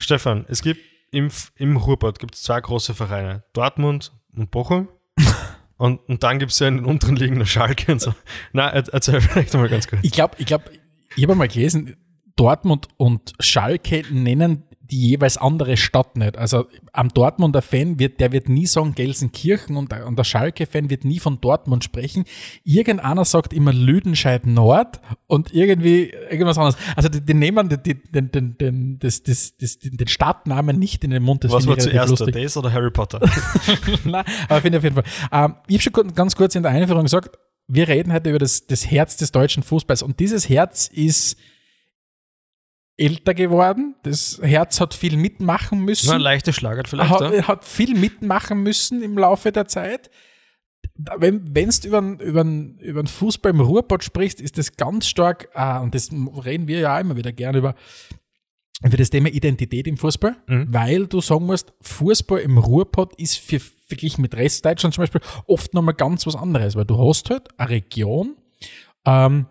Stefan, 0.00 0.44
es 0.48 0.60
gibt 0.60 0.80
im, 1.12 1.30
im 1.54 1.76
Ruhrpott 1.76 2.18
gibt 2.18 2.34
es 2.34 2.42
zwei 2.42 2.60
große 2.60 2.94
Vereine. 2.94 3.44
Dortmund 3.52 4.12
und 4.36 4.50
Bochum. 4.50 4.88
und, 5.76 6.00
und 6.08 6.22
dann 6.22 6.38
gibt 6.38 6.52
es 6.52 6.58
ja 6.58 6.68
in 6.68 6.76
den 6.76 6.84
unteren 6.84 7.38
noch 7.38 7.46
Schalke 7.46 7.92
und 7.92 8.00
so. 8.00 8.14
Na, 8.52 8.68
erzähl 8.70 9.20
vielleicht 9.20 9.54
mal 9.54 9.68
ganz 9.68 9.88
kurz. 9.88 10.02
Ich 10.04 10.12
glaube, 10.12 10.36
ich, 10.38 10.46
glaub, 10.46 10.70
ich 11.16 11.22
habe 11.22 11.34
mal 11.34 11.48
gelesen, 11.48 11.96
Dortmund 12.36 12.88
und 12.98 13.32
Schalke 13.40 14.04
nennen 14.10 14.64
die 14.90 15.08
jeweils 15.08 15.36
andere 15.36 15.76
Stadt 15.76 16.16
nicht. 16.16 16.36
Also 16.36 16.66
am 16.92 17.08
Dortmunder 17.08 17.62
Fan 17.62 17.98
wird, 17.98 18.20
der 18.20 18.32
wird 18.32 18.48
nie 18.48 18.66
sagen 18.66 18.94
Gelsenkirchen 18.94 19.76
und, 19.76 19.92
der- 19.92 20.06
und 20.06 20.18
der 20.18 20.24
Schalke-Fan 20.24 20.90
wird 20.90 21.04
nie 21.04 21.18
von 21.18 21.40
Dortmund 21.40 21.84
sprechen. 21.84 22.24
Irgendeiner 22.64 23.24
sagt 23.24 23.52
immer 23.52 23.72
Lüdenscheid 23.72 24.46
Nord 24.46 25.00
und 25.26 25.52
irgendwie 25.52 26.10
irgendwas 26.30 26.58
anderes. 26.58 26.76
Also 26.94 27.08
die, 27.08 27.20
die 27.20 27.34
nehmen 27.34 27.68
die, 27.68 27.82
die, 27.82 27.94
den, 28.02 28.30
den, 28.30 28.58
den, 28.58 28.98
das, 28.98 29.22
das, 29.22 29.56
das, 29.56 29.78
den 29.78 30.08
Stadtnamen 30.08 30.78
nicht 30.78 31.04
in 31.04 31.10
den 31.10 31.22
Mund. 31.22 31.44
Das 31.44 31.52
Was 31.52 31.66
war 31.66 31.78
zuerst, 31.78 32.10
lustig. 32.10 32.32
der 32.32 32.42
Das 32.42 32.56
oder 32.56 32.72
Harry 32.72 32.90
Potter? 32.90 33.20
Nein, 34.04 34.24
aber 34.48 34.60
finde 34.60 34.78
ich 34.78 34.78
auf 34.78 34.84
jeden 34.84 34.94
Fall. 34.94 35.04
Ähm, 35.32 35.54
ich 35.68 35.86
habe 35.86 35.96
schon 36.04 36.14
ganz 36.14 36.36
kurz 36.36 36.54
in 36.54 36.62
der 36.62 36.72
Einführung 36.72 37.02
gesagt, 37.04 37.38
wir 37.68 37.88
reden 37.88 38.12
heute 38.12 38.30
über 38.30 38.38
das, 38.38 38.66
das 38.66 38.90
Herz 38.90 39.16
des 39.16 39.32
deutschen 39.32 39.62
Fußballs. 39.62 40.02
Und 40.02 40.20
dieses 40.20 40.48
Herz 40.48 40.86
ist 40.86 41.36
älter 42.96 43.34
geworden. 43.34 43.94
Das 44.02 44.40
Herz 44.42 44.80
hat 44.80 44.94
viel 44.94 45.16
mitmachen 45.16 45.80
müssen. 45.80 46.08
Na, 46.08 46.16
leichte 46.16 46.52
Schlagert 46.52 46.88
vielleicht, 46.88 47.10
hat, 47.10 47.32
ja? 47.32 47.46
hat 47.48 47.64
viel 47.64 47.94
mitmachen 47.94 48.62
müssen 48.62 49.02
im 49.02 49.18
Laufe 49.18 49.52
der 49.52 49.66
Zeit. 49.66 50.10
Wenn 51.18 51.44
du 51.52 51.60
über, 51.84 51.98
über, 52.00 52.44
über 52.44 53.02
den 53.02 53.06
Fußball 53.06 53.50
im 53.50 53.60
Ruhrpott 53.60 54.02
sprichst, 54.02 54.40
ist 54.40 54.56
das 54.56 54.76
ganz 54.76 55.06
stark, 55.06 55.48
äh, 55.54 55.78
und 55.80 55.94
das 55.94 56.10
reden 56.12 56.68
wir 56.68 56.78
ja 56.78 56.98
immer 56.98 57.16
wieder 57.16 57.32
gerne 57.32 57.58
über, 57.58 57.74
über 58.82 58.96
das 58.96 59.10
Thema 59.10 59.28
Identität 59.28 59.86
im 59.86 59.98
Fußball, 59.98 60.36
Mhm. 60.46 60.66
weil 60.70 61.06
du 61.06 61.20
sagen 61.20 61.44
musst, 61.46 61.74
Fußball 61.82 62.40
im 62.40 62.56
Ruhrpott 62.56 63.14
ist 63.20 63.36
für, 63.38 63.60
verglichen 63.60 64.22
mit 64.22 64.34
Restdeutschland 64.34 64.94
zum 64.94 65.02
Beispiel 65.02 65.20
oft 65.46 65.74
nochmal 65.74 65.94
ganz 65.94 66.26
was 66.26 66.34
anderes, 66.36 66.76
weil 66.76 66.86
du 66.86 66.96
hast 66.98 67.28
halt 67.28 67.48
eine 67.58 67.68
Region, 67.68 68.36
ähm, 69.04 69.46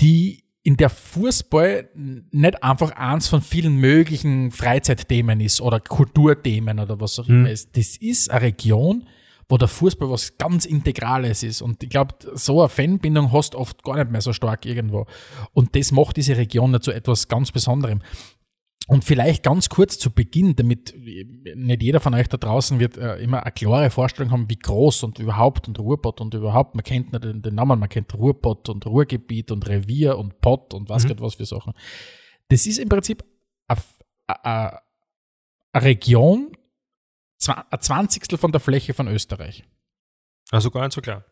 die 0.00 0.44
in 0.68 0.76
der 0.76 0.90
Fußball 0.90 1.88
nicht 1.94 2.62
einfach 2.62 2.90
eins 2.90 3.26
von 3.26 3.40
vielen 3.40 3.76
möglichen 3.76 4.50
Freizeitthemen 4.50 5.40
ist 5.40 5.62
oder 5.62 5.80
Kulturthemen 5.80 6.78
oder 6.78 7.00
was 7.00 7.18
auch 7.18 7.26
immer 7.26 7.50
ist. 7.50 7.74
Das 7.74 7.96
ist 7.96 8.30
eine 8.30 8.42
Region, 8.42 9.08
wo 9.48 9.56
der 9.56 9.68
Fußball 9.68 10.10
was 10.10 10.36
ganz 10.36 10.66
Integrales 10.66 11.42
ist. 11.42 11.62
Und 11.62 11.82
ich 11.82 11.88
glaube, 11.88 12.16
so 12.34 12.60
eine 12.60 12.68
Fanbindung 12.68 13.32
hast 13.32 13.54
du 13.54 13.58
oft 13.58 13.82
gar 13.82 13.96
nicht 13.96 14.10
mehr 14.10 14.20
so 14.20 14.34
stark 14.34 14.66
irgendwo. 14.66 15.06
Und 15.54 15.74
das 15.74 15.90
macht 15.90 16.18
diese 16.18 16.36
Region 16.36 16.72
nicht 16.72 16.84
zu 16.84 16.92
etwas 16.92 17.28
ganz 17.28 17.50
Besonderem. 17.50 18.02
Und 18.88 19.04
vielleicht 19.04 19.42
ganz 19.42 19.68
kurz 19.68 19.98
zu 19.98 20.10
Beginn, 20.10 20.56
damit 20.56 20.94
nicht 20.96 21.82
jeder 21.82 22.00
von 22.00 22.14
euch 22.14 22.26
da 22.26 22.38
draußen 22.38 22.80
wird 22.80 22.96
äh, 22.96 23.16
immer 23.16 23.42
eine 23.42 23.52
klare 23.52 23.90
Vorstellung 23.90 24.32
haben, 24.32 24.48
wie 24.48 24.58
groß 24.58 25.02
und 25.02 25.18
überhaupt 25.18 25.68
und 25.68 25.78
Ruhrpott 25.78 26.22
und 26.22 26.32
überhaupt, 26.32 26.74
man 26.74 26.82
kennt 26.82 27.12
nicht 27.12 27.22
den, 27.22 27.42
den 27.42 27.54
Namen, 27.54 27.78
man 27.78 27.90
kennt 27.90 28.14
Ruhrpott 28.14 28.70
und 28.70 28.86
Ruhrgebiet 28.86 29.50
und 29.50 29.68
Revier 29.68 30.16
und 30.16 30.40
Pott 30.40 30.72
und 30.72 30.88
was 30.88 31.06
Gott 31.06 31.20
was 31.20 31.34
für 31.34 31.44
Sachen. 31.44 31.74
Das 32.48 32.64
ist 32.64 32.78
im 32.78 32.88
Prinzip 32.88 33.22
eine, 34.26 34.80
Region, 35.74 36.56
ein 37.46 37.80
Zwanzigstel 37.80 38.38
von 38.38 38.52
der 38.52 38.60
Fläche 38.60 38.94
von 38.94 39.06
Österreich. 39.06 39.64
Also 40.50 40.70
gar 40.70 40.84
nicht 40.84 40.94
so 40.94 41.02
klar. 41.02 41.26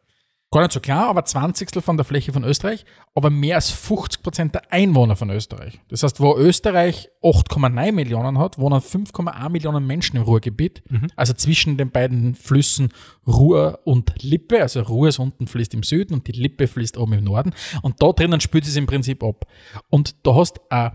Gar 0.53 0.63
nicht 0.63 0.73
so 0.73 0.81
klar, 0.81 1.09
aber 1.09 1.25
Zwanzigstel 1.25 1.83
von 1.83 1.97
der 1.97 2.05
Fläche 2.05 2.33
von 2.33 2.45
Österreich, 2.45 2.85
aber 3.17 3.31
mehr 3.31 3.57
als 3.57 3.71
50 3.71 4.23
Prozent 4.23 4.55
der 4.55 4.73
Einwohner 4.73 5.17
von 5.17 5.29
Österreich. 5.31 5.81
Das 5.89 6.05
heißt, 6.05 6.21
wo 6.21 6.37
Österreich 6.37 7.09
8,9 7.21 7.91
Millionen 7.93 8.39
hat, 8.39 8.57
wohnen 8.57 8.81
5,1 8.81 9.49
Millionen 9.49 9.85
Menschen 9.87 10.17
im 10.17 10.23
Ruhrgebiet, 10.23 10.85
also 11.17 11.33
zwischen 11.33 11.77
den 11.77 11.91
beiden 11.91 12.37
Flüssen 12.37 12.91
Ruhr 13.27 13.81
und 13.85 14.23
Lippe. 14.23 14.63
Also 14.63 14.83
Ruhr 14.83 15.09
ist 15.09 15.19
unten 15.19 15.49
fließt 15.49 15.75
im 15.75 15.83
Süden 15.83 16.15
und 16.15 16.29
die 16.29 16.33
Lippe 16.33 16.69
fließt 16.69 16.97
oben 16.97 17.15
im 17.15 17.25
Norden. 17.25 17.53
Und 17.83 18.01
da 18.01 18.13
drinnen 18.13 18.41
spült 18.41 18.67
es 18.67 18.77
im 18.77 18.87
Prinzip 18.87 19.25
ab. 19.25 19.47
Und 19.91 20.15
da 20.25 20.37
hast 20.37 20.61
eine, 20.71 20.93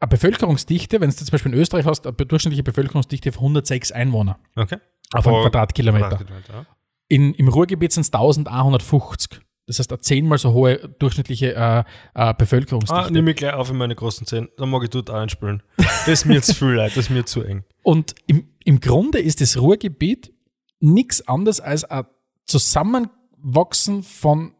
eine 0.00 0.08
Bevölkerungsdichte, 0.08 1.00
wenn 1.00 1.10
du 1.10 1.16
zum 1.16 1.28
Beispiel 1.28 1.52
in 1.52 1.58
Österreich 1.60 1.86
hast, 1.86 2.04
eine 2.04 2.16
durchschnittliche 2.16 2.64
Bevölkerungsdichte 2.64 3.30
von 3.30 3.42
106 3.44 3.92
Einwohner 3.92 4.40
Okay. 4.56 4.78
auf 5.14 5.24
einen 5.26 5.42
Quadratkilometer. 5.42 6.08
Quadratkilometer, 6.08 6.52
ja. 6.52 6.66
In, 7.12 7.34
Im 7.34 7.48
Ruhrgebiet 7.48 7.92
sind 7.92 8.04
es 8.04 8.12
1150. 8.14 9.38
Das 9.66 9.78
heißt, 9.78 9.92
eine 9.92 10.00
zehnmal 10.00 10.38
so 10.38 10.54
hohe 10.54 10.88
durchschnittliche 10.98 11.54
äh, 11.54 11.80
äh, 11.80 11.84
Ah, 12.14 12.32
Bevölkerungsdichte. 12.32 13.12
nehme 13.12 13.32
ich 13.32 13.36
gleich 13.36 13.52
auf 13.52 13.68
in 13.70 13.76
meine 13.76 13.94
großen 13.94 14.26
Zähne. 14.26 14.48
Dann 14.56 14.70
mag 14.70 14.82
ich 14.82 14.88
dort 14.88 15.10
auch 15.10 15.16
einspielen. 15.16 15.62
Das 15.76 16.08
ist 16.08 16.24
mir 16.24 16.40
zu 16.40 16.54
viel 16.54 16.68
leid, 16.68 16.92
das 16.92 17.04
ist 17.04 17.10
mir 17.10 17.26
zu 17.26 17.42
eng. 17.42 17.64
Und 17.82 18.14
im, 18.26 18.48
im 18.64 18.80
Grunde 18.80 19.18
ist 19.18 19.42
das 19.42 19.60
Ruhrgebiet 19.60 20.32
nichts 20.80 21.28
anderes 21.28 21.60
als 21.60 21.84
ein 21.84 22.06
Zusammenwachsen 22.46 24.02
von 24.02 24.54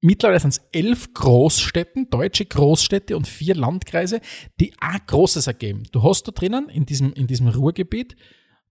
mittlerweile 0.00 0.40
sind 0.40 0.50
es 0.50 0.62
elf 0.72 1.14
Großstädten, 1.14 2.10
deutsche 2.10 2.44
Großstädte 2.44 3.16
und 3.16 3.28
vier 3.28 3.54
Landkreise, 3.54 4.20
die 4.60 4.74
auch 4.80 5.06
Großes 5.06 5.46
ergeben. 5.46 5.84
Du 5.92 6.02
hast 6.02 6.26
da 6.26 6.32
drinnen 6.32 6.68
in 6.68 6.86
diesem, 6.86 7.12
in 7.12 7.28
diesem 7.28 7.46
Ruhrgebiet 7.46 8.16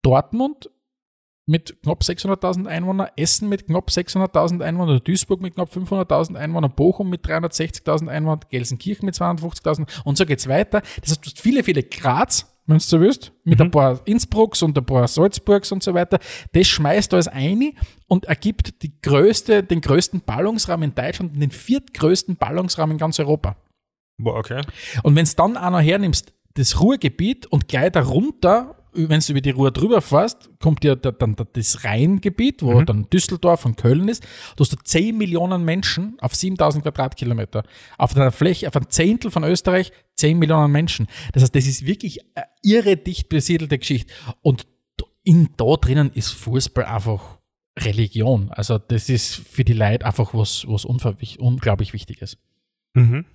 Dortmund 0.03 0.69
mit 1.49 1.81
knapp 1.81 2.03
600.000 2.03 2.67
Einwohnern, 2.67 3.09
Essen 3.15 3.49
mit 3.49 3.65
knapp 3.65 3.89
600.000 3.89 4.61
Einwohnern, 4.61 5.01
Duisburg 5.03 5.41
mit 5.41 5.55
knapp 5.55 5.73
500.000 5.73 6.35
Einwohnern, 6.35 6.71
Bochum 6.75 7.09
mit 7.09 7.25
360.000 7.25 8.07
Einwohnern, 8.07 8.41
Gelsenkirchen 8.51 9.07
mit 9.07 9.15
250.000 9.15 10.01
und 10.03 10.15
so 10.15 10.27
geht's 10.27 10.47
weiter. 10.47 10.81
Das 11.01 11.09
heißt, 11.09 11.25
du 11.25 11.29
hast 11.31 11.39
viele, 11.39 11.63
viele 11.63 11.81
Graz, 11.81 12.55
wenn 12.67 12.77
du 12.77 12.83
so 12.83 13.01
willst, 13.01 13.31
mit 13.45 13.59
ein 13.59 13.71
paar 13.71 13.99
Innsbrucks 14.05 14.61
und 14.61 14.77
ein 14.77 14.85
paar 14.85 15.07
Salzburgs 15.07 15.71
und 15.71 15.81
so 15.81 15.95
weiter. 15.95 16.19
Das 16.51 16.67
schmeißt 16.67 17.11
alles 17.15 17.27
ein 17.27 17.73
und 18.07 18.25
ergibt 18.25 18.83
die 18.83 19.01
größte, 19.01 19.63
den 19.63 19.81
größten 19.81 20.21
Ballungsraum 20.21 20.83
in 20.83 20.93
Deutschland 20.93 21.33
und 21.33 21.39
den 21.39 21.49
viertgrößten 21.49 22.35
Ballungsraum 22.35 22.91
in 22.91 22.99
ganz 22.99 23.17
Europa. 23.17 23.55
Boah, 24.19 24.35
okay. 24.35 24.61
Und 25.01 25.15
wenn 25.15 25.25
du 25.25 25.31
dann 25.35 25.57
auch 25.57 25.71
noch 25.71 25.81
hernimmst, 25.81 26.31
das 26.53 26.79
Ruhrgebiet 26.79 27.47
und 27.47 27.67
gleich 27.67 27.91
darunter, 27.91 28.78
wenn 28.93 29.19
du 29.19 29.31
über 29.31 29.41
die 29.41 29.49
Ruhr 29.51 29.71
drüber 29.71 30.01
fährst, 30.01 30.49
kommt 30.59 30.83
ja 30.83 30.95
da- 30.95 31.11
dann 31.11 31.35
das 31.53 31.83
Rheingebiet, 31.83 32.61
wo 32.63 32.81
dann 32.81 33.09
Düsseldorf 33.09 33.65
und 33.65 33.77
Köln 33.77 34.07
ist. 34.09 34.23
Du 34.55 34.63
hast 34.63 34.73
da 34.73 34.77
10 34.83 35.17
Millionen 35.17 35.63
Menschen 35.63 36.17
auf 36.19 36.35
7000 36.35 36.83
Quadratkilometer. 36.83 37.63
Auf 37.97 38.15
einer 38.15 38.31
Fläche, 38.31 38.67
auf 38.67 38.75
ein 38.75 38.89
Zehntel 38.89 39.31
von 39.31 39.43
Österreich 39.43 39.91
10 40.15 40.39
Millionen 40.39 40.71
Menschen. 40.71 41.07
Das 41.33 41.43
heißt, 41.43 41.55
das 41.55 41.65
ist 41.67 41.85
wirklich 41.85 42.19
eine 42.35 42.45
irre 42.63 42.97
dicht 42.97 43.29
besiedelte 43.29 43.77
Geschichte. 43.77 44.11
Und 44.41 44.65
in 45.23 45.49
da 45.57 45.75
drinnen 45.75 46.11
ist 46.13 46.29
Fußball 46.31 46.85
einfach 46.85 47.37
Religion. 47.77 48.49
Also 48.51 48.77
das 48.77 49.09
ist 49.09 49.35
für 49.35 49.63
die 49.63 49.73
Leute 49.73 50.05
einfach 50.05 50.33
was, 50.33 50.65
was 50.67 50.85
unglaublich 50.85 51.93
Wichtiges. 51.93 52.37
Mhm. 52.93 53.25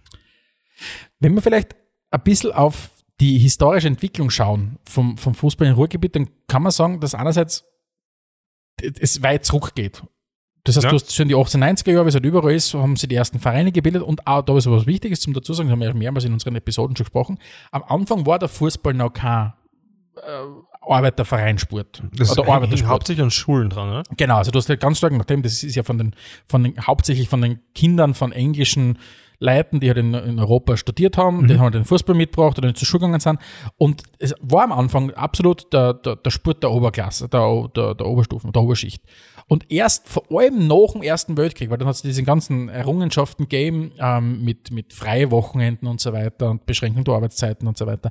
Wenn 1.21 1.35
wir 1.35 1.43
vielleicht 1.43 1.77
ein 2.11 2.23
bisschen 2.23 2.53
auf 2.53 2.91
die 3.21 3.39
historische 3.39 3.87
Entwicklung 3.89 4.31
schauen 4.31 4.79
vom, 4.89 5.17
vom 5.19 5.35
Fußball 5.35 5.69
im 5.69 5.75
Ruhrgebiet, 5.75 6.17
dann 6.17 6.29
kann 6.49 6.63
man 6.63 6.73
sagen, 6.73 7.01
dass 7.01 7.15
einerseits 7.15 7.65
es 8.83 9.23
weit 9.23 9.45
zurückgeht. 9.45 10.03
Das 10.65 10.77
heißt, 10.77 10.85
Ja. 10.85 10.91
du 10.91 10.97
hast 10.97 11.15
schon 11.15 11.29
die 11.29 11.37
1890er 11.37 11.93
Jahre, 11.93 12.07
wie 12.07 12.09
es 12.09 12.15
halt 12.15 12.25
überall 12.25 12.53
ist, 12.55 12.73
haben 12.75 12.97
sie 12.97 13.07
die 13.07 13.15
ersten 13.15 13.39
Vereine 13.39 13.71
gebildet 13.71 14.03
und 14.03 14.27
auch 14.27 14.43
da 14.43 14.57
ist 14.57 14.69
was 14.69 14.87
Wichtiges 14.87 15.21
zum 15.21 15.33
dazu 15.35 15.53
sagen, 15.53 15.69
das 15.69 15.73
haben 15.73 15.81
wir 15.81 15.89
ja 15.89 15.95
mehrmals 15.95 16.25
in 16.25 16.33
unseren 16.33 16.57
Episoden 16.57 16.97
schon 16.97 17.05
gesprochen. 17.05 17.39
Am 17.71 17.83
Anfang 17.85 18.25
war 18.27 18.39
der 18.39 18.49
Fußball 18.49 18.95
noch 18.95 19.13
kein 19.13 19.53
äh, 20.17 20.21
Arbeitervereinsport 20.81 22.03
Das 22.17 22.37
oder 22.39 22.51
Arbeitersport. 22.53 22.91
hauptsächlich 22.91 23.23
an 23.23 23.31
Schulen 23.31 23.71
dran, 23.71 23.91
oder? 23.91 24.03
Genau, 24.17 24.37
also 24.39 24.51
du 24.51 24.59
hast 24.59 24.69
ja 24.69 24.77
ganz 24.77 24.99
stark 24.99 25.13
nachdem, 25.13 25.43
das 25.43 25.63
ist 25.63 25.75
ja 25.77 25.83
von 25.83 25.99
den, 25.99 26.15
von 26.49 26.65
den, 26.65 26.75
hauptsächlich 26.87 27.29
von 27.29 27.41
den 27.43 27.61
Kindern 27.75 28.15
von 28.15 28.33
englischen 28.33 28.99
Leuten, 29.45 29.79
die 29.79 29.89
halt 29.89 29.99
in, 29.99 30.15
in 30.15 30.41
Europa 30.41 30.77
studiert 30.77 31.19
haben, 31.19 31.47
die 31.47 31.55
haben 31.55 31.65
halt 31.65 31.75
den 31.75 31.85
Fußball 31.85 32.17
mitgebracht 32.17 32.59
oder 32.59 32.69
nicht 32.69 32.79
zur 32.79 32.87
Schule 32.87 33.01
gegangen 33.01 33.21
sind. 33.21 33.39
Und 33.77 34.03
es 34.19 34.35
war 34.41 34.65
am 34.65 34.73
Anfang 34.73 35.11
absolut 35.13 35.73
der, 35.73 35.95
der, 35.95 36.17
der 36.17 36.31
Sport 36.31 36.63
der 36.63 36.71
Oberklasse, 36.71 37.29
der, 37.29 37.69
der, 37.77 37.95
der 37.95 38.07
Oberstufen, 38.07 38.53
der 38.53 38.63
Oberschicht. 38.63 39.03
Und 39.47 39.71
erst 39.71 40.09
vor 40.09 40.25
allem 40.31 40.67
nach 40.67 40.93
dem 40.93 41.03
Ersten 41.03 41.37
Weltkrieg, 41.37 41.71
weil 41.71 41.77
dann 41.77 41.87
hat 41.87 41.97
es 41.97 42.03
diese 42.03 42.23
ganzen 42.23 42.71
Errungenschaften 42.71 43.45
gegeben 43.45 43.93
ähm, 43.99 44.43
mit, 44.43 44.71
mit 44.71 44.95
Freiwochenenden 44.95 45.87
und 45.87 46.01
so 46.01 46.13
weiter 46.15 46.51
und 46.51 46.65
Beschränkung 46.65 47.05
der 47.05 47.15
Arbeitszeiten 47.15 47.69
und 47.69 47.77
so 47.77 47.87
weiter. 47.87 48.11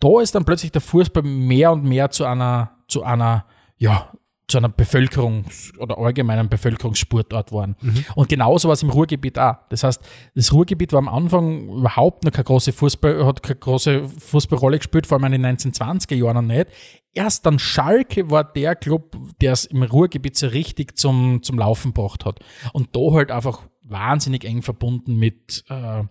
Da 0.00 0.20
ist 0.20 0.34
dann 0.34 0.44
plötzlich 0.44 0.72
der 0.72 0.82
Fußball 0.82 1.22
mehr 1.22 1.72
und 1.72 1.84
mehr 1.84 2.10
zu 2.10 2.26
einer, 2.26 2.72
zu 2.88 3.02
einer, 3.02 3.46
ja, 3.78 4.12
zu 4.46 4.58
einer 4.58 4.68
Bevölkerungs- 4.68 5.76
oder 5.78 5.98
allgemeinen 5.98 6.48
Bevölkerungssportort 6.48 7.52
waren. 7.52 7.76
Und 8.14 8.28
genauso 8.28 8.68
war 8.68 8.74
es 8.74 8.82
im 8.82 8.90
Ruhrgebiet 8.90 9.38
auch. 9.38 9.56
Das 9.70 9.84
heißt, 9.84 10.02
das 10.34 10.52
Ruhrgebiet 10.52 10.92
war 10.92 10.98
am 10.98 11.08
Anfang 11.08 11.68
überhaupt 11.68 12.24
noch 12.24 12.32
keine 12.32 12.44
große 12.44 12.72
Fußball, 12.72 13.24
hat 13.24 13.42
keine 13.42 13.58
große 13.58 14.06
Fußballrolle 14.08 14.78
gespielt, 14.78 15.06
vor 15.06 15.16
allem 15.16 15.32
in 15.32 15.42
den 15.42 15.56
1920er 15.56 16.14
Jahren 16.14 16.46
noch 16.46 16.54
nicht. 16.54 16.68
Erst 17.14 17.46
dann 17.46 17.58
Schalke 17.58 18.30
war 18.30 18.44
der 18.44 18.76
Club, 18.76 19.16
der 19.40 19.52
es 19.52 19.64
im 19.64 19.82
Ruhrgebiet 19.82 20.36
so 20.36 20.48
richtig 20.48 20.98
zum, 20.98 21.42
zum 21.42 21.58
Laufen 21.58 21.94
gebracht 21.94 22.24
hat. 22.24 22.40
Und 22.72 22.94
da 22.94 23.12
halt 23.12 23.30
einfach 23.30 23.62
wahnsinnig 23.82 24.44
eng 24.44 24.62
verbunden 24.62 25.16
mit, 25.16 25.64
äh, 25.68 26.02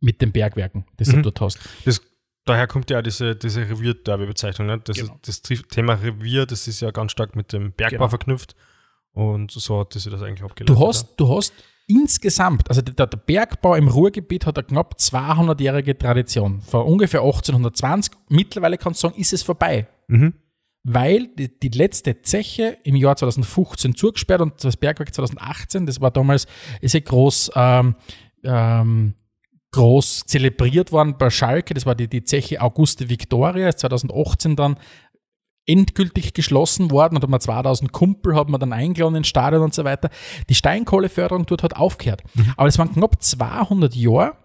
mit 0.00 0.20
den 0.20 0.32
Bergwerken, 0.32 0.84
das 0.98 1.08
du 1.08 1.22
dort 1.22 1.40
hast. 1.40 1.58
Das, 1.84 2.00
daher 2.44 2.66
kommt 2.66 2.90
ja 2.90 2.98
auch 2.98 3.02
diese, 3.02 3.36
diese 3.36 3.60
Revier-Derby-Bezeichnung. 3.68 4.66
Ne? 4.68 4.80
Das, 4.84 4.96
Genau. 4.96 5.18
das 5.24 5.42
Thema 5.42 5.94
Revier, 5.94 6.46
das 6.46 6.66
ist 6.68 6.80
ja 6.80 6.90
ganz 6.90 7.12
stark 7.12 7.36
mit 7.36 7.52
dem 7.52 7.72
Bergbau 7.72 7.96
Genau. 7.98 8.08
verknüpft. 8.08 8.54
Und 9.12 9.50
so 9.50 9.80
hat 9.80 9.92
sich 9.92 10.04
das 10.04 10.22
eigentlich 10.22 10.42
abgeleitet. 10.42 10.74
Du 10.76 10.86
hast, 10.86 11.14
du 11.16 11.36
hast 11.36 11.52
insgesamt, 11.86 12.68
also 12.68 12.80
der, 12.80 13.06
der 13.06 13.16
Bergbau 13.18 13.74
im 13.74 13.88
Ruhrgebiet 13.88 14.46
hat 14.46 14.56
eine 14.58 14.66
knapp 14.66 14.94
200-jährige 14.98 15.96
Tradition. 15.98 16.60
Vor 16.62 16.86
ungefähr 16.86 17.20
1820, 17.20 18.12
mittlerweile 18.28 18.78
kannst 18.78 19.02
du 19.02 19.08
sagen, 19.08 19.20
ist 19.20 19.32
es 19.32 19.42
vorbei. 19.42 19.86
Mhm. 20.08 20.34
Weil 20.84 21.28
die, 21.36 21.60
die 21.60 21.68
letzte 21.68 22.22
Zeche 22.22 22.78
im 22.82 22.96
Jahr 22.96 23.14
2015 23.16 23.94
zugesperrt 23.94 24.40
und 24.40 24.64
das 24.64 24.76
Bergwerk 24.76 25.14
2018, 25.14 25.86
das 25.86 26.00
war 26.00 26.10
damals, 26.10 26.46
ist 26.80 26.94
ja 26.94 27.00
groß, 27.00 27.52
ähm, 27.54 27.94
ähm, 28.42 29.14
groß 29.72 30.24
zelebriert 30.26 30.92
worden 30.92 31.16
bei 31.18 31.30
Schalke, 31.30 31.74
das 31.74 31.86
war 31.86 31.94
die, 31.94 32.08
die 32.08 32.24
Zeche 32.24 32.60
Auguste 32.60 33.08
Victoria, 33.08 33.68
ist 33.68 33.80
2018 33.80 34.54
dann 34.56 34.76
endgültig 35.66 36.34
geschlossen 36.34 36.90
worden 36.90 37.16
und 37.16 37.22
haben 37.22 37.30
wir 37.30 37.38
2000 37.40 37.92
Kumpel 37.92 38.34
haben 38.34 38.52
wir 38.52 38.58
dann 38.58 38.72
eingeladen 38.72 39.14
ins 39.16 39.28
Stadion 39.28 39.62
und 39.62 39.72
so 39.74 39.84
weiter. 39.84 40.10
Die 40.48 40.54
Steinkohleförderung 40.56 41.46
dort 41.46 41.62
hat 41.62 41.76
aufgehört. 41.76 42.22
Aber 42.56 42.68
es 42.68 42.78
waren 42.78 42.92
knapp 42.92 43.22
200 43.22 43.94
Jahre 43.94 44.36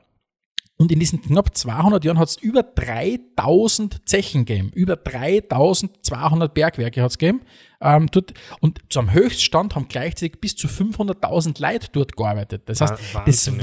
und 0.77 0.91
in 0.91 0.99
diesen 0.99 1.19
knapp 1.23 1.57
200 1.57 2.05
Jahren 2.05 2.19
hat 2.19 2.29
es 2.29 2.37
über 2.37 2.61
3000 2.61 4.07
Zechen 4.07 4.45
gegeben. 4.45 4.69
Über 4.75 4.95
3200 4.95 6.53
Bergwerke 6.53 7.01
hat 7.01 7.11
es 7.11 7.17
gegeben. 7.17 7.41
Ähm, 7.81 8.07
dort, 8.11 8.33
und 8.59 8.79
zum 8.89 9.11
Höchststand 9.11 9.75
haben 9.75 9.87
gleichzeitig 9.87 10.39
bis 10.39 10.55
zu 10.55 10.67
500.000 10.67 11.59
Leute 11.61 11.87
dort 11.91 12.15
gearbeitet. 12.15 12.63
Das 12.69 12.81
heißt, 12.81 12.93
Wah- 12.93 13.19
Wahnsinn, 13.21 13.23
das 13.25 13.47
ja. 13.57 13.61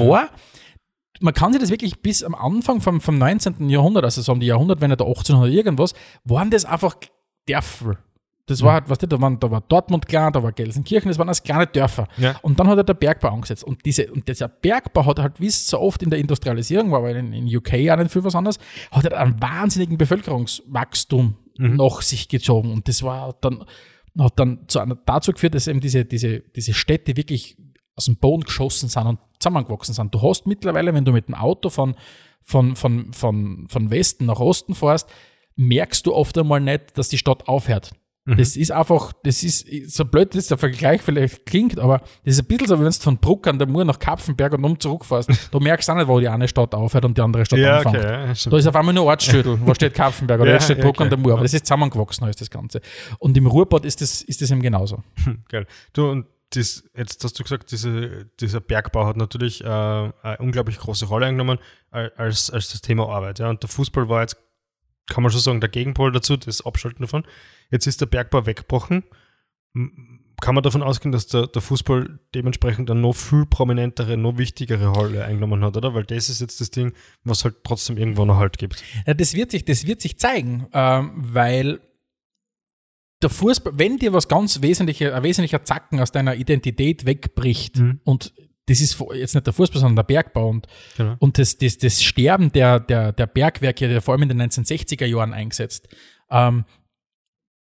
Man 1.20 1.34
kann 1.34 1.52
sich 1.52 1.60
das 1.60 1.70
wirklich 1.70 2.00
bis 2.00 2.22
am 2.22 2.34
Anfang 2.34 2.80
vom, 2.80 3.00
vom 3.00 3.18
19. 3.18 3.68
Jahrhundert, 3.68 4.04
also 4.04 4.22
so 4.22 4.32
um 4.32 4.40
die 4.40 4.46
Jahrhundertwende 4.46 4.96
der 4.96 5.06
1800 5.06 5.52
irgendwas, 5.52 5.94
waren 6.24 6.50
das 6.50 6.64
einfach 6.64 6.96
Dörfer. 7.46 7.98
Das 8.46 8.60
war 8.60 8.74
halt, 8.74 8.90
weißt 8.90 9.02
du, 9.02 9.06
da, 9.06 9.20
waren, 9.22 9.40
da 9.40 9.50
war 9.50 9.62
Dortmund 9.62 10.06
klein, 10.06 10.30
da 10.32 10.42
war 10.42 10.52
Gelsenkirchen, 10.52 11.08
das 11.08 11.18
waren 11.18 11.28
alles 11.28 11.42
kleine 11.42 11.66
Dörfer. 11.66 12.06
Ja. 12.18 12.36
Und 12.42 12.60
dann 12.60 12.68
hat 12.68 12.76
er 12.76 12.84
der 12.84 12.92
Bergbau 12.92 13.30
angesetzt. 13.30 13.64
Und, 13.64 13.86
diese, 13.86 14.12
und 14.12 14.28
dieser 14.28 14.48
Bergbau 14.48 15.06
hat 15.06 15.18
halt, 15.18 15.40
wie 15.40 15.46
es 15.46 15.66
so 15.66 15.80
oft 15.80 16.02
in 16.02 16.10
der 16.10 16.18
Industrialisierung 16.18 16.92
war, 16.92 17.02
weil 17.02 17.16
in, 17.16 17.32
in 17.32 17.56
UK 17.56 17.72
auch 17.90 17.96
nicht 17.96 18.12
viel 18.12 18.22
was 18.22 18.34
anderes, 18.34 18.58
hat 18.90 19.06
er 19.06 19.18
einen 19.18 19.40
wahnsinnigen 19.40 19.96
Bevölkerungswachstum 19.96 21.36
nach 21.56 22.02
sich 22.02 22.28
gezogen. 22.28 22.70
Und 22.70 22.86
das 22.86 23.02
war 23.02 23.34
dann, 23.40 23.64
hat 24.18 24.38
dann 24.38 24.68
zu 24.68 24.78
einer, 24.80 24.96
dazu 25.06 25.32
geführt, 25.32 25.54
dass 25.54 25.66
eben 25.66 25.80
diese, 25.80 26.04
diese, 26.04 26.40
diese 26.40 26.74
Städte 26.74 27.16
wirklich 27.16 27.56
aus 27.96 28.06
dem 28.06 28.16
Boden 28.16 28.42
geschossen 28.42 28.88
sind 28.88 29.06
und 29.06 29.18
zusammengewachsen 29.44 29.94
sind. 29.94 30.14
Du 30.14 30.20
hast 30.22 30.46
mittlerweile, 30.46 30.92
wenn 30.94 31.04
du 31.04 31.12
mit 31.12 31.28
dem 31.28 31.34
Auto 31.34 31.70
von, 31.70 31.94
von, 32.42 32.74
von, 32.76 33.12
von, 33.12 33.66
von 33.68 33.90
Westen 33.90 34.26
nach 34.26 34.40
Osten 34.40 34.74
fährst, 34.74 35.08
merkst 35.56 36.06
du 36.06 36.14
oft 36.14 36.36
einmal 36.36 36.60
nicht, 36.60 36.98
dass 36.98 37.08
die 37.08 37.18
Stadt 37.18 37.46
aufhört. 37.48 37.92
Das 38.26 38.56
ist 38.56 38.72
einfach, 38.72 39.12
das 39.22 39.42
ist, 39.42 39.66
so 39.94 40.06
blöd 40.06 40.34
das 40.34 40.46
der 40.46 40.56
Vergleich 40.56 41.02
vielleicht 41.02 41.44
klingt, 41.44 41.78
aber 41.78 41.98
das 42.24 42.36
ist 42.36 42.40
ein 42.40 42.46
bisschen 42.46 42.68
so, 42.68 42.80
wie 42.80 42.84
wenn 42.84 42.90
du 42.90 42.98
von 42.98 43.18
Bruck 43.18 43.46
an 43.46 43.58
der 43.58 43.68
Mur 43.68 43.84
nach 43.84 43.98
Kapfenberg 43.98 44.54
und 44.54 44.64
um 44.64 44.80
zurückfährst. 44.80 45.28
Du 45.50 45.60
merkst 45.60 45.90
auch 45.90 45.94
nicht, 45.94 46.08
wo 46.08 46.18
die 46.18 46.28
eine 46.28 46.48
Stadt 46.48 46.74
aufhört 46.74 47.04
und 47.04 47.18
die 47.18 47.20
andere 47.20 47.44
Stadt 47.44 47.58
Ja, 47.58 47.76
anfängt. 47.76 47.96
okay. 47.98 48.32
Ja, 48.32 48.50
Da 48.50 48.56
ist 48.56 48.66
auf 48.66 48.76
einmal 48.76 48.94
nur 48.94 49.04
Ortsschüttel, 49.04 49.58
wo 49.66 49.74
steht 49.74 49.92
Kapfenberg 49.92 50.40
oder 50.40 50.48
Ja, 50.48 50.54
jetzt 50.54 50.64
steht 50.64 50.80
Bruck 50.80 50.98
an 51.02 51.08
okay. 51.08 51.16
der 51.16 51.18
Mur, 51.18 51.34
aber 51.34 51.42
das 51.42 51.52
ist 51.52 51.66
zusammengewachsen, 51.66 52.26
ist 52.26 52.40
das 52.40 52.48
Ganze. 52.48 52.80
Und 53.18 53.36
im 53.36 53.46
Ruhrbad 53.46 53.84
ist 53.84 54.00
das, 54.00 54.22
ist 54.22 54.40
das 54.40 54.50
eben 54.50 54.62
genauso. 54.62 55.02
Geil. 55.50 55.66
Du, 55.92 56.10
und 56.10 56.24
das, 56.50 56.84
jetzt 56.96 57.24
hast 57.24 57.38
du 57.38 57.42
gesagt, 57.42 57.70
diese, 57.72 58.26
dieser 58.40 58.60
Bergbau 58.60 59.06
hat 59.06 59.16
natürlich 59.16 59.62
äh, 59.62 59.66
eine 59.66 60.38
unglaublich 60.38 60.78
große 60.78 61.06
Rolle 61.06 61.26
eingenommen 61.26 61.58
äh, 61.92 62.10
als, 62.16 62.50
als 62.50 62.70
das 62.70 62.80
Thema 62.80 63.08
Arbeit. 63.08 63.38
Ja. 63.38 63.50
Und 63.50 63.62
der 63.62 63.70
Fußball 63.70 64.08
war 64.08 64.22
jetzt, 64.22 64.36
kann 65.08 65.22
man 65.22 65.32
schon 65.32 65.40
sagen, 65.40 65.60
der 65.60 65.68
Gegenpol 65.68 66.12
dazu, 66.12 66.36
das 66.36 66.64
Abschalten 66.64 67.02
davon. 67.02 67.24
Jetzt 67.70 67.86
ist 67.86 68.00
der 68.00 68.06
Bergbau 68.06 68.46
weggebrochen. 68.46 69.04
Kann 70.40 70.54
man 70.54 70.62
davon 70.62 70.82
ausgehen, 70.82 71.12
dass 71.12 71.26
der, 71.26 71.46
der 71.46 71.62
Fußball 71.62 72.18
dementsprechend 72.34 72.90
eine 72.90 73.00
noch 73.00 73.14
viel 73.14 73.46
prominentere, 73.46 74.16
noch 74.16 74.38
wichtigere 74.38 74.88
Rolle 74.88 75.24
eingenommen 75.24 75.64
hat, 75.64 75.76
oder? 75.76 75.94
Weil 75.94 76.04
das 76.04 76.28
ist 76.28 76.40
jetzt 76.40 76.60
das 76.60 76.70
Ding, 76.70 76.92
was 77.24 77.44
halt 77.44 77.56
trotzdem 77.64 77.96
irgendwo 77.96 78.24
noch 78.24 78.36
Halt 78.36 78.58
gibt. 78.58 78.82
Ja, 79.06 79.14
das 79.14 79.34
wird 79.34 79.50
sich, 79.50 79.64
das 79.64 79.86
wird 79.86 80.00
sich 80.00 80.18
zeigen, 80.18 80.66
ähm, 80.72 81.12
weil 81.16 81.80
der 83.24 83.30
Fußball, 83.30 83.72
wenn 83.76 83.96
dir 83.96 84.12
was 84.12 84.28
ganz 84.28 84.62
wesentlicher, 84.62 85.14
ein 85.14 85.22
wesentlicher 85.24 85.64
Zacken 85.64 85.98
aus 85.98 86.12
deiner 86.12 86.36
Identität 86.36 87.04
wegbricht 87.06 87.78
Mhm. 87.78 88.00
und 88.04 88.32
das 88.66 88.80
ist 88.80 88.98
jetzt 89.14 89.34
nicht 89.34 89.46
der 89.46 89.52
Fußball, 89.52 89.80
sondern 89.80 89.96
der 89.96 90.02
Bergbau 90.04 90.48
und, 90.48 90.66
Genau. 90.96 91.16
und 91.18 91.36
das, 91.38 91.58
das, 91.58 91.76
das 91.78 92.02
Sterben 92.02 92.50
der, 92.52 92.80
der, 92.80 93.12
der 93.12 93.26
Bergwerke, 93.26 93.88
der 93.88 94.00
vor 94.00 94.14
allem 94.14 94.22
in 94.22 94.28
den 94.30 94.40
1960er 94.42 95.04
Jahren 95.04 95.34
eingesetzt, 95.34 95.88
ähm, 96.30 96.64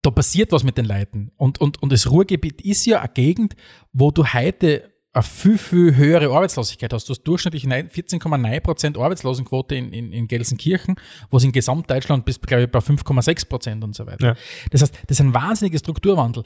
da 0.02 0.10
passiert 0.10 0.52
was 0.52 0.64
mit 0.64 0.78
den 0.78 0.84
Leuten. 0.86 1.30
Und, 1.36 1.60
und, 1.60 1.82
und 1.82 1.92
das 1.92 2.10
Ruhrgebiet 2.10 2.60
ist 2.62 2.86
ja 2.86 3.00
eine 3.00 3.10
Gegend, 3.12 3.54
wo 3.92 4.10
du 4.10 4.24
heute 4.32 4.93
eine 5.14 5.22
viel, 5.22 5.58
viel 5.58 5.96
höhere 5.96 6.34
Arbeitslosigkeit 6.34 6.92
hast. 6.92 7.08
Du 7.08 7.12
hast 7.12 7.22
durchschnittlich 7.22 7.64
neun- 7.64 7.88
14,9% 7.88 9.00
Arbeitslosenquote 9.00 9.76
in, 9.76 9.92
in, 9.92 10.12
in 10.12 10.26
Gelsenkirchen, 10.26 10.96
wo 11.30 11.36
es 11.36 11.44
in 11.44 11.52
Gesamtdeutschland 11.52 12.24
bis, 12.24 12.40
glaube 12.40 12.64
ich, 12.64 12.70
bei 12.70 12.80
5,6% 12.80 13.84
und 13.84 13.94
so 13.94 14.06
weiter. 14.06 14.26
Ja. 14.26 14.34
Das 14.70 14.82
heißt, 14.82 14.94
das 15.06 15.18
ist 15.18 15.20
ein 15.20 15.32
wahnsinniger 15.32 15.78
Strukturwandel. 15.78 16.42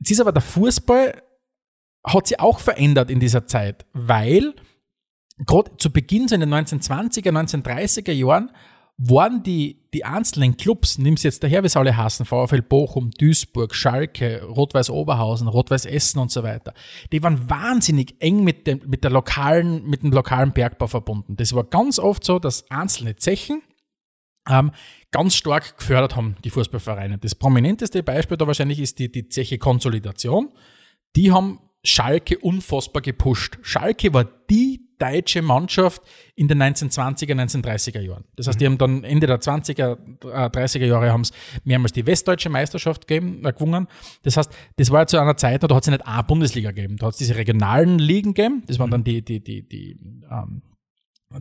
Jetzt 0.00 0.10
ist 0.10 0.20
aber 0.20 0.32
der 0.32 0.42
Fußball, 0.42 1.22
hat 2.06 2.26
sich 2.26 2.40
auch 2.40 2.60
verändert 2.60 3.10
in 3.10 3.20
dieser 3.20 3.46
Zeit, 3.46 3.84
weil 3.92 4.54
gerade 5.46 5.76
zu 5.76 5.92
Beginn, 5.92 6.28
so 6.28 6.34
in 6.34 6.40
den 6.40 6.54
1920er, 6.54 7.30
1930er 7.30 8.12
Jahren, 8.12 8.50
waren 8.98 9.44
die, 9.44 9.80
die 9.94 10.04
einzelnen 10.04 10.56
Clubs, 10.56 10.98
nimm's 10.98 11.22
jetzt 11.22 11.44
daher, 11.44 11.62
wie 11.62 11.68
sie 11.68 11.78
alle 11.78 11.96
heißen, 11.96 12.26
VfL 12.26 12.62
Bochum, 12.62 13.12
Duisburg, 13.12 13.72
Schalke, 13.72 14.42
Rot-Weiß 14.42 14.90
Oberhausen, 14.90 15.46
Rot-Weiß 15.46 15.86
Essen 15.86 16.18
und 16.18 16.32
so 16.32 16.42
weiter, 16.42 16.74
die 17.12 17.22
waren 17.22 17.48
wahnsinnig 17.48 18.16
eng 18.18 18.42
mit 18.42 18.66
dem, 18.66 18.80
mit 18.86 19.04
der 19.04 19.12
lokalen, 19.12 19.88
mit 19.88 20.02
dem 20.02 20.10
lokalen 20.10 20.52
Bergbau 20.52 20.88
verbunden. 20.88 21.36
Das 21.36 21.54
war 21.54 21.62
ganz 21.62 22.00
oft 22.00 22.24
so, 22.24 22.40
dass 22.40 22.68
einzelne 22.70 23.14
Zechen 23.14 23.62
ähm, 24.48 24.72
ganz 25.12 25.36
stark 25.36 25.78
gefördert 25.78 26.16
haben, 26.16 26.34
die 26.42 26.50
Fußballvereine. 26.50 27.18
Das 27.18 27.36
prominenteste 27.36 28.02
Beispiel 28.02 28.36
da 28.36 28.48
wahrscheinlich 28.48 28.80
ist 28.80 28.98
die, 28.98 29.12
die 29.12 29.28
Zeche 29.28 29.58
Konsolidation. 29.58 30.52
Die 31.14 31.30
haben 31.30 31.60
Schalke 31.84 32.38
unfassbar 32.38 33.02
gepusht. 33.02 33.58
Schalke 33.62 34.12
war 34.12 34.24
die 34.24 34.87
deutsche 34.98 35.42
Mannschaft 35.42 36.02
in 36.34 36.48
den 36.48 36.62
1920er, 36.62 37.32
1930er 37.34 38.00
Jahren. 38.00 38.24
Das 38.36 38.46
heißt, 38.48 38.60
die 38.60 38.66
haben 38.66 38.78
dann 38.78 39.04
Ende 39.04 39.26
der 39.26 39.40
20er, 39.40 39.96
äh, 40.24 40.48
30er 40.50 40.86
Jahre 40.86 41.12
haben 41.12 41.20
es 41.22 41.32
mehrmals 41.64 41.92
die 41.92 42.06
westdeutsche 42.06 42.48
Meisterschaft 42.50 43.06
gegeben, 43.06 43.44
äh, 43.44 43.52
gewonnen. 43.52 43.86
Das 44.22 44.36
heißt, 44.36 44.50
das 44.76 44.90
war 44.90 45.00
ja 45.00 45.06
zu 45.06 45.18
einer 45.18 45.36
Zeit, 45.36 45.62
da 45.62 45.74
hat 45.74 45.82
es 45.82 45.86
ja 45.86 45.92
nicht 45.92 46.06
eine 46.06 46.22
Bundesliga 46.24 46.70
gegeben. 46.72 46.96
Da 46.96 47.06
hat 47.06 47.12
es 47.12 47.18
diese 47.18 47.36
regionalen 47.36 47.98
Ligen 47.98 48.34
gegeben. 48.34 48.62
Das 48.66 48.78
waren 48.78 48.90
dann 48.90 49.04
die, 49.04 49.22
die, 49.22 49.40
die, 49.42 49.62
die, 49.68 49.96
ähm, 50.30 50.62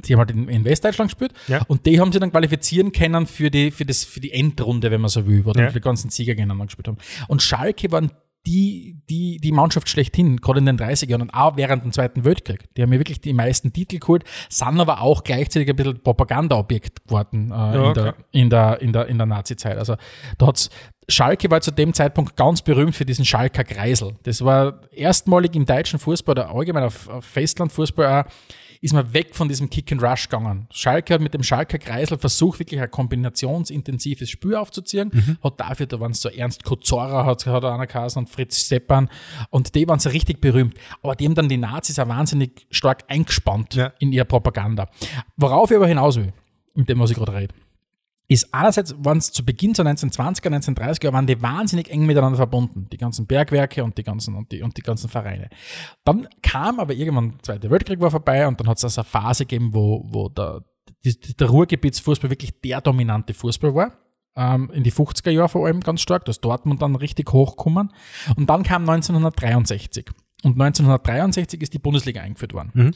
die 0.06 0.14
haben 0.14 0.20
halt 0.20 0.32
in, 0.32 0.50
in 0.50 0.66
Westdeutschland 0.66 1.10
gespielt 1.12 1.34
Ja. 1.48 1.62
und 1.68 1.86
die 1.86 2.00
haben 2.00 2.12
sie 2.12 2.20
dann 2.20 2.32
qualifizieren 2.32 2.92
können 2.92 3.26
für 3.26 3.50
die, 3.50 3.72
für 3.72 3.86
das, 3.86 4.04
für 4.04 4.20
die 4.20 4.34
Endrunde, 4.34 4.92
wenn 4.92 5.00
man 5.02 5.10
so 5.10 5.26
will, 5.26 5.46
wo 5.46 5.54
dann 5.54 5.64
Ja. 5.66 5.72
die 5.72 5.80
ganzen 5.80 6.10
Sieger 6.10 6.34
gegeneinander 6.36 6.66
gespielt 6.66 6.90
haben. 6.90 6.98
Und 7.30 7.42
Schalke 7.42 7.90
waren 7.92 8.12
die, 8.48 8.96
die, 9.10 9.40
die 9.40 9.52
Mannschaft 9.52 9.90
schlechthin, 9.90 10.38
gerade 10.38 10.60
in 10.60 10.66
den 10.66 10.80
30er 10.80 11.10
Jahren 11.10 11.24
und 11.24 11.34
auch 11.34 11.58
während 11.58 11.84
dem 11.84 11.92
Zweiten 11.92 12.24
Weltkrieg. 12.24 12.74
Die 12.76 12.82
haben 12.82 12.94
ja 12.94 13.00
wirklich 13.00 13.20
die 13.20 13.34
meisten 13.34 13.74
Titel 13.74 14.00
geholt, 14.00 14.24
sind 14.50 14.80
aber 14.80 15.02
auch 15.02 15.26
gleichzeitig 15.26 15.70
ein 15.70 15.76
bisschen 15.76 16.02
Propagandaobjekt 16.02 17.06
geworden 17.06 17.52
äh, 17.52 17.54
Ja, 17.54 17.88
in, 17.88 17.94
der, 17.94 18.08
okay. 18.08 18.24
in 18.32 18.50
der, 18.50 18.82
in 18.82 18.94
der, 18.94 19.08
in 19.08 19.18
der 19.18 19.28
Nazi-Zeit. 19.28 19.78
Also 19.78 19.98
da 20.38 20.48
hat's 20.48 20.70
Schalke 21.10 21.50
war 21.50 21.62
zu 21.62 21.72
dem 21.72 21.94
Zeitpunkt 21.94 22.36
ganz 22.36 22.62
berühmt 22.62 22.96
für 22.96 23.06
diesen 23.06 23.24
Schalker 23.24 23.64
Kreisel. 23.64 24.16
Das 24.24 24.44
war 24.44 24.82
erstmalig 24.92 25.56
im 25.56 25.66
deutschen 25.66 26.00
Fußball 26.00 26.34
oder 26.34 26.54
allgemein 26.54 26.84
auf, 26.84 27.08
auf 27.08 27.24
Festlandfußball 27.26 28.24
auch, 28.24 28.32
ist 28.82 28.94
man 28.94 29.14
weg 29.14 29.36
von 29.36 29.48
diesem 29.50 29.70
Kick 29.70 29.92
and 29.92 30.02
Rush 30.04 30.30
gegangen. 30.30 30.68
Schalke 30.72 31.14
hat 31.14 31.22
mit 31.22 31.34
dem 31.34 31.44
Schalker 31.44 31.78
Kreisel 31.78 32.18
versucht, 32.18 32.60
wirklich 32.60 32.80
ein 32.82 32.90
kombinationsintensives 32.92 34.30
Spiel 34.30 34.56
aufzuziehen. 34.56 35.38
Hat 35.44 35.60
dafür, 35.60 35.86
da 35.86 36.00
waren 36.00 36.12
es 36.12 36.22
so 36.22 36.30
Ernst 36.30 36.64
Kozora, 36.64 37.26
hat, 37.26 37.46
hat 37.46 37.64
einer 37.66 37.88
geheißen, 37.88 38.20
und 38.20 38.30
Fritz 38.30 38.66
Steppan. 38.66 39.10
Und 39.50 39.76
die 39.76 39.88
waren 39.88 40.00
so 40.00 40.10
richtig 40.10 40.42
berühmt. 40.42 40.76
Aber 41.02 41.16
die 41.16 41.26
haben 41.26 41.36
dann 41.36 41.50
die 41.50 41.58
Nazis 41.58 42.00
auch 42.00 42.08
wahnsinnig 42.08 42.68
stark 42.72 43.04
eingespannt 43.08 43.76
Ja. 43.76 43.94
in 44.00 44.12
ihre 44.12 44.26
Propaganda. 44.26 44.90
Worauf 45.36 45.72
ich 45.72 45.78
aber 45.78 45.88
hinaus 45.88 46.18
will, 46.18 46.34
mit 46.76 46.90
dem, 46.90 47.00
was 47.00 47.12
ich 47.12 47.18
gerade 47.18 47.34
rede. 47.34 47.54
Ist 48.28 48.54
einerseits 48.54 48.94
waren 49.00 49.20
es 49.20 49.32
zu 49.32 49.46
Beginn 49.46 49.74
der 49.74 49.86
1920er, 49.86 50.50
1930er 50.50 51.06
Jahre, 51.06 51.14
waren 51.14 51.28
die 51.28 51.42
wahnsinnig 51.42 51.90
eng 51.90 52.06
miteinander 52.06 52.38
verbunden, 52.38 52.88
die 52.92 52.98
ganzen 52.98 53.26
Bergwerke 53.26 53.84
und 53.84 53.98
die 53.98 54.04
ganzen, 54.04 54.36
und 54.36 54.52
die, 54.52 54.62
und 54.62 54.76
die 54.76 54.82
ganzen 54.82 55.10
Vereine. 55.10 55.50
Dann 56.04 56.28
kam 56.42 56.80
aber 56.80 56.94
irgendwann 56.94 57.32
der 57.32 57.44
Zweite 57.44 57.70
Weltkrieg 57.70 58.02
war 58.02 58.12
vorbei 58.12 58.46
und 58.48 58.60
dann 58.60 58.68
hat 58.68 58.78
es 58.78 58.84
also 58.84 59.02
eine 59.02 59.10
Phase 59.10 59.46
gegeben, 59.46 59.74
wo, 59.74 60.06
wo 60.10 60.28
der, 60.28 60.64
die, 61.06 61.18
der 61.38 61.48
Ruhrgebietsfußball 61.48 62.30
wirklich 62.30 62.60
der 62.60 62.82
dominante 62.82 63.34
Fußball 63.34 63.74
war. 63.74 63.94
Ähm, 64.36 64.70
in 64.74 64.84
die 64.84 64.92
50er 64.92 65.32
Jahre 65.32 65.50
vor 65.50 65.66
allem 65.66 65.80
ganz 65.80 66.02
stark, 66.02 66.26
dass 66.26 66.42
Dortmund 66.42 66.82
dann 66.82 66.96
richtig 66.96 67.32
hochkommen. 67.32 67.94
Und 68.36 68.50
dann 68.50 68.64
kam 68.64 68.82
1963. 68.88 70.10
Und 70.44 70.52
1963 70.52 71.62
ist 71.62 71.74
die 71.74 71.80
Bundesliga 71.80 72.22
eingeführt 72.22 72.54
worden. 72.54 72.72
Mhm. 72.74 72.92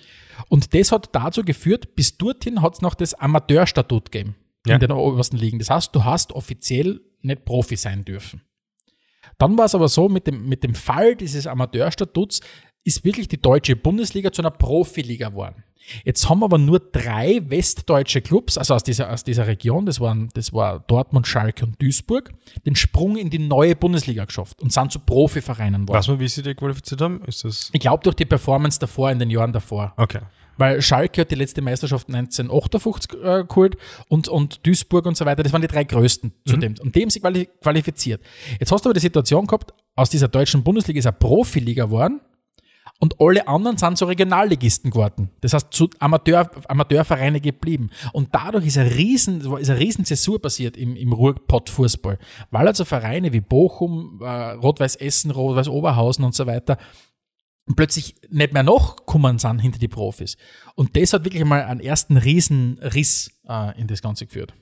Und 0.50 0.76
das 0.76 0.92
hat 0.92 1.10
dazu 1.14 1.44
geführt, 1.44 1.96
bis 1.96 2.18
dorthin 2.18 2.62
hat 2.62 2.76
es 2.76 2.82
noch 2.82 2.94
das 2.94 3.16
Amateurstatut 3.16 4.12
gegeben 4.12 4.36
Ja. 4.66 4.76
in 4.76 4.80
den 4.80 4.92
obersten 4.92 5.38
Ligen. 5.38 5.60
Das 5.60 5.70
heißt, 5.70 5.96
du 5.96 6.04
hast 6.04 6.34
offiziell 6.34 7.02
nicht 7.22 7.46
Profi 7.46 7.76
sein 7.76 8.06
dürfen. 8.06 8.42
Dann 9.38 9.58
war 9.58 9.66
es 9.66 9.76
aber 9.76 9.88
so, 9.88 10.08
mit 10.08 10.28
dem, 10.28 10.48
mit 10.48 10.64
dem 10.64 10.76
Fall 10.76 11.16
dieses 11.16 11.48
Amateurstatuts 11.48 12.42
ist 12.84 13.04
wirklich 13.04 13.28
die 13.28 13.42
deutsche 13.42 13.76
Bundesliga 13.76 14.32
zu 14.32 14.42
einer 14.42 14.52
Profiliga 14.52 15.30
geworden. 15.30 15.64
Jetzt 16.04 16.30
haben 16.30 16.44
aber 16.44 16.58
nur 16.58 16.80
drei 16.80 17.42
westdeutsche 17.50 18.22
Clubs, 18.22 18.58
also 18.58 18.76
aus 18.76 18.84
dieser, 18.84 19.12
aus 19.12 19.24
dieser 19.24 19.48
Region, 19.48 19.86
das 19.86 20.00
waren, 20.00 20.30
das 20.36 20.54
war 20.54 20.80
Dortmund, 20.80 21.28
Schalke 21.28 21.66
und 21.66 21.82
Duisburg, 21.82 22.32
den 22.66 22.76
Sprung 22.76 23.18
in 23.18 23.30
die 23.30 23.40
neue 23.40 23.76
Bundesliga 23.76 24.26
geschafft 24.26 24.62
und 24.62 24.72
sind 24.72 24.92
zu 24.92 25.00
Profivereinen 25.00 25.82
geworden. 25.86 25.98
Weiß 25.98 26.08
man, 26.08 26.20
wie 26.20 26.28
sie 26.28 26.44
die 26.44 26.54
qualifiziert 26.54 27.02
haben? 27.02 27.24
Ist 27.26 27.44
das. 27.44 27.70
Ich 27.74 27.80
glaube 27.80 28.04
durch 28.04 28.16
die 28.16 28.26
Performance 28.26 28.80
davor, 28.80 29.12
in 29.12 29.20
den 29.20 29.30
Jahren 29.30 29.54
davor. 29.54 29.94
Okay. 29.98 30.22
Weil 30.62 30.80
Schalke 30.80 31.22
hat 31.22 31.32
die 31.32 31.36
letzte 31.36 31.60
Meisterschaft 31.64 32.08
1958 32.08 33.20
äh, 33.20 33.44
geholt 33.46 33.78
und, 34.10 34.28
und 34.28 34.64
Duisburg 34.64 35.08
und 35.08 35.18
so 35.18 35.26
weiter, 35.26 35.42
das 35.42 35.52
waren 35.52 35.64
die 35.64 35.68
drei 35.68 35.84
größten 35.84 36.32
zu 36.46 36.56
dem. 36.56 36.76
Und 36.80 36.96
dem 36.96 37.10
sie 37.10 37.20
quali 37.20 37.50
qualifiziert. 37.64 38.22
Jetzt 38.60 38.72
hast 38.72 38.86
du 38.86 38.90
aber 38.90 38.94
die 38.94 39.00
Situation 39.00 39.48
gehabt, 39.48 39.74
aus 39.96 40.12
dieser 40.12 40.28
deutschen 40.28 40.62
Bundesliga 40.62 41.00
ist 41.00 41.08
eine 41.08 41.18
Profiliga 41.18 41.86
geworden 41.86 42.22
und 43.00 43.20
alle 43.20 43.48
anderen 43.48 43.78
sind 43.78 43.98
so 43.98 44.06
Regionalligisten 44.06 44.92
geworden. 44.92 45.32
Das 45.42 45.54
heißt, 45.54 45.74
zu 45.74 45.90
Amateur, 45.98 46.52
Amateurvereine 46.68 47.42
geblieben. 47.42 47.90
Und 48.14 48.30
dadurch 48.32 48.68
ist 48.68 48.78
eine 48.78 48.96
riesen, 48.96 49.42
ist 49.58 49.72
eine 49.72 49.80
riesen 49.80 50.06
Zäsur 50.06 50.40
passiert 50.40 50.78
im, 50.78 50.96
im 50.96 51.12
Ruhrpott-Fußball. 51.12 52.20
Weil 52.52 52.68
also 52.68 52.86
Vereine 52.86 53.34
wie 53.34 53.42
Bochum, 53.42 54.20
äh, 54.22 54.52
Rot-Weiß 54.52 54.98
Essen, 54.98 55.32
Rot-Weiß 55.32 55.70
Oberhausen 55.70 56.24
und 56.24 56.36
so 56.36 56.46
weiter 56.46 56.78
plötzlich 57.76 58.16
nicht 58.30 58.54
mehr 58.54 58.64
nachkommen 58.64 59.40
sind 59.40 59.60
hinter 59.60 59.80
die 59.80 59.88
Profis. 59.88 60.38
Und 60.76 60.96
das 60.96 61.14
hat 61.14 61.26
wirklich 61.26 61.44
mal 61.46 61.64
einen 61.64 61.80
ersten 61.80 62.18
riesen 62.18 62.80
Riss 62.80 63.32
äh, 63.48 63.80
in 63.80 63.88
das 63.88 64.02
Ganze 64.02 64.26
geführt. 64.26 64.54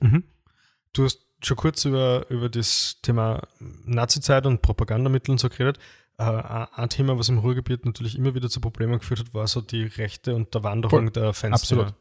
Du 0.92 1.04
hast 1.04 1.20
schon 1.42 1.56
kurz 1.56 1.84
über, 1.84 2.26
über 2.28 2.48
das 2.48 2.98
Thema 3.02 3.42
Nazizeit 3.84 4.46
und 4.46 4.62
Propagandamittel 4.62 5.32
und 5.32 5.38
so 5.38 5.48
geredet. 5.48 5.78
Äh, 6.18 6.24
ein 6.24 6.88
Thema, 6.90 7.18
was 7.18 7.28
im 7.28 7.38
Ruhrgebiet 7.38 7.86
natürlich 7.86 8.16
immer 8.16 8.34
wieder 8.34 8.50
zu 8.50 8.60
Problemen 8.60 8.98
geführt 8.98 9.20
hat, 9.20 9.34
war 9.34 9.46
so 9.46 9.60
die 9.60 9.84
Rechte 9.84 10.34
und 10.34 10.54
der 10.54 10.62
Wanderung 10.62 11.04
Voll. 11.04 11.10
der 11.10 11.32
Fans. 11.32 11.54
Absolut. 11.54 11.94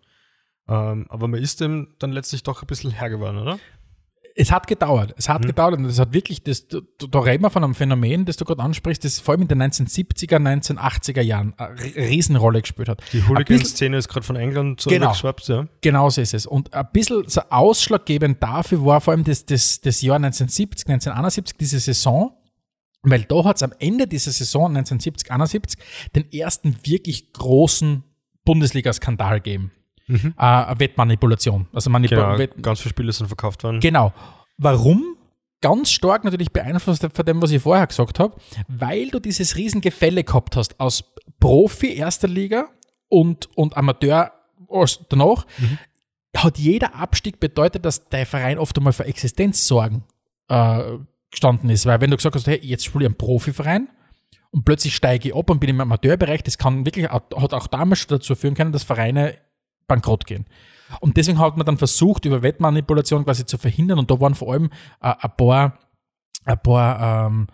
Ähm, 0.67 1.05
aber 1.09 1.27
man 1.27 1.41
ist 1.41 1.61
dem 1.61 1.95
dann 1.99 2.11
letztlich 2.11 2.43
doch 2.43 2.61
ein 2.61 2.67
bisschen 2.67 2.91
Herr 2.91 3.09
geworden, 3.09 3.37
oder? 3.37 3.59
Es 4.39 4.53
hat 4.53 4.67
gedauert. 4.67 5.13
Es 5.17 5.27
hat 5.27 5.45
gedauert 5.45 5.77
und 5.77 5.83
es 5.83 5.99
hat 5.99 6.13
wirklich, 6.13 6.41
das, 6.41 6.65
da, 6.69 6.79
da 7.11 7.19
reden 7.19 7.43
wir 7.43 7.49
von 7.49 7.61
einem 7.61 7.75
Phänomen, 7.75 8.23
das 8.23 8.37
du 8.37 8.45
gerade 8.45 8.61
ansprichst, 8.63 9.03
das 9.03 9.19
vor 9.19 9.33
allem 9.33 9.41
in 9.41 9.47
den 9.49 9.61
1970er, 9.61 10.37
1980er 10.37 11.19
Jahren 11.19 11.53
eine 11.57 11.75
Riesenrolle 11.77 12.61
gespielt 12.61 12.87
hat. 12.87 13.03
Die 13.11 13.21
Hooligan-Szene 13.27 13.97
ist 13.97 14.07
gerade 14.07 14.25
von 14.25 14.37
England 14.37 14.79
so 14.79 14.89
Genau. 14.89 15.09
geschwappt, 15.09 15.45
ja. 15.49 15.67
Genau 15.81 16.09
so 16.09 16.21
ist 16.21 16.33
es. 16.33 16.45
Und 16.45 16.73
ein 16.73 16.87
bisschen 16.93 17.27
so 17.27 17.41
ausschlaggebend 17.49 18.41
dafür 18.41 18.85
war 18.85 19.01
vor 19.01 19.11
allem 19.11 19.25
das, 19.25 19.45
das, 19.45 19.81
das 19.81 20.01
Jahr 20.01 20.15
1970, 20.15 20.87
1971, 20.87 21.57
diese 21.57 21.81
Saison, 21.81 22.31
weil 23.01 23.23
da 23.23 23.43
hat 23.43 23.57
es 23.57 23.63
am 23.63 23.73
Ende 23.79 24.07
dieser 24.07 24.31
Saison 24.31 24.67
1970, 24.67 25.31
71 25.31 25.79
den 26.15 26.31
ersten 26.31 26.77
wirklich 26.83 27.33
großen 27.33 28.05
Bundesliga-Skandal 28.45 29.41
gegeben. 29.41 29.73
Äh, 30.09 30.31
eine 30.37 30.79
Wettmanipulation. 30.79 31.67
Also 31.73 31.89
Manipu 31.89 32.15
Genau, 32.15 32.37
Wett 32.37 32.61
ganz 32.61 32.81
viele 32.81 32.89
Spiele 32.91 33.11
sind 33.11 33.27
verkauft 33.27 33.63
worden. 33.63 33.79
Genau. 33.79 34.13
Warum? 34.57 35.15
Ganz 35.61 35.91
stark 35.91 36.23
natürlich 36.23 36.51
beeinflusst 36.51 37.05
von 37.13 37.25
dem, 37.25 37.41
was 37.41 37.51
ich 37.51 37.61
vorher 37.61 37.85
gesagt 37.85 38.19
habe, 38.19 38.35
weil 38.67 39.09
du 39.09 39.19
dieses 39.19 39.57
Riesengefälle 39.57 40.23
gehabt 40.23 40.55
hast 40.55 40.79
aus 40.79 41.03
Profi 41.39 41.93
erster 41.95 42.29
Liga 42.29 42.69
und, 43.09 43.49
und 43.57 43.75
Amateur 43.75 44.31
danach. 45.09 45.45
Hat 46.35 46.57
jeder 46.57 46.95
Abstieg 46.95 47.39
bedeutet, 47.39 47.83
dass 47.85 48.07
der 48.07 48.25
Verein 48.25 48.57
oft 48.57 48.77
einmal 48.77 48.93
für 48.93 49.05
Existenzsorgen 49.05 50.03
äh, 50.47 50.97
gestanden 51.31 51.69
ist. 51.69 51.85
Weil 51.85 52.01
wenn 52.01 52.11
du 52.11 52.17
gesagt 52.17 52.35
hast, 52.35 52.47
hey, 52.47 52.59
jetzt 52.61 52.85
spiele 52.85 53.05
ich 53.05 53.07
einen 53.07 53.17
Profiverein 53.17 53.89
und 54.51 54.63
plötzlich 54.63 54.95
steige 54.95 55.29
ich 55.29 55.35
ab 55.35 55.49
und 55.49 55.59
bin 55.59 55.69
im 55.69 55.81
Amateurbereich, 55.81 56.43
das 56.43 56.57
kann 56.57 56.85
wirklich, 56.85 57.09
hat 57.09 57.33
auch 57.33 57.67
damals 57.67 57.99
schon 57.99 58.09
dazu 58.09 58.35
führen 58.35 58.53
können, 58.53 58.71
dass 58.71 58.83
Vereine 58.83 59.37
bankrott 59.89 60.25
gehen. 60.25 60.45
Und 61.01 61.17
deswegen 61.17 61.39
hat 61.39 61.57
man 61.57 61.65
dann 61.65 61.77
versucht, 61.77 62.25
über 62.25 62.41
Wettmanipulation 62.41 63.25
quasi 63.25 63.45
zu 63.45 63.57
verhindern. 63.57 63.99
Und 63.99 64.09
da 64.09 64.19
waren 64.19 64.35
vor 64.35 64.53
allem 64.53 64.69
äh, 65.01 65.13
ein 65.19 65.31
paar, 65.37 65.77
ein 66.45 66.59
paar 66.63 67.27
ähm, 67.27 67.47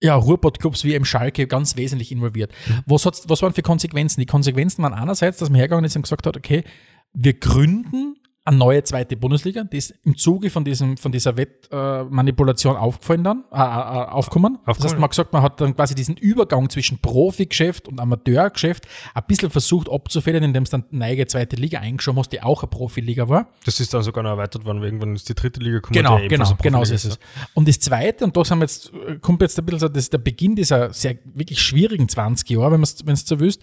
ja, 0.00 0.14
Ruhrpott-Clubs 0.14 0.84
wie 0.84 0.94
im 0.94 1.04
Schalke 1.04 1.46
ganz 1.46 1.76
wesentlich 1.76 2.12
involviert. 2.12 2.52
Was, 2.86 3.04
hat's, 3.04 3.28
was 3.28 3.42
waren 3.42 3.52
für 3.52 3.62
Konsequenzen? 3.62 4.20
Die 4.20 4.26
Konsequenzen 4.26 4.82
waren 4.82 4.94
einerseits, 4.94 5.38
dass 5.38 5.50
man 5.50 5.56
hergegangen 5.56 5.84
ist 5.84 5.96
und 5.96 6.02
gesagt 6.02 6.26
hat, 6.26 6.36
okay, 6.36 6.64
wir 7.12 7.34
gründen 7.34 8.16
eine 8.44 8.56
neue 8.56 8.82
zweite 8.84 9.16
Bundesliga, 9.16 9.64
die 9.64 9.76
ist 9.76 9.94
im 10.02 10.16
Zuge 10.16 10.48
von, 10.48 10.64
diesem, 10.64 10.96
von 10.96 11.12
dieser 11.12 11.36
Wettmanipulation 11.36 12.74
aufgefallen 12.74 13.22
dann, 13.22 13.44
äh, 13.52 13.56
äh, 13.56 13.60
aufgekommen. 13.60 14.58
Das 14.64 14.80
heißt, 14.80 14.94
man 14.94 15.04
hat 15.04 15.10
gesagt, 15.10 15.32
man 15.34 15.42
hat 15.42 15.60
dann 15.60 15.76
quasi 15.76 15.94
diesen 15.94 16.16
Übergang 16.16 16.70
zwischen 16.70 17.00
Profigeschäft 17.00 17.86
und 17.86 18.00
Amateurgeschäft 18.00 18.86
ein 19.14 19.22
bisschen 19.28 19.50
versucht 19.50 19.90
abzufedern, 19.90 20.42
indem 20.42 20.62
es 20.62 20.70
dann 20.70 20.84
eine 20.90 21.14
neue 21.14 21.26
zweite 21.26 21.56
Liga 21.56 21.80
eingeschoben 21.80 22.18
hast, 22.18 22.32
die 22.32 22.42
auch 22.42 22.62
eine 22.62 22.70
Profiliga 22.70 23.28
war. 23.28 23.48
Das 23.66 23.78
ist 23.78 23.92
dann 23.92 24.02
sogar 24.02 24.24
noch 24.24 24.30
erweitert 24.30 24.64
worden, 24.64 24.80
weil 24.80 24.86
irgendwann 24.86 25.14
ist 25.14 25.28
die 25.28 25.34
dritte 25.34 25.60
Liga 25.60 25.76
gekommen. 25.76 25.94
Genau, 25.94 26.18
genau, 26.26 26.56
genau 26.62 26.84
so 26.84 26.94
ist 26.94 27.04
es. 27.04 27.18
Und 27.52 27.68
das 27.68 27.78
Zweite, 27.78 28.24
und 28.24 28.34
da 28.36 28.44
sind 28.44 28.58
wir 28.58 28.64
jetzt, 28.64 28.90
äh, 29.06 29.16
kommt 29.16 29.42
jetzt 29.42 29.58
ein 29.58 29.66
bisschen 29.66 29.80
so, 29.80 29.88
das 29.88 30.04
ist 30.04 30.12
der 30.14 30.18
Beginn 30.18 30.56
dieser 30.56 30.94
sehr 30.94 31.18
wirklich 31.34 31.60
schwierigen 31.60 32.08
20 32.08 32.48
Jahre, 32.48 32.72
wenn 32.72 32.80
man 32.80 33.14
es 33.14 33.26
so 33.26 33.38
wüsst. 33.38 33.62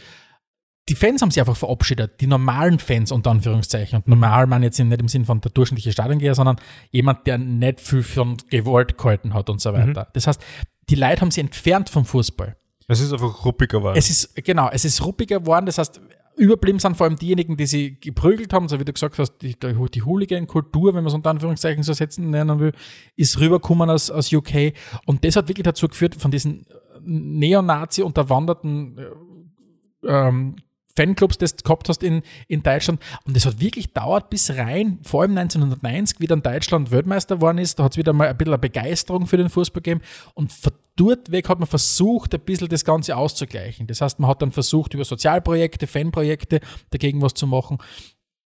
Die 0.89 0.95
Fans 0.95 1.21
haben 1.21 1.31
sich 1.31 1.41
einfach 1.41 1.57
verabschiedet, 1.57 2.21
die 2.21 2.27
normalen 2.27 2.79
Fans 2.79 3.11
unter 3.11 3.31
Anführungszeichen. 3.31 3.97
Und 3.97 4.07
normal 4.07 4.47
man 4.47 4.63
jetzt 4.63 4.79
nicht 4.79 5.01
im 5.01 5.07
Sinn 5.07 5.25
von 5.25 5.41
der 5.41 5.51
durchschnittliche 5.51 5.91
Stadiongeher, 5.91 6.33
sondern 6.33 6.57
jemand, 6.91 7.27
der 7.27 7.37
nicht 7.37 7.81
viel 7.81 8.03
von 8.03 8.37
Gewalt 8.49 8.97
gehalten 8.97 9.33
hat 9.33 9.49
und 9.49 9.59
so 9.59 9.73
weiter. 9.73 10.07
Das 10.13 10.27
heißt, 10.27 10.41
die 10.89 10.95
Leute 10.95 11.21
haben 11.21 11.31
sich 11.31 11.43
entfernt 11.43 11.89
vom 11.89 12.05
Fußball. 12.05 12.55
Es 12.87 13.01
ist 13.01 13.11
einfach 13.11 13.43
ruppiger 13.43 13.79
geworden. 13.79 13.97
Es 13.97 14.09
ist, 14.09 14.33
genau, 14.45 14.69
es 14.71 14.85
ist 14.85 15.03
ruppiger 15.03 15.41
geworden. 15.41 15.65
Das 15.65 15.77
heißt, 15.77 15.99
überblieben 16.37 16.79
sind 16.79 16.95
vor 16.95 17.05
allem 17.05 17.17
diejenigen, 17.17 17.57
die 17.57 17.65
sie 17.65 17.99
geprügelt 17.99 18.53
haben, 18.53 18.69
so 18.69 18.79
wie 18.79 18.85
du 18.85 18.93
gesagt 18.93 19.19
hast, 19.19 19.39
die, 19.41 19.57
die 19.59 20.03
Hooligan-Kultur, 20.03 20.93
wenn 20.93 21.03
man 21.03 21.07
es 21.07 21.13
unter 21.13 21.31
Anführungszeichen 21.31 21.83
so 21.83 21.91
setzen 21.91 22.29
nennen 22.29 22.59
will, 22.59 22.71
ist 23.17 23.39
rübergekommen 23.39 23.89
aus, 23.89 24.09
aus 24.09 24.31
UK. 24.31 24.73
Und 25.05 25.25
das 25.25 25.35
hat 25.35 25.49
wirklich 25.49 25.65
dazu 25.65 25.87
geführt, 25.89 26.15
von 26.15 26.31
diesen 26.31 26.65
Neonazi 27.01 28.03
unterwanderten 28.03 28.97
äh, 28.97 30.07
ähm, 30.07 30.55
Fanclubs, 30.97 31.37
das 31.37 31.55
gehabt 31.55 31.87
hast 31.89 32.03
in, 32.03 32.23
in 32.47 32.63
Deutschland. 32.63 33.01
Und 33.25 33.35
das 33.35 33.45
hat 33.45 33.59
wirklich 33.59 33.93
dauert 33.93 34.29
bis 34.29 34.49
rein, 34.51 34.99
vor 35.03 35.21
allem 35.21 35.37
1990, 35.37 36.19
wie 36.19 36.27
dann 36.27 36.41
Deutschland 36.41 36.91
Weltmeister 36.91 37.35
geworden 37.35 37.59
ist, 37.59 37.79
da 37.79 37.83
hat 37.83 37.93
es 37.93 37.97
wieder 37.97 38.13
mal 38.13 38.27
ein 38.27 38.35
bisschen 38.35 38.53
eine 38.53 38.59
Begeisterung 38.59 39.27
für 39.27 39.37
den 39.37 39.49
Fußball 39.49 39.81
gegeben. 39.81 40.01
Und 40.33 40.51
von 40.51 40.73
dort 40.95 41.31
weg 41.31 41.47
hat 41.47 41.59
man 41.59 41.67
versucht, 41.67 42.33
ein 42.33 42.41
bisschen 42.41 42.67
das 42.67 42.83
Ganze 42.83 43.15
auszugleichen. 43.15 43.87
Das 43.87 44.01
heißt, 44.01 44.19
man 44.19 44.29
hat 44.29 44.41
dann 44.41 44.51
versucht, 44.51 44.93
über 44.93 45.05
Sozialprojekte, 45.05 45.87
Fanprojekte 45.87 46.59
dagegen 46.89 47.21
was 47.21 47.35
zu 47.35 47.47
machen. 47.47 47.77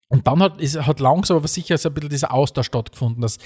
Und 0.09 0.27
dann 0.27 0.43
hat, 0.43 0.61
ist, 0.61 0.85
hat 0.85 1.01
langsam 1.01 1.39
aber 1.39 1.49
sicher 1.49 1.79
so 1.79 1.89
ein 1.89 1.95
bisschen 1.95 2.11
dieser 2.11 2.35
Austausch 2.35 2.67
stattgefunden, 2.67 3.23
dass 3.23 3.39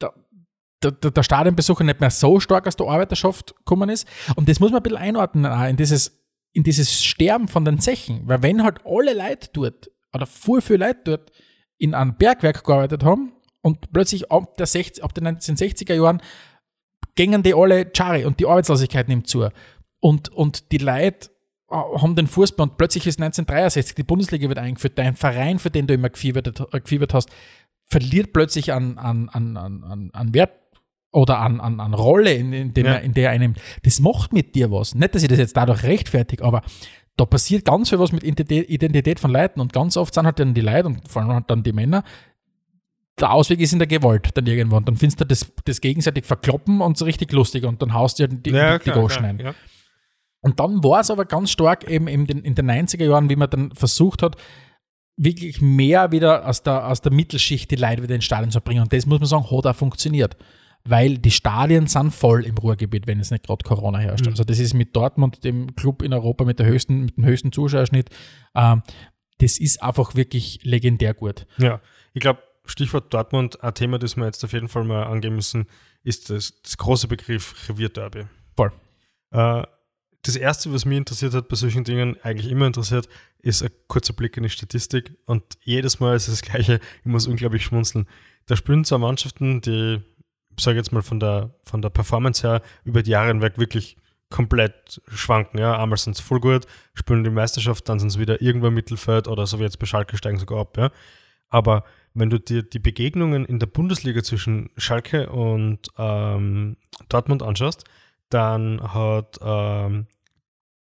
der, 0.00 0.92
der, 0.92 1.10
der 1.10 1.22
Stadionbesucher 1.22 1.84
nicht 1.84 2.00
mehr 2.00 2.10
so 2.10 2.40
stark 2.40 2.66
aus 2.66 2.76
der 2.76 2.86
Arbeiterschaft 2.86 3.54
gekommen 3.56 3.90
ist. 3.90 4.06
Und 4.36 4.48
das 4.48 4.60
muss 4.60 4.70
man 4.70 4.80
ein 4.80 4.82
bisschen 4.84 4.98
einordnen 4.98 5.44
in 5.68 5.76
dieses, 5.76 6.17
in 6.58 6.64
dieses 6.64 7.04
Sterben 7.04 7.46
von 7.46 7.64
den 7.64 7.78
Zechen. 7.78 8.22
Weil 8.24 8.42
wenn 8.42 8.64
halt 8.64 8.80
alle 8.84 9.14
Leute 9.14 9.48
dort, 9.52 9.92
oder 10.12 10.26
voll 10.26 10.60
viele 10.60 10.88
Leute 10.88 11.00
dort 11.04 11.30
in 11.78 11.94
einem 11.94 12.16
Bergwerk 12.16 12.64
gearbeitet 12.64 13.04
haben 13.04 13.32
und 13.62 13.92
plötzlich 13.92 14.32
ab, 14.32 14.56
der 14.56 14.66
60, 14.66 15.04
ab 15.04 15.14
den 15.14 15.28
1960er 15.28 15.94
Jahren 15.94 16.20
gingen 17.14 17.44
die 17.44 17.54
alle 17.54 17.86
Chari 17.86 18.24
und 18.24 18.40
die 18.40 18.46
Arbeitslosigkeit 18.46 19.06
nimmt 19.06 19.28
zu. 19.28 19.48
Und, 20.00 20.30
und 20.30 20.72
die 20.72 20.78
Leute 20.78 21.30
äh, 21.70 21.76
haben 21.76 22.16
den 22.16 22.26
Fußball 22.26 22.68
und 22.70 22.76
plötzlich 22.76 23.06
ist 23.06 23.20
1963, 23.20 23.94
die 23.94 24.02
Bundesliga 24.02 24.48
wird 24.48 24.58
eingeführt, 24.58 24.98
dein 24.98 25.14
Verein, 25.14 25.60
für 25.60 25.70
den 25.70 25.86
du 25.86 25.94
immer 25.94 26.10
gefiebert, 26.10 26.60
äh, 26.72 26.80
gefiebert 26.80 27.14
hast, 27.14 27.30
verliert 27.86 28.32
plötzlich 28.32 28.72
an, 28.72 28.98
an, 28.98 29.28
an, 29.28 29.56
an, 29.56 29.84
an- 29.84 30.10
an 30.12 30.34
Wert 30.34 30.50
oder 31.12 31.38
an, 31.38 31.60
an, 31.60 31.80
an 31.80 31.94
Rolle, 31.94 32.34
in, 32.34 32.52
in, 32.52 32.74
dem 32.74 32.86
Ja. 32.86 32.92
er, 32.94 33.00
in 33.02 33.14
der 33.14 33.24
er 33.24 33.30
einnimmt. 33.30 33.58
Das 33.82 34.00
macht 34.00 34.32
mit 34.32 34.54
dir 34.54 34.70
was. 34.70 34.94
Nicht, 34.94 35.14
dass 35.14 35.22
ich 35.22 35.28
das 35.28 35.38
jetzt 35.38 35.56
dadurch 35.56 35.82
rechtfertige, 35.82 36.44
aber 36.44 36.62
da 37.16 37.24
passiert 37.24 37.64
ganz 37.64 37.88
viel 37.88 37.98
was 37.98 38.12
mit 38.12 38.22
Identität 38.22 39.18
von 39.18 39.30
Leuten 39.32 39.60
und 39.60 39.72
ganz 39.72 39.96
oft 39.96 40.14
sind 40.14 40.26
halt 40.26 40.38
dann 40.38 40.54
die 40.54 40.60
Leute 40.60 40.86
und 40.88 41.08
vor 41.08 41.22
allem 41.22 41.32
halt 41.32 41.44
dann 41.50 41.62
die 41.62 41.72
Männer 41.72 42.04
der 43.20 43.32
Ausweg 43.32 43.58
ist 43.60 43.72
in 43.72 43.78
der 43.80 43.88
Gewalt 43.88 44.28
dann 44.34 44.46
irgendwann. 44.46 44.84
Dann 44.84 44.96
findest 44.96 45.20
du 45.20 45.24
das, 45.24 45.50
das 45.64 45.80
gegenseitig 45.80 46.24
verkloppen 46.24 46.80
und 46.80 46.96
so 46.96 47.04
richtig 47.04 47.32
lustig 47.32 47.64
und 47.64 47.82
dann 47.82 47.92
haust 47.92 48.18
du 48.18 48.28
dir 48.28 48.36
die, 48.36 48.50
Ja, 48.50 48.78
die, 48.78 48.84
die 48.84 48.90
Goschen 48.92 49.18
klar, 49.18 49.30
ein. 49.30 49.38
ja. 49.40 49.54
Und 50.40 50.60
dann 50.60 50.84
war 50.84 51.00
es 51.00 51.10
aber 51.10 51.24
ganz 51.24 51.50
stark 51.50 51.90
eben 51.90 52.06
in 52.06 52.26
den, 52.26 52.38
in 52.44 52.54
den 52.54 52.70
90er 52.70 53.04
Jahren, 53.04 53.28
wie 53.28 53.34
man 53.34 53.50
dann 53.50 53.72
versucht 53.72 54.22
hat, 54.22 54.36
wirklich 55.16 55.60
mehr 55.60 56.12
wieder 56.12 56.46
aus 56.46 56.62
der, 56.62 56.86
aus 56.86 57.00
der 57.00 57.12
Mittelschicht 57.12 57.68
die 57.72 57.76
Leute 57.76 58.04
wieder 58.04 58.14
ins 58.14 58.24
Stadion 58.24 58.52
zu 58.52 58.60
bringen. 58.60 58.82
Und 58.82 58.92
das 58.92 59.04
muss 59.04 59.18
man 59.18 59.26
sagen, 59.26 59.50
hat 59.50 59.66
auch 59.66 59.74
funktioniert. 59.74 60.36
Weil 60.84 61.18
die 61.18 61.30
Stadien 61.30 61.86
sind 61.86 62.12
voll 62.12 62.44
im 62.44 62.56
Ruhrgebiet, 62.56 63.06
wenn 63.06 63.20
es 63.20 63.30
nicht 63.30 63.44
gerade 63.44 63.62
Corona 63.64 63.98
herrscht. 63.98 64.26
Also 64.26 64.44
das 64.44 64.58
ist 64.58 64.74
mit 64.74 64.96
Dortmund, 64.96 65.44
dem 65.44 65.74
Club 65.76 66.02
in 66.02 66.12
Europa 66.12 66.44
mit, 66.44 66.58
der 66.58 66.66
höchsten, 66.66 67.04
mit 67.06 67.16
dem 67.16 67.24
höchsten 67.24 67.52
Zuschauerschnitt, 67.52 68.10
ähm, 68.54 68.82
das 69.38 69.58
ist 69.58 69.82
einfach 69.82 70.14
wirklich 70.14 70.60
legendär 70.62 71.14
gut. 71.14 71.46
Ja, 71.58 71.80
ich 72.12 72.20
glaube, 72.20 72.42
Stichwort 72.64 73.12
Dortmund, 73.14 73.62
ein 73.62 73.74
Thema, 73.74 73.98
das 73.98 74.16
wir 74.16 74.26
jetzt 74.26 74.44
auf 74.44 74.52
jeden 74.52 74.68
Fall 74.68 74.84
mal 74.84 75.04
angehen 75.04 75.34
müssen, 75.34 75.66
ist 76.02 76.30
das, 76.30 76.60
das 76.62 76.76
große 76.76 77.08
Begriff 77.08 77.68
Revierderby. 77.68 78.24
Voll. 78.56 78.72
Äh, 79.30 79.62
das 80.22 80.36
erste, 80.36 80.72
was 80.72 80.84
mich 80.84 80.98
interessiert 80.98 81.32
hat 81.32 81.48
bei 81.48 81.56
solchen 81.56 81.84
Dingen, 81.84 82.16
eigentlich 82.22 82.50
immer 82.50 82.66
interessiert, 82.66 83.08
ist 83.38 83.62
ein 83.62 83.70
kurzer 83.86 84.12
Blick 84.12 84.36
in 84.36 84.42
die 84.42 84.50
Statistik. 84.50 85.16
Und 85.26 85.44
jedes 85.62 86.00
Mal 86.00 86.16
ist 86.16 86.28
es 86.28 86.40
das 86.40 86.50
Gleiche. 86.50 86.80
Ich 87.00 87.06
muss 87.06 87.26
unglaublich 87.26 87.64
schmunzeln. 87.64 88.06
Da 88.46 88.56
spielen 88.56 88.84
zwei 88.84 88.98
Mannschaften, 88.98 89.60
die, 89.60 90.00
sage 90.62 90.76
jetzt 90.76 90.92
mal 90.92 91.02
von 91.02 91.20
der, 91.20 91.50
von 91.62 91.82
der 91.82 91.90
Performance 91.90 92.46
her, 92.46 92.62
über 92.84 93.02
die 93.02 93.10
Jahre 93.10 93.28
hinweg 93.28 93.58
wirklich 93.58 93.96
komplett 94.30 95.00
schwanken. 95.08 95.58
Ja, 95.58 95.80
einmal 95.80 95.98
sind 95.98 96.16
sie 96.16 96.22
voll 96.22 96.40
gut, 96.40 96.66
spielen 96.94 97.24
die 97.24 97.30
Meisterschaft, 97.30 97.88
dann 97.88 97.98
sind 97.98 98.10
sie 98.10 98.20
wieder 98.20 98.42
irgendwo 98.42 98.68
im 98.68 98.74
Mittelfeld 98.74 99.28
oder 99.28 99.46
so 99.46 99.58
wie 99.58 99.62
jetzt 99.62 99.78
bei 99.78 99.86
Schalke 99.86 100.16
steigen 100.16 100.38
sogar 100.38 100.60
ab. 100.60 100.76
Ja. 100.76 100.90
Aber 101.48 101.84
wenn 102.14 102.30
du 102.30 102.38
dir 102.38 102.62
die 102.62 102.78
Begegnungen 102.78 103.44
in 103.44 103.58
der 103.58 103.66
Bundesliga 103.66 104.22
zwischen 104.22 104.70
Schalke 104.76 105.30
und 105.30 105.88
ähm, 105.96 106.76
Dortmund 107.08 107.42
anschaust, 107.42 107.84
dann 108.28 108.92
hat 108.92 109.38
ähm, 109.40 110.06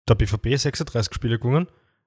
der 0.08 0.14
BVB 0.14 0.56
36 0.56 1.14
Spiele 1.14 1.38
gewonnen, 1.38 1.66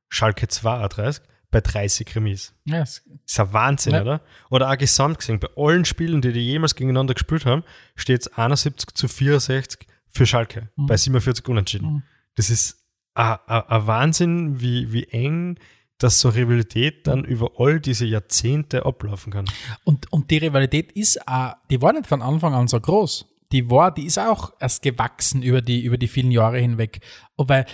Schalke 0.09 0.47
32 0.47 1.21
bei 1.55 1.61
30 1.61 2.13
Remis. 2.17 2.53
Ja, 2.65 2.81
ist 2.81 3.03
ein 3.39 3.53
Wahnsinn, 3.53 3.93
Ja. 3.93 4.01
oder? 4.01 4.21
Oder 4.49 4.69
auch 4.69 4.77
gesamt 4.77 5.19
gesehen, 5.19 5.39
bei 5.39 5.47
allen 5.55 5.85
Spielen, 5.85 6.21
die 6.21 6.33
die 6.33 6.41
jemals 6.41 6.75
gegeneinander 6.75 7.13
gespielt 7.13 7.45
haben, 7.45 7.63
steht 7.95 8.21
es 8.21 8.27
71 8.37 8.93
zu 8.93 9.07
64 9.07 9.87
für 10.09 10.25
Schalke, 10.25 10.69
Mhm. 10.75 10.87
bei 10.87 10.97
47 10.97 11.47
Unentschieden. 11.47 11.87
Mhm. 11.93 12.03
Das 12.35 12.49
ist 12.49 12.77
ein 13.13 13.37
Wahnsinn, 13.47 14.59
wie, 14.59 14.91
wie 14.91 15.05
eng 15.05 15.57
dass 15.97 16.19
so 16.19 16.27
Rivalität 16.27 17.07
dann 17.07 17.23
über 17.23 17.51
all 17.57 17.79
diese 17.79 18.05
Jahrzehnte 18.05 18.85
ablaufen 18.85 19.31
kann. 19.31 19.45
Und, 19.85 20.11
und 20.11 20.29
die 20.29 20.39
Rivalität 20.39 20.91
ist 20.91 21.25
auch, 21.25 21.53
die 21.71 21.81
war 21.81 21.93
nicht 21.93 22.07
von 22.07 22.21
Anfang 22.21 22.53
an 22.53 22.67
so 22.67 22.81
groß. 22.81 23.25
Die 23.53 23.69
war, 23.69 23.93
die 23.93 24.05
ist 24.05 24.19
auch 24.19 24.51
erst 24.59 24.81
gewachsen 24.83 25.41
über 25.41 25.61
die, 25.61 25.85
über 25.85 25.97
die 25.97 26.09
vielen 26.09 26.31
Jahre 26.31 26.59
hinweg. 26.59 26.99
Weil 27.37 27.65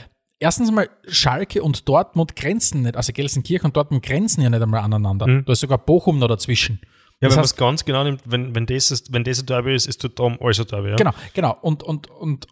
erstens 0.41 0.69
mal 0.71 0.89
Schalke 1.07 1.63
und 1.63 1.87
Dortmund 1.87 2.35
grenzen 2.35 2.81
nicht, 2.81 2.97
also 2.97 3.13
Gelsenkirchen 3.13 3.67
und 3.67 3.77
Dortmund 3.77 4.03
grenzen 4.03 4.41
ja 4.41 4.49
nicht 4.49 4.61
einmal 4.61 4.81
aneinander. 4.81 5.27
Mhm. 5.27 5.45
Da 5.45 5.53
ist 5.53 5.61
sogar 5.61 5.77
Bochum 5.77 6.19
noch 6.19 6.27
dazwischen. 6.27 6.79
Ja, 7.21 7.27
Das 7.29 7.31
wenn 7.31 7.35
man 7.37 7.45
es 7.45 7.55
ganz 7.55 7.85
genau 7.85 8.03
nimmt, 8.03 8.21
wenn, 8.25 8.53
wenn, 8.55 8.65
das 8.65 8.91
ist, 8.91 9.13
wenn 9.13 9.23
das 9.23 9.39
ein 9.39 9.45
Derby 9.45 9.75
ist, 9.75 9.85
ist 9.87 10.03
darum 10.17 10.37
alles 10.41 10.59
ein 10.59 10.67
Derby. 10.67 10.89
Ja? 10.89 10.95
Genau, 10.95 11.11
genau. 11.33 11.57
Und, 11.61 11.83
und, 11.83 12.09
und 12.09 12.47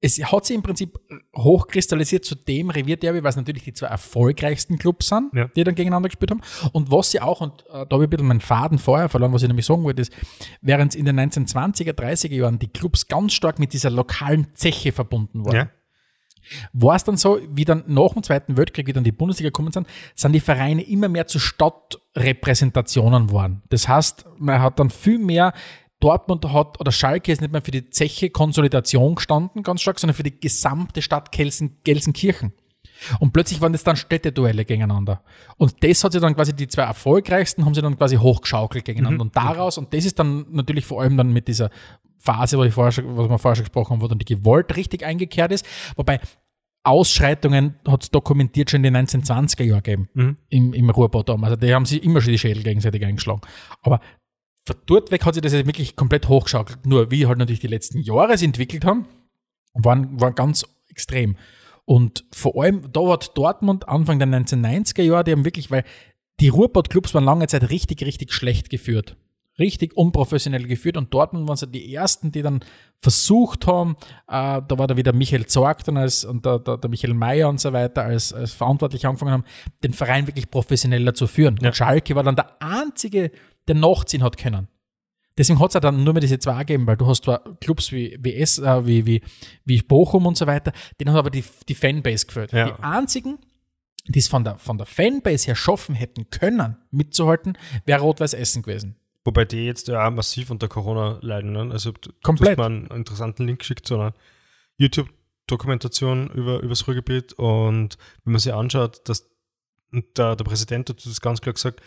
es 0.00 0.18
hat 0.24 0.46
sich 0.46 0.56
im 0.56 0.62
Prinzip 0.62 0.98
hochkristallisiert 1.36 2.24
zu 2.24 2.34
dem 2.34 2.70
Revierderby, 2.70 3.22
weil 3.22 3.30
es 3.30 3.36
natürlich 3.36 3.64
die 3.64 3.72
zwei 3.72 3.86
erfolgreichsten 3.86 4.78
Clubs 4.78 5.08
sind, 5.08 5.32
Ja. 5.34 5.48
die 5.54 5.64
dann 5.64 5.74
gegeneinander 5.74 6.08
gespielt 6.08 6.30
haben. 6.30 6.40
Und 6.72 6.90
was 6.90 7.10
sie 7.12 7.20
auch, 7.20 7.40
und 7.40 7.62
äh, 7.68 7.72
da 7.72 7.78
habe 7.90 7.96
ich 7.96 8.06
ein 8.06 8.10
bisschen 8.10 8.26
meinen 8.26 8.40
Faden 8.40 8.78
vorher 8.78 9.08
verloren, 9.08 9.32
was 9.32 9.42
ich 9.42 9.48
nämlich 9.48 9.66
sagen 9.66 9.84
wollte, 9.84 10.02
ist, 10.02 10.12
während 10.60 10.94
in 10.94 11.04
den 11.04 11.18
1920er, 11.18 11.92
30er 11.92 12.34
Jahren 12.34 12.58
die 12.58 12.68
Clubs 12.68 13.06
ganz 13.08 13.32
stark 13.32 13.58
mit 13.58 13.72
dieser 13.72 13.90
lokalen 13.90 14.48
Zeche 14.54 14.92
verbunden 14.92 15.44
waren, 15.44 15.54
Ja. 15.56 15.70
War 16.72 16.96
es 16.96 17.04
dann 17.04 17.16
so, 17.16 17.40
wie 17.50 17.64
dann 17.64 17.84
nach 17.86 18.12
dem 18.12 18.22
Zweiten 18.22 18.56
Weltkrieg, 18.56 18.86
wie 18.86 18.92
dann 18.92 19.04
die 19.04 19.12
Bundesliga 19.12 19.48
gekommen 19.48 19.72
sind, 19.72 19.86
sind 20.14 20.32
die 20.32 20.40
Vereine 20.40 20.82
immer 20.82 21.08
mehr 21.08 21.26
zu 21.26 21.38
Stadtrepräsentationen 21.38 23.28
geworden. 23.28 23.62
Das 23.68 23.88
heißt, 23.88 24.26
man 24.38 24.60
hat 24.60 24.78
dann 24.78 24.90
viel 24.90 25.18
mehr, 25.18 25.52
Dortmund 26.00 26.52
hat, 26.52 26.80
oder 26.80 26.90
Schalke 26.90 27.30
ist 27.30 27.40
nicht 27.40 27.52
mehr 27.52 27.62
für 27.62 27.70
die 27.70 27.88
Zeche 27.90 28.30
Konsolidation 28.30 29.14
gestanden, 29.14 29.62
ganz 29.62 29.82
stark, 29.82 30.00
sondern 30.00 30.16
für 30.16 30.24
die 30.24 30.38
gesamte 30.38 31.00
Stadt 31.00 31.30
Gelsen, 31.30 31.78
Gelsenkirchen. 31.84 32.52
Und 33.20 33.32
plötzlich 33.32 33.60
waren 33.60 33.72
das 33.72 33.84
dann 33.84 33.96
Städteduelle 33.96 34.64
gegeneinander. 34.64 35.22
Und 35.56 35.74
das 35.82 36.04
hat 36.04 36.12
sich 36.12 36.20
dann 36.20 36.34
quasi, 36.34 36.54
die 36.54 36.68
zwei 36.68 36.82
erfolgreichsten 36.82 37.64
haben 37.64 37.74
sie 37.74 37.82
dann 37.82 37.96
quasi 37.96 38.16
hochgeschaukelt 38.16 38.84
gegeneinander. 38.84 39.22
Und 39.22 39.36
daraus, 39.36 39.78
und 39.78 39.92
das 39.92 40.04
ist 40.04 40.18
dann 40.18 40.46
natürlich 40.50 40.84
vor 40.84 41.02
allem 41.02 41.16
dann 41.16 41.32
mit 41.32 41.48
dieser 41.48 41.70
Phase, 42.18 42.56
wo 42.58 42.64
ich 42.64 42.72
vorher 42.74 42.92
schon, 42.92 43.16
was 43.16 43.28
wir 43.28 43.38
vorher 43.38 43.56
schon 43.56 43.64
gesprochen 43.64 43.94
haben, 43.94 44.02
wo 44.02 44.08
dann 44.08 44.18
die 44.18 44.24
Gewalt 44.36 44.76
richtig 44.76 45.04
eingekehrt 45.04 45.52
ist. 45.52 45.66
Wobei 45.96 46.20
Ausschreitungen 46.84 47.76
hat 47.86 48.02
es 48.02 48.10
dokumentiert 48.10 48.70
schon 48.70 48.84
in 48.84 48.92
den 48.94 49.06
1920er 49.06 49.62
Jahren 49.64 49.82
gegeben, 49.82 50.08
Mhm. 50.14 50.36
im, 50.48 50.72
im 50.72 50.86
damals. 50.88 51.52
Also 51.52 51.56
die 51.56 51.74
haben 51.74 51.84
sich 51.86 52.02
immer 52.02 52.20
schon 52.20 52.32
die 52.32 52.38
Schädel 52.38 52.62
gegenseitig 52.62 53.04
eingeschlagen. 53.04 53.40
Aber 53.82 54.00
von 54.66 54.76
dort 54.86 55.10
weg 55.10 55.24
hat 55.24 55.34
sich 55.34 55.42
das 55.42 55.52
jetzt 55.52 55.66
wirklich 55.66 55.96
komplett 55.96 56.28
hochgeschaukelt. 56.28 56.86
Nur 56.86 57.10
wie 57.10 57.26
halt 57.26 57.38
natürlich 57.38 57.60
die 57.60 57.68
letzten 57.68 58.00
Jahre 58.00 58.36
sich 58.36 58.46
entwickelt 58.46 58.84
haben, 58.84 59.06
waren, 59.74 60.20
waren 60.20 60.34
ganz 60.34 60.64
extrem. 60.88 61.36
Und 61.92 62.24
vor 62.32 62.62
allem, 62.62 62.90
da 62.90 63.06
hat 63.08 63.36
Dortmund 63.36 63.86
Anfang 63.86 64.18
der 64.18 64.26
1990er 64.26 65.02
Jahre, 65.02 65.24
die 65.24 65.32
haben 65.32 65.44
wirklich, 65.44 65.70
weil 65.70 65.84
die 66.40 66.48
Ruhrpott-Clubs 66.48 67.12
waren 67.12 67.24
lange 67.24 67.48
Zeit 67.48 67.68
richtig, 67.68 68.02
richtig 68.02 68.32
schlecht 68.32 68.70
geführt. 68.70 69.18
Richtig 69.58 69.94
unprofessionell 69.94 70.66
geführt 70.66 70.96
und 70.96 71.12
Dortmund 71.12 71.46
waren 71.46 71.58
so 71.58 71.66
die 71.66 71.94
ersten, 71.94 72.32
die 72.32 72.40
dann 72.40 72.60
versucht 73.02 73.66
haben, 73.66 73.96
äh, 74.26 74.62
da 74.66 74.78
war 74.78 74.86
da 74.86 74.96
wieder 74.96 75.12
Michael 75.12 75.44
Zorg 75.44 75.84
dann 75.84 75.98
als, 75.98 76.24
und 76.24 76.46
der, 76.46 76.60
der, 76.60 76.78
der 76.78 76.88
Michael 76.88 77.12
Mayer 77.12 77.50
und 77.50 77.60
so 77.60 77.74
weiter 77.74 78.04
als, 78.04 78.32
als 78.32 78.54
verantwortlich 78.54 79.04
angefangen 79.04 79.32
haben, 79.32 79.44
den 79.84 79.92
Verein 79.92 80.26
wirklich 80.26 80.50
professioneller 80.50 81.12
zu 81.12 81.26
führen. 81.26 81.58
Ja. 81.60 81.68
Und 81.68 81.76
Schalke 81.76 82.14
war 82.14 82.22
dann 82.22 82.36
der 82.36 82.56
einzige, 82.62 83.32
der 83.68 83.74
nachziehen 83.74 84.22
hat 84.22 84.38
können. 84.38 84.66
Deswegen 85.38 85.60
hat 85.60 85.70
es 85.70 85.76
auch 85.76 85.80
dann 85.80 86.04
nur 86.04 86.12
mehr 86.12 86.20
diese 86.20 86.38
zwei 86.38 86.58
gegeben, 86.58 86.86
weil 86.86 86.96
du 86.96 87.06
hast 87.06 87.24
zwar 87.24 87.42
Clubs 87.60 87.92
wie, 87.92 88.18
wie, 88.20 88.34
S, 88.34 88.58
äh, 88.58 88.86
wie, 88.86 89.06
wie, 89.06 89.22
wie 89.64 89.82
Bochum 89.82 90.26
und 90.26 90.36
so 90.36 90.46
weiter, 90.46 90.72
denen 91.00 91.12
hat 91.12 91.18
aber 91.18 91.30
die, 91.30 91.44
die 91.68 91.74
Fanbase 91.74 92.26
gefällt. 92.26 92.52
Ja. 92.52 92.70
Die 92.70 92.82
einzigen, 92.82 93.38
die 94.06 94.18
es 94.18 94.28
von 94.28 94.44
der, 94.44 94.58
von 94.58 94.78
der 94.78 94.86
Fanbase 94.86 95.46
her 95.46 95.54
schaffen 95.54 95.94
hätten 95.94 96.28
können, 96.30 96.76
mitzuhalten, 96.90 97.56
wäre 97.86 98.02
Rot-Weiß 98.02 98.34
Essen 98.34 98.62
gewesen. 98.62 98.96
Wobei 99.24 99.44
die 99.44 99.64
jetzt 99.64 99.88
ja 99.88 100.06
auch 100.06 100.10
massiv 100.10 100.50
unter 100.50 100.68
Corona 100.68 101.18
leiden. 101.22 101.52
Ne? 101.52 101.70
Also 101.70 101.92
du 101.92 102.10
Komplett. 102.22 102.50
hast 102.50 102.58
mir 102.58 102.64
einen 102.66 102.86
interessanten 102.88 103.46
Link 103.46 103.60
geschickt 103.60 103.86
zu 103.86 103.94
einer 103.94 104.14
YouTube-Dokumentation 104.78 106.28
über, 106.30 106.58
über 106.58 106.70
das 106.70 106.86
Ruhrgebiet 106.86 107.32
und 107.34 107.96
wenn 108.24 108.32
man 108.32 108.40
sich 108.40 108.52
anschaut, 108.52 109.08
dass 109.08 109.30
der, 109.92 110.36
der 110.36 110.44
Präsident 110.44 110.88
hat 110.88 111.04
das 111.04 111.20
ganz 111.20 111.40
klar 111.40 111.52
gesagt, 111.52 111.80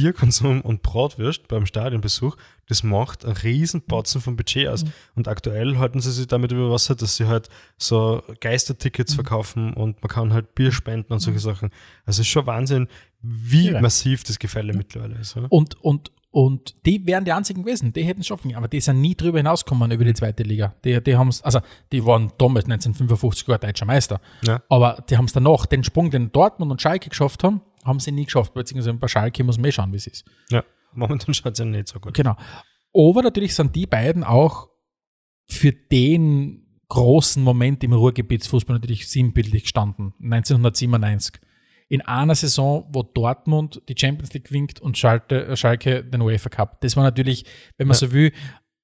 Bierkonsum 0.00 0.60
und 0.60 0.82
Bratwürst 0.82 1.48
beim 1.48 1.64
Stadionbesuch, 1.66 2.36
das 2.68 2.82
macht 2.82 3.24
einen 3.24 3.36
riesen 3.36 3.82
Batzen 3.86 4.20
vom 4.20 4.36
Budget 4.36 4.68
aus. 4.68 4.84
Und 5.14 5.28
aktuell 5.28 5.78
halten 5.78 6.00
sie 6.00 6.12
sich 6.12 6.26
damit 6.26 6.52
über 6.52 6.70
Wasser, 6.70 6.94
dass 6.94 7.16
sie 7.16 7.26
halt 7.26 7.48
so 7.78 8.22
Geistertickets 8.40 9.14
verkaufen 9.14 9.72
und 9.72 10.02
man 10.02 10.08
kann 10.08 10.32
halt 10.32 10.54
Bier 10.54 10.72
spenden 10.72 11.12
und 11.12 11.20
solche 11.20 11.38
Sachen. 11.40 11.70
Also 12.04 12.20
es 12.20 12.26
ist 12.26 12.28
schon 12.28 12.46
Wahnsinn, 12.46 12.88
wie 13.22 13.70
Ja. 13.70 13.80
massiv 13.80 14.24
das 14.24 14.38
Gefälle 14.38 14.72
mittlerweile 14.74 15.16
ist. 15.18 15.36
Oder? 15.36 15.50
Und, 15.50 15.82
und, 15.82 16.10
und 16.30 16.74
die 16.84 17.06
wären 17.06 17.24
die 17.24 17.32
einzigen 17.32 17.62
gewesen, 17.62 17.92
die 17.92 18.02
hätten 18.04 18.20
es 18.20 18.26
schaffen 18.26 18.42
können. 18.50 18.56
Aber 18.56 18.68
die 18.68 18.80
sind 18.80 19.00
nie 19.00 19.14
drüber 19.14 19.38
hinausgekommen 19.38 19.90
über 19.90 20.04
die 20.04 20.12
zweite 20.14 20.42
Liga. 20.42 20.74
Die, 20.84 21.02
die 21.02 21.16
haben's, 21.16 21.40
also 21.42 21.60
die 21.92 22.04
waren 22.04 22.30
damals 22.36 22.66
1955 22.66 23.46
sogar 23.46 23.58
deutscher 23.58 23.86
Meister. 23.86 24.20
Ja. 24.42 24.60
Aber 24.68 25.02
die 25.08 25.16
haben 25.16 25.24
es 25.24 25.32
danach, 25.32 25.64
den 25.66 25.82
Sprung, 25.82 26.10
den 26.10 26.30
Dortmund 26.32 26.70
und 26.72 26.82
Schalke 26.82 27.08
geschafft 27.08 27.42
haben, 27.42 27.62
haben 27.86 28.00
sie 28.00 28.12
nie 28.12 28.24
geschafft. 28.24 28.54
Beziehungsweise 28.54 28.94
bei 28.94 29.08
Schalke 29.08 29.42
muss 29.44 29.58
man 29.58 29.66
eh 29.66 29.72
schauen, 29.72 29.92
wie 29.92 29.96
es 29.96 30.06
ist. 30.06 30.24
Ja, 30.50 30.64
momentan 30.92 31.32
schaut 31.34 31.52
es 31.52 31.58
ja 31.58 31.64
nicht 31.64 31.88
so 31.88 32.00
gut. 32.00 32.14
Genau. 32.14 32.36
Aber 32.94 33.22
natürlich 33.22 33.54
sind 33.54 33.74
die 33.76 33.86
beiden 33.86 34.24
auch 34.24 34.68
für 35.48 35.72
den 35.72 36.80
großen 36.88 37.42
Moment 37.42 37.82
im 37.84 37.92
Ruhrgebietsfußball 37.92 38.76
natürlich 38.76 39.08
sinnbildlich 39.08 39.64
gestanden. 39.64 40.14
1997. 40.22 41.40
In 41.88 42.00
einer 42.00 42.34
Saison, 42.34 42.88
wo 42.92 43.02
Dortmund 43.04 43.80
die 43.88 43.94
Champions 43.96 44.32
League 44.34 44.50
winkt 44.50 44.80
und 44.80 44.98
Schalke, 44.98 45.46
äh, 45.46 45.56
Schalke 45.56 46.02
den 46.04 46.20
UEFA 46.20 46.48
Cup. 46.48 46.80
Das 46.80 46.96
war 46.96 47.04
natürlich, 47.04 47.44
wenn 47.76 47.86
man 47.86 47.94
Ja. 47.94 47.98
so 47.98 48.12
will, 48.12 48.32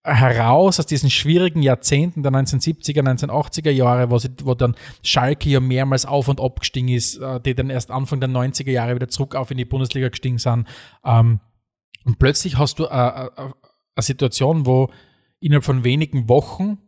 heraus 0.05 0.81
aus 0.81 0.87
diesen 0.87 1.11
schwierigen 1.11 1.63
Jahrzehnten 1.63 2.23
der 2.23 2.33
1970er, 2.33 3.03
1980er 3.03 3.71
Jahre, 3.71 4.11
wo, 4.11 4.19
sie, 4.19 4.31
wo 4.43 4.55
dann 4.55 4.75
Schalke 5.03 5.49
ja 5.49 5.61
mehrmals 5.61 6.07
auf 6.07 6.29
und 6.29 6.41
ab 6.41 6.61
gestiegen 6.61 6.89
ist, 6.89 7.19
äh, 7.19 7.41
die 7.41 7.55
dann 7.55 7.71
erst 7.71 7.91
Anfang 7.91 8.21
der 8.21 8.29
90er 8.29 8.71
Jahre 8.71 8.97
wieder 8.97 9.09
zurück 9.09 9.37
auf 9.37 9.51
in 9.51 9.59
die 9.59 9.65
Bundesliga 9.65 10.09
gestiegen 10.09 10.39
sind. 10.39 10.67
Ähm, 11.05 11.41
und 12.05 12.19
plötzlich 12.19 12.59
hast 12.59 12.81
du 12.81 12.85
äh, 12.85 12.87
äh, 12.89 13.31
eine 13.37 13.53
Situation, 13.99 14.67
wo 14.67 14.91
innerhalb 15.41 15.65
von 15.65 15.85
wenigen 15.85 16.29
Wochen 16.29 16.79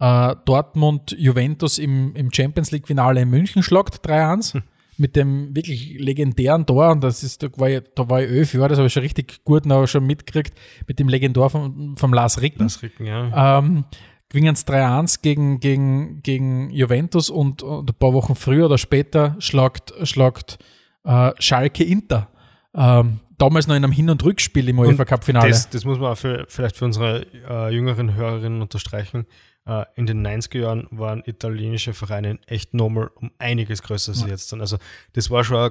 Dortmund 0.00 1.14
Juventus 1.16 1.78
im, 1.78 2.14
im 2.16 2.30
Champions 2.30 2.72
League-Finale 2.72 3.22
in 3.22 3.30
München 3.30 3.62
schlagt, 3.62 4.06
3-1. 4.06 4.60
mit 4.98 5.16
dem 5.16 5.54
wirklich 5.54 5.96
legendären 5.98 6.66
Tor, 6.66 6.90
und 6.90 7.02
das 7.02 7.22
ist, 7.22 7.42
da 7.42 7.48
war 7.56 7.68
ich, 7.68 7.82
da 7.94 8.08
war 8.08 8.22
ich 8.22 8.30
elf 8.30 8.54
Jahre, 8.54 8.68
das 8.68 8.78
habe 8.78 8.86
ich 8.86 8.92
schon 8.92 9.02
richtig 9.02 9.44
gut 9.44 9.66
noch 9.66 9.86
schon 9.86 10.06
mitgekriegt, 10.06 10.54
mit 10.86 10.98
dem 10.98 11.08
Legendär 11.08 11.50
vom, 11.50 11.96
vom 11.96 12.12
Lars 12.12 12.40
Ricken. 12.40 12.64
Das 12.64 12.82
Ricken, 12.82 13.06
ja. 13.06 13.58
Ähm, 13.58 13.84
gewinnen 14.28 14.54
es 14.54 14.66
3-1 14.66 15.22
gegen, 15.22 15.60
gegen, 15.60 16.22
gegen 16.22 16.70
Juventus 16.70 17.30
und, 17.30 17.62
und 17.62 17.90
ein 17.90 17.94
paar 17.94 18.12
Wochen 18.12 18.34
früher 18.34 18.66
oder 18.66 18.78
später 18.78 19.36
schlagt, 19.38 19.92
schlagt 20.02 20.58
äh, 21.04 21.32
Schalke 21.38 21.84
Inter. 21.84 22.28
Ähm, 22.74 23.20
damals 23.38 23.66
noch 23.66 23.76
in 23.76 23.84
einem 23.84 23.92
Hin- 23.92 24.10
und 24.10 24.24
Rückspiel 24.24 24.68
im 24.68 24.78
UEFA 24.78 25.04
Cup-Finale. 25.04 25.48
Das, 25.48 25.70
das 25.70 25.84
muss 25.84 25.98
man 25.98 26.12
auch 26.12 26.18
für, 26.18 26.46
vielleicht 26.48 26.76
für 26.76 26.84
unsere 26.84 27.26
äh, 27.48 27.72
jüngeren 27.72 28.14
Hörerinnen 28.14 28.60
unterstreichen. 28.60 29.26
Äh, 29.66 29.84
in 29.94 30.06
den 30.06 30.26
90er 30.26 30.58
Jahren 30.58 30.88
waren 30.90 31.22
italienische 31.24 31.94
Vereine 31.94 32.38
echt 32.46 32.74
nochmal 32.74 33.10
um 33.14 33.30
einiges 33.38 33.82
größer 33.82 34.12
als 34.12 34.20
sie 34.20 34.28
jetzt 34.28 34.48
sind. 34.50 34.60
Also 34.60 34.76
das 35.14 35.30
war 35.30 35.42
schon 35.44 35.70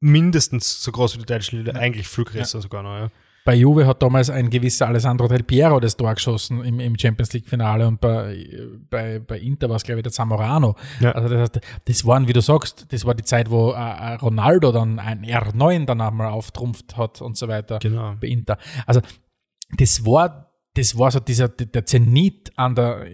mindestens 0.00 0.82
so 0.82 0.92
groß 0.92 1.14
wie 1.14 1.18
die 1.20 1.26
deutsche 1.26 1.56
Liga, 1.56 1.72
eigentlich 1.72 2.08
viel 2.08 2.24
größer 2.24 2.60
sogar 2.60 2.82
noch. 2.82 2.96
Ja. 2.96 3.10
Bei 3.44 3.54
Juve 3.54 3.86
hat 3.86 4.02
damals 4.02 4.28
ein 4.28 4.50
gewisser 4.50 4.88
Alessandro 4.88 5.26
Del 5.26 5.42
Piero 5.42 5.80
das 5.80 5.96
Tor 5.96 6.14
geschossen 6.14 6.62
im, 6.64 6.80
im 6.80 6.98
Champions 6.98 7.32
League-Finale 7.32 7.86
und 7.88 7.98
bei, 7.98 8.46
bei, 8.90 9.18
bei 9.20 9.38
Inter 9.38 9.70
war 9.70 9.76
es, 9.76 9.84
glaube 9.84 10.00
ich, 10.00 10.02
der 10.02 10.12
Zamorano. 10.12 10.76
Ja. 11.00 11.12
Also 11.12 11.28
das, 11.30 11.40
heißt, 11.40 11.60
das 11.86 12.04
waren, 12.04 12.28
wie 12.28 12.34
du 12.34 12.42
sagst, 12.42 12.86
das 12.92 13.06
war 13.06 13.14
die 13.14 13.24
Zeit, 13.24 13.50
wo 13.50 13.70
äh, 13.72 14.14
Ronaldo 14.14 14.70
dann 14.70 14.98
ein 14.98 15.24
R9 15.24 15.86
dann 15.86 16.00
einmal 16.00 16.28
auftrumpft 16.28 16.96
hat 16.98 17.22
und 17.22 17.38
so 17.38 17.48
weiter 17.48 17.78
Genau. 17.78 18.16
bei 18.20 18.26
Inter. 18.26 18.58
Also 18.86 19.00
das 19.78 20.04
war, 20.04 20.47
das 20.78 20.96
war 20.96 21.10
so 21.10 21.18
dieser, 21.18 21.48
der 21.48 21.84
Zenit 21.84 22.52
an 22.56 22.76
der, 22.76 23.04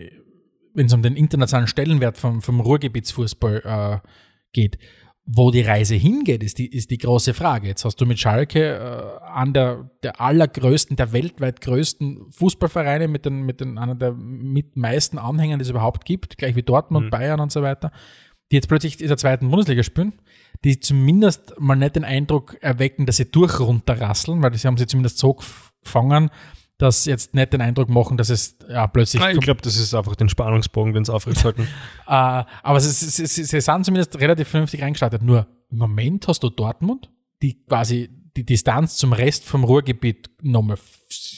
wenn 0.75 0.87
es 0.87 0.93
um 0.93 1.03
den 1.03 1.17
internationalen 1.17 1.67
Stellenwert 1.67 2.19
vom, 2.19 2.43
vom 2.43 2.61
Ruhrgebietsfußball 2.61 4.03
äh, 4.05 4.09
geht. 4.53 4.79
Wo 5.27 5.51
die 5.51 5.63
Reise 5.63 5.95
hingeht, 5.95 6.43
ist 6.43 6.59
die, 6.59 6.67
ist 6.67 6.91
die 6.91 6.99
große 6.99 7.33
Frage. 7.33 7.67
Jetzt 7.67 7.87
hast 7.87 7.99
du 7.99 8.05
mit 8.05 8.19
Schalke 8.19 8.75
äh, 8.75 9.25
an 9.25 9.55
der, 9.55 9.89
der 10.03 10.21
allergrößten, 10.21 10.97
der 10.97 11.15
weltweit 11.15 11.63
größten 11.63 12.31
Fußballvereine 12.31 13.09
mit 13.09 13.25
den, 13.25 13.47
mit 13.47 13.63
den, 13.63 13.79
einer 13.79 13.95
der 13.95 14.13
mit 14.13 14.77
meisten 14.77 15.17
Anhängern, 15.17 15.59
die 15.59 15.63
es 15.63 15.71
überhaupt 15.71 16.05
gibt, 16.05 16.37
gleich 16.37 16.57
wie 16.57 16.63
Dortmund, 16.63 17.11
Bayern 17.11 17.41
und 17.41 17.51
so 17.51 17.63
weiter, 17.63 17.91
die 18.53 18.57
jetzt 18.57 18.69
plötzlich 18.69 19.01
in 19.01 19.09
der 19.09 19.17
zweiten 19.17 19.49
Bundesliga 19.49 19.83
spielen, 19.83 20.13
die 20.63 20.79
zumindest 20.79 21.59
mal 21.59 21.77
nicht 21.77 21.97
den 21.97 22.05
Eindruck 22.05 22.59
erwecken, 22.61 23.07
dass 23.07 23.17
sie 23.17 23.31
durchrunterrasseln, 23.31 24.43
weil 24.43 24.53
sie 24.53 24.67
haben 24.67 24.77
sie 24.77 24.87
zumindest 24.87 25.17
so 25.17 25.39
gefangen, 25.83 26.29
dass 26.79 27.05
jetzt 27.05 27.35
nicht 27.35 27.53
den 27.53 27.61
Eindruck 27.61 27.89
machen, 27.89 28.17
dass 28.17 28.31
es 28.31 28.57
ja, 28.69 28.87
plötzlich 28.87 29.23
Ah, 29.23 29.31
ich 29.31 29.41
glaube, 29.41 29.63
das 29.63 29.77
ist 29.77 29.95
einfach 29.95 30.17
den 30.17 30.29
Spannungsbogen, 30.29 30.93
den 30.93 31.05
sie 31.05 31.13
aufrechthalten. 31.13 31.65
äh, 31.65 31.67
aber 32.07 32.81
sie, 32.81 32.91
sie, 32.91 33.27
sie, 33.27 33.45
sie 33.45 33.61
sind 33.61 33.85
zumindest 33.85 34.19
relativ 34.21 34.49
vernünftig 34.49 34.83
reingestartet. 34.83 35.23
Nur 35.23 35.47
im 35.71 35.79
Moment 35.79 36.27
hast 36.29 36.43
du 36.43 36.51
Dortmund, 36.51 37.11
die 37.43 37.65
quasi 37.65 38.11
die 38.37 38.45
Distanz 38.45 38.97
zum 38.97 39.13
Rest 39.13 39.45
vom 39.45 39.63
Ruhrgebiet 39.63 40.31
nochmal 40.43 40.79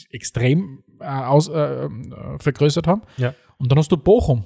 extrem 0.09 0.83
äh, 0.99 1.05
aus, 1.05 1.47
äh, 1.47 1.85
äh, 1.85 1.89
vergrößert 2.39 2.87
haben. 2.87 3.03
ja. 3.17 3.33
Und 3.59 3.71
dann 3.71 3.79
hast 3.79 3.91
du 3.91 3.97
Bochum, 3.97 4.43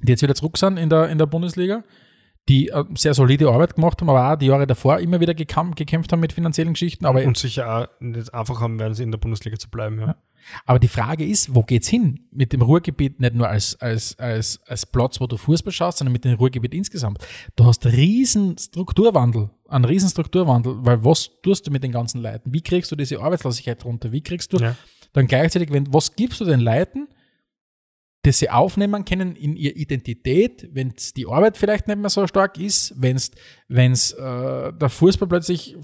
die 0.00 0.10
jetzt 0.10 0.22
wieder 0.22 0.34
zurück 0.34 0.58
sind 0.58 0.76
in 0.76 0.90
der, 0.90 1.08
in 1.08 1.18
der 1.18 1.26
Bundesliga, 1.26 1.84
die 2.48 2.68
äh, 2.68 2.84
sehr 2.94 3.14
solide 3.14 3.48
Arbeit 3.50 3.74
gemacht 3.74 4.00
haben, 4.00 4.10
aber 4.10 4.32
auch 4.32 4.36
die 4.36 4.46
Jahre 4.46 4.66
davor 4.66 4.98
immer 4.98 5.20
wieder 5.20 5.34
gekämpft 5.34 6.12
haben 6.12 6.20
mit 6.20 6.32
finanziellen 6.32 6.74
Geschichten. 6.74 7.06
Aber 7.06 7.24
Und 7.24 7.38
sicher 7.38 7.74
auch 7.74 7.86
nicht 8.00 8.32
einfach 8.34 8.60
haben 8.60 8.78
werden, 8.78 8.94
sie 8.94 9.02
in 9.02 9.10
der 9.10 9.18
Bundesliga 9.18 9.58
zu 9.58 9.70
bleiben. 9.70 9.98
Ja. 10.00 10.16
Aber 10.66 10.78
die 10.78 10.88
Frage 10.88 11.24
ist, 11.24 11.54
wo 11.54 11.62
geht's 11.62 11.88
hin? 11.88 12.26
Mit 12.30 12.52
dem 12.52 12.60
Ruhrgebiet 12.60 13.18
nicht 13.18 13.34
nur 13.34 13.48
als, 13.48 13.80
als, 13.80 14.18
als, 14.18 14.60
als 14.66 14.84
Platz, 14.84 15.18
wo 15.18 15.26
du 15.26 15.38
Fußball 15.38 15.72
schaust, 15.72 15.98
sondern 15.98 16.12
mit 16.12 16.26
dem 16.26 16.34
Ruhrgebiet 16.34 16.74
insgesamt. 16.74 17.18
Du 17.56 17.64
hast 17.64 17.86
riesen 17.86 18.58
Strukturwandel, 18.58 19.48
einen 19.68 19.86
riesen 19.86 20.10
Strukturwandel, 20.10 20.76
weil 20.80 21.02
was 21.02 21.30
tust 21.42 21.66
du 21.66 21.70
mit 21.70 21.82
den 21.82 21.92
ganzen 21.92 22.20
Leuten? 22.20 22.52
Wie 22.52 22.60
kriegst 22.60 22.92
du 22.92 22.96
diese 22.96 23.20
Arbeitslosigkeit 23.20 23.82
runter? 23.86 24.12
Wie 24.12 24.20
kriegst 24.20 24.52
du 24.52 24.58
Ja. 24.58 24.76
dann 25.14 25.26
gleichzeitig, 25.26 25.72
wenn, 25.72 25.90
was 25.94 26.14
gibst 26.14 26.40
du 26.42 26.44
den 26.44 26.60
Leuten, 26.60 27.08
dass 28.24 28.38
sie 28.38 28.48
aufnehmen 28.48 29.04
können 29.04 29.36
in 29.36 29.54
ihre 29.54 29.74
Identität, 29.74 30.68
wenn 30.72 30.94
die 31.14 31.26
Arbeit 31.26 31.56
vielleicht 31.56 31.86
nicht 31.86 31.98
mehr 31.98 32.08
so 32.10 32.26
stark 32.26 32.58
ist, 32.58 32.94
wenn 32.96 33.16
es 33.16 33.30
wenn's, 33.68 34.12
äh, 34.12 34.72
der 34.72 34.88
Fußball 34.88 35.28
plötzlich 35.28 35.76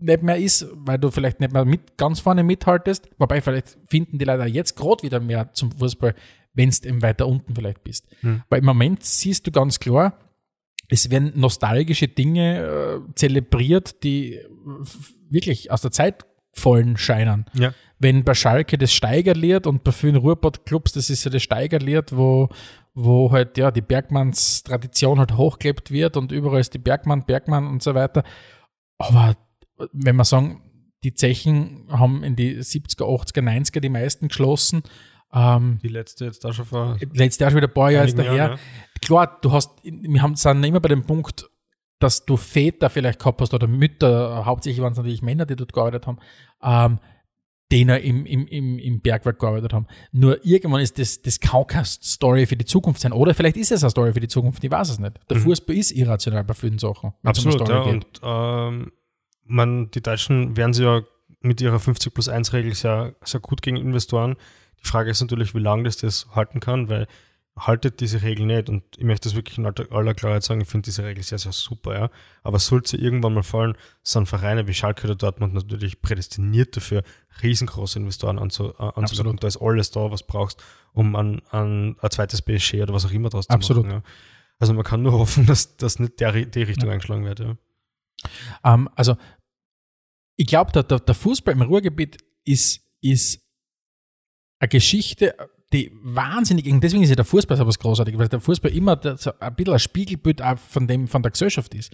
nicht 0.00 0.22
mehr 0.22 0.36
ist, 0.36 0.66
weil 0.72 0.98
du 0.98 1.10
vielleicht 1.10 1.40
nicht 1.40 1.52
mehr 1.52 1.64
mit, 1.64 1.96
ganz 1.98 2.20
vorne 2.20 2.42
mithaltest, 2.42 3.08
wobei 3.18 3.40
vielleicht 3.42 3.78
finden 3.86 4.18
die 4.18 4.24
leider 4.24 4.46
jetzt 4.46 4.76
gerade 4.76 5.02
wieder 5.02 5.20
mehr 5.20 5.52
zum 5.52 5.72
Fußball, 5.72 6.14
wenn 6.54 6.70
du 6.70 6.88
eben 6.88 7.02
weiter 7.02 7.28
unten 7.28 7.54
vielleicht 7.54 7.84
bist. 7.84 8.06
Weil 8.48 8.60
im 8.60 8.66
Moment 8.66 9.04
siehst 9.04 9.46
du 9.46 9.50
ganz 9.50 9.78
klar, 9.78 10.18
es 10.88 11.10
werden 11.10 11.32
nostalgische 11.34 12.08
Dinge 12.08 13.02
äh, 13.08 13.14
zelebriert, 13.14 14.02
die 14.04 14.36
äh, 14.36 14.46
wirklich 15.28 15.70
aus 15.70 15.82
der 15.82 15.90
Zeit 15.90 16.24
fallen 16.52 16.96
scheinen 16.96 17.46
Ja. 17.54 17.74
Wenn 17.98 18.24
bei 18.24 18.34
Schalke 18.34 18.78
das 18.78 18.92
Steigerlied 18.92 19.66
und 19.66 19.84
bei 19.84 19.92
vielen 19.92 20.16
Ruhrpott-Clubs, 20.16 20.92
das 20.92 21.10
ist 21.10 21.24
ja 21.24 21.30
das 21.30 21.42
Steigerlied, 21.42 22.16
wo, 22.16 22.48
wo 22.94 23.30
halt 23.30 23.56
ja 23.58 23.70
die 23.70 23.80
Bergmanns-Tradition 23.80 25.18
halt 25.18 25.36
hochgelebt 25.36 25.90
wird 25.90 26.16
und 26.16 26.32
überall 26.32 26.60
ist 26.60 26.74
die 26.74 26.78
Bergmann, 26.78 27.24
Bergmann 27.24 27.66
und 27.66 27.82
so 27.82 27.94
weiter. 27.94 28.24
Aber 28.98 29.36
wenn 29.92 30.16
wir 30.16 30.24
sagen, 30.24 30.62
die 31.02 31.14
Zechen 31.14 31.86
haben 31.90 32.24
in 32.24 32.36
die 32.36 32.58
70er, 32.58 33.04
80er, 33.04 33.42
90er 33.42 33.80
die 33.80 33.88
meisten 33.88 34.28
geschlossen, 34.28 34.82
ähm, 35.34 35.80
Die 35.82 35.88
letzte 35.88 36.26
jetzt 36.26 36.44
da 36.44 36.52
schon 36.52 36.64
vor. 36.64 36.96
letztes 37.12 37.40
Jahr 37.40 37.50
schon 37.50 37.56
wieder 37.56 37.68
ein 37.68 37.74
paar 37.74 37.90
Jahre 37.90 38.06
jetzt 38.06 38.18
daher. 38.18 38.34
Jahren, 38.34 38.58
Klar, 39.02 39.38
du 39.42 39.52
hast, 39.52 39.70
wir 39.82 40.22
haben, 40.22 40.36
sind 40.36 40.62
immer 40.62 40.80
bei 40.80 40.88
dem 40.88 41.04
Punkt, 41.04 41.50
dass 41.98 42.24
du 42.24 42.36
Väter 42.36 42.88
vielleicht 42.88 43.18
gehabt 43.18 43.40
hast 43.40 43.52
oder 43.52 43.66
Mütter, 43.66 44.44
hauptsächlich 44.44 44.80
waren 44.82 44.92
es 44.92 44.98
natürlich 44.98 45.22
Männer, 45.22 45.44
die 45.44 45.56
dort 45.56 45.72
gearbeitet 45.72 46.06
haben, 46.06 46.18
ähm, 46.62 46.98
noch 47.72 47.96
im, 47.96 48.24
im, 48.26 48.46
im, 48.46 48.78
im 48.78 49.00
Bergwerk 49.00 49.38
gearbeitet 49.38 49.72
haben. 49.72 49.86
Nur 50.12 50.44
irgendwann 50.44 50.80
ist 50.80 50.98
das, 50.98 51.22
das 51.22 51.40
kann 51.40 51.66
keine 51.66 51.84
Story 51.84 52.46
für 52.46 52.56
die 52.56 52.64
Zukunft 52.64 53.00
sein. 53.00 53.12
Oder 53.12 53.34
vielleicht 53.34 53.56
ist 53.56 53.72
es 53.72 53.82
eine 53.82 53.90
Story 53.90 54.12
für 54.12 54.20
die 54.20 54.28
Zukunft, 54.28 54.62
ich 54.62 54.70
weiß 54.70 54.90
es 54.90 54.98
nicht. 54.98 55.18
Der 55.28 55.38
Fußball 55.38 55.76
ist 55.76 55.90
irrational 55.90 56.44
bei 56.44 56.54
vielen 56.54 56.78
Sachen. 56.78 57.12
um 57.22 57.28
Absolut, 57.28 57.54
Story 57.54 57.72
ja. 57.72 57.84
geht. 57.84 57.94
Und 57.94 58.20
ähm, 58.22 58.92
man, 59.44 59.90
die 59.90 60.02
Deutschen 60.02 60.56
werden 60.56 60.72
sie 60.72 60.84
ja 60.84 61.02
mit 61.40 61.60
ihrer 61.60 61.78
50 61.78 62.14
plus 62.14 62.28
1 62.28 62.52
Regel 62.52 62.74
sehr, 62.74 63.14
sehr 63.24 63.40
gut 63.40 63.60
gegen 63.62 63.76
Investoren. 63.76 64.36
Die 64.82 64.88
Frage 64.88 65.10
ist 65.10 65.20
natürlich, 65.20 65.54
wie 65.54 65.60
lange 65.60 65.84
das 65.84 65.96
das 65.96 66.28
halten 66.34 66.60
kann, 66.60 66.88
weil 66.88 67.06
haltet 67.56 68.00
diese 68.00 68.22
Regel 68.22 68.46
nicht 68.46 68.68
und 68.68 68.82
ich 68.96 69.04
möchte 69.04 69.28
das 69.28 69.36
wirklich 69.36 69.58
in 69.58 69.66
aller 69.66 69.92
aller 69.92 70.14
Klarheit 70.14 70.42
sagen, 70.42 70.60
ich 70.60 70.68
finde 70.68 70.86
diese 70.86 71.04
Regel 71.04 71.22
sehr, 71.22 71.38
sehr 71.38 71.52
super, 71.52 71.96
ja. 71.96 72.10
Aber 72.42 72.58
sollte 72.58 72.90
sie 72.90 72.96
irgendwann 72.96 73.34
mal 73.34 73.44
fallen, 73.44 73.76
sind 74.02 74.26
Vereine 74.26 74.66
wie 74.66 74.74
Schalke 74.74 75.04
oder 75.04 75.14
Dortmund 75.14 75.54
natürlich 75.54 76.02
prädestiniert 76.02 76.76
dafür, 76.76 77.04
riesengroße 77.42 78.00
Investoren 78.00 78.40
anzu, 78.40 78.70
äh, 78.70 78.82
anzulocken. 78.82 79.34
Absolut. 79.36 79.42
Da 79.42 79.46
ist 79.46 79.62
alles 79.62 79.90
da, 79.92 80.10
was 80.10 80.24
brauchst, 80.24 80.62
um 80.92 81.14
an, 81.14 81.42
an 81.50 81.96
ein 82.00 82.10
zweites 82.10 82.42
PSG 82.42 82.82
oder 82.82 82.92
was 82.92 83.06
auch 83.06 83.12
immer 83.12 83.30
draus 83.30 83.48
Absolut. 83.48 83.84
zu 83.84 83.88
machen. 83.88 84.02
Ja. 84.04 84.10
Also 84.58 84.74
man 84.74 84.84
kann 84.84 85.02
nur 85.02 85.12
hoffen, 85.18 85.46
dass 85.46 85.76
das 85.76 86.00
nicht 86.00 86.18
der, 86.18 86.32
die 86.32 86.62
Richtung 86.62 86.90
eingeschlagen 86.90 87.24
wird, 87.24 87.38
ja. 87.38 87.56
Ähm, 88.64 88.88
also, 88.96 89.16
ich 90.36 90.46
glaube, 90.46 90.72
der, 90.72 90.82
der, 90.82 90.98
der 90.98 91.14
Fußball 91.14 91.54
im 91.54 91.62
Ruhrgebiet 91.62 92.18
ist, 92.44 92.80
ist 93.00 93.40
eine 94.58 94.68
Geschichte, 94.68 95.36
die 95.72 95.90
wahnsinnig, 96.02 96.64
deswegen 96.80 97.02
ist 97.02 97.10
ja 97.10 97.16
der 97.16 97.24
Fußball 97.24 97.56
so 97.56 97.66
was 97.66 97.78
Großartiges, 97.78 98.18
weil 98.18 98.28
der 98.28 98.40
Fußball 98.40 98.70
immer 98.72 98.98
so 99.16 99.32
ein 99.38 99.54
bisschen 99.56 99.72
ein 99.72 99.78
Spiegelbild 99.78 100.42
auch 100.42 100.58
von, 100.58 100.86
dem, 100.86 101.08
von 101.08 101.22
der 101.22 101.32
Gesellschaft 101.32 101.74
ist. 101.74 101.92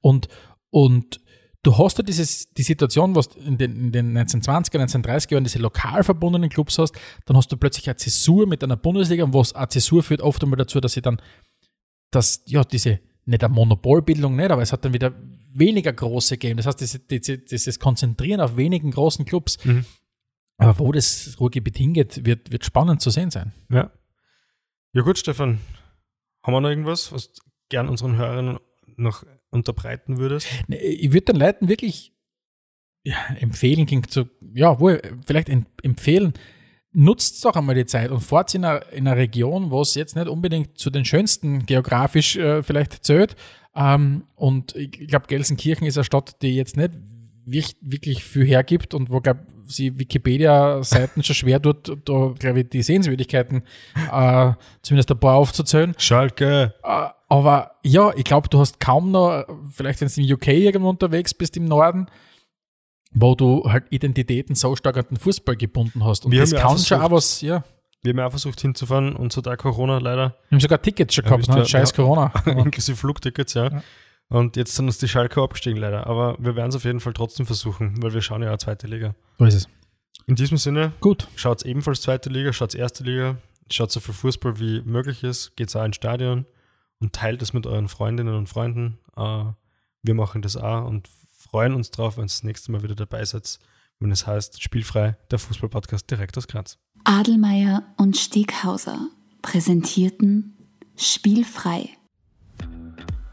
Und, 0.00 0.28
und 0.70 1.20
du 1.62 1.76
hast 1.76 1.98
ja 1.98 2.04
dieses, 2.04 2.52
die 2.52 2.62
Situation, 2.62 3.14
was 3.14 3.28
in 3.44 3.58
den, 3.58 3.76
in 3.76 3.92
den 3.92 4.16
1920er, 4.16 4.78
1930er 4.78 5.32
Jahren 5.32 5.44
diese 5.44 5.58
lokal 5.58 6.04
verbundenen 6.04 6.50
Clubs 6.50 6.78
hast, 6.78 6.94
dann 7.26 7.36
hast 7.36 7.50
du 7.50 7.56
plötzlich 7.56 7.88
eine 7.88 7.96
Zäsur 7.96 8.46
mit 8.46 8.62
einer 8.62 8.76
Bundesliga, 8.76 9.24
und 9.24 9.34
was 9.34 9.54
eine 9.54 9.68
Zäsur 9.68 10.02
führt 10.02 10.22
oft 10.22 10.42
einmal 10.42 10.58
dazu, 10.58 10.80
dass 10.80 10.92
sie 10.92 11.02
dann, 11.02 11.20
dass, 12.10 12.42
ja, 12.46 12.62
diese, 12.62 13.00
nicht 13.24 13.44
eine 13.44 13.52
Monopolbildung 13.52 14.36
nicht, 14.36 14.50
aber 14.50 14.62
es 14.62 14.72
hat 14.72 14.84
dann 14.84 14.92
wieder 14.92 15.12
weniger 15.52 15.92
große 15.92 16.38
gegeben. 16.38 16.58
Das 16.58 16.66
heißt, 16.66 16.80
diese, 16.80 16.98
diese, 17.00 17.38
dieses 17.38 17.78
Konzentrieren 17.78 18.40
auf 18.40 18.56
wenigen 18.56 18.90
großen 18.90 19.24
Clubs. 19.24 19.62
Mhm. 19.64 19.84
Aber 20.58 20.78
wo 20.78 20.92
das 20.92 21.36
Ruhrgebiet 21.40 21.76
hingeht, 21.78 22.24
wird, 22.26 22.50
wird 22.52 22.64
spannend 22.64 23.00
zu 23.00 23.10
sehen 23.10 23.30
sein. 23.30 23.52
Ja. 23.70 23.90
Ja 24.92 25.02
gut, 25.02 25.18
Stefan. 25.18 25.60
Haben 26.44 26.54
wir 26.54 26.60
noch 26.60 26.68
irgendwas, 26.68 27.12
was 27.12 27.32
du 27.32 27.42
gern 27.68 27.88
unseren 27.88 28.16
Hörern 28.16 28.58
noch 28.96 29.24
unterbreiten 29.50 30.18
würdest? 30.18 30.48
Nee, 30.66 30.76
Ich 30.78 31.12
würde 31.12 31.32
den 31.32 31.36
Leuten 31.36 31.68
wirklich 31.68 32.12
ja, 33.04 33.16
empfehlen, 33.38 33.86
klingt 33.86 34.10
so, 34.10 34.26
ja, 34.54 34.80
wohl, 34.80 35.00
vielleicht 35.26 35.48
em- 35.48 35.66
empfehlen, 35.82 36.32
nutzt 36.90 37.44
doch 37.44 37.54
einmal 37.54 37.74
die 37.74 37.86
Zeit 37.86 38.10
und 38.10 38.20
fahrt 38.20 38.54
in 38.54 38.64
einer, 38.64 38.90
in 38.92 39.06
einer 39.06 39.16
Region, 39.16 39.70
wo 39.70 39.80
es 39.82 39.94
jetzt 39.94 40.16
nicht 40.16 40.26
unbedingt 40.28 40.78
zu 40.78 40.90
den 40.90 41.04
schönsten 41.04 41.64
geografisch 41.66 42.36
äh, 42.36 42.62
vielleicht 42.62 43.04
zählt. 43.04 43.36
Ähm, 43.74 44.24
und 44.34 44.74
ich 44.74 44.90
glaube, 45.06 45.26
Gelsenkirchen 45.28 45.86
ist 45.86 45.96
eine 45.96 46.04
Stadt, 46.04 46.42
die 46.42 46.56
jetzt 46.56 46.76
nicht 46.76 46.92
wirklich 47.52 48.24
viel 48.24 48.44
hergibt 48.44 48.94
und 48.94 49.10
wo, 49.10 49.20
glaube 49.20 49.46
sie 49.68 49.98
Wikipedia-Seiten 49.98 51.22
schon 51.22 51.34
schwer 51.34 51.60
tut, 51.60 51.88
da, 52.04 52.34
glaube 52.38 52.60
ich, 52.60 52.68
die 52.70 52.82
Sehenswürdigkeiten 52.82 53.62
äh, 54.10 54.52
zumindest 54.82 55.10
ein 55.10 55.20
paar 55.20 55.36
aufzuzählen. 55.36 55.94
Schalke. 55.98 56.74
Äh, 56.82 57.08
aber 57.28 57.72
ja, 57.84 58.12
ich 58.16 58.24
glaube, 58.24 58.48
du 58.48 58.58
hast 58.58 58.80
kaum 58.80 59.10
noch, 59.10 59.44
vielleicht 59.70 60.00
wenn 60.00 60.08
du 60.08 60.20
im 60.22 60.32
UK 60.34 60.48
irgendwo 60.48 60.88
unterwegs 60.88 61.34
bist 61.34 61.56
im 61.56 61.66
Norden, 61.66 62.06
wo 63.12 63.34
du 63.34 63.70
halt 63.70 63.84
Identitäten 63.90 64.54
so 64.54 64.74
stark 64.76 64.96
an 64.96 65.06
den 65.10 65.16
Fußball 65.18 65.56
gebunden 65.56 66.04
hast. 66.04 66.24
Und 66.24 66.32
Wir 66.32 66.40
das 66.40 66.52
haben 66.52 66.58
ja 66.58 66.66
kann 66.66 66.78
schon 66.78 67.00
auch 67.00 67.10
was, 67.10 67.40
ja. 67.42 67.64
Wir 68.02 68.10
haben 68.10 68.18
ja 68.18 68.26
auch 68.26 68.30
versucht 68.30 68.60
hinzufahren 68.60 69.16
und 69.16 69.32
so 69.32 69.40
da 69.40 69.56
Corona 69.56 69.98
leider, 69.98 70.36
Wir 70.48 70.56
haben 70.56 70.60
sogar 70.60 70.80
Tickets 70.80 71.14
schon 71.14 71.24
gehabt, 71.24 71.48
ne? 71.48 71.66
scheiß 71.66 71.90
ja. 71.90 71.96
Corona. 71.96 72.32
inklusive 72.46 72.96
Flugtickets, 72.96 73.54
ja. 73.54 73.68
Ja. 73.68 73.82
Und 74.28 74.56
jetzt 74.56 74.74
sind 74.74 74.86
uns 74.86 74.98
die 74.98 75.08
Schalke 75.08 75.42
abgestiegen 75.42 75.80
leider. 75.80 76.06
Aber 76.06 76.36
wir 76.38 76.54
werden 76.54 76.68
es 76.68 76.76
auf 76.76 76.84
jeden 76.84 77.00
Fall 77.00 77.14
trotzdem 77.14 77.46
versuchen, 77.46 78.02
weil 78.02 78.12
wir 78.12 78.20
schauen 78.22 78.42
ja 78.42 78.52
auch 78.52 78.58
zweite 78.58 78.86
Liga. 78.86 79.14
so 79.38 79.44
ist 79.46 79.54
es. 79.54 79.68
In 80.26 80.34
diesem 80.36 80.58
Sinne, 80.58 80.92
Gut. 81.00 81.26
schaut 81.36 81.64
ebenfalls 81.64 82.02
zweite 82.02 82.28
Liga, 82.28 82.52
schaut 82.52 82.74
erste 82.74 83.02
Liga, 83.02 83.38
schaut 83.70 83.90
so 83.90 84.00
viel 84.00 84.12
Fußball 84.12 84.60
wie 84.60 84.82
möglich 84.82 85.24
ist, 85.24 85.56
geht 85.56 85.74
auch 85.74 85.84
ins 85.84 85.96
Stadion 85.96 86.44
und 87.00 87.14
teilt 87.14 87.40
es 87.40 87.54
mit 87.54 87.66
euren 87.66 87.88
Freundinnen 87.88 88.34
und 88.34 88.46
Freunden. 88.46 88.98
Äh, 89.16 89.44
wir 90.02 90.14
machen 90.14 90.42
das 90.42 90.56
auch 90.56 90.86
und 90.86 91.08
freuen 91.30 91.74
uns 91.74 91.90
drauf, 91.90 92.18
wenn 92.18 92.24
ihr 92.24 92.26
das 92.26 92.42
nächste 92.42 92.72
Mal 92.72 92.82
wieder 92.82 92.94
dabei 92.94 93.24
seid, 93.24 93.58
wenn 94.00 94.10
es 94.10 94.26
heißt 94.26 94.62
Spielfrei, 94.62 95.16
der 95.30 95.38
Fußball-Podcast 95.38 96.10
direkt 96.10 96.36
aus 96.36 96.46
Graz. 96.46 96.78
Adelmeier 97.04 97.82
und 97.96 98.16
Steghauser 98.18 99.08
präsentierten 99.40 100.56
Spielfrei, 100.96 101.88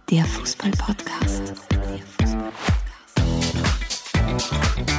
der 0.09 0.25
Fußball-Podcast. 0.25 1.53
Der 1.71 1.99
Fußball-Podcast. 2.19 4.94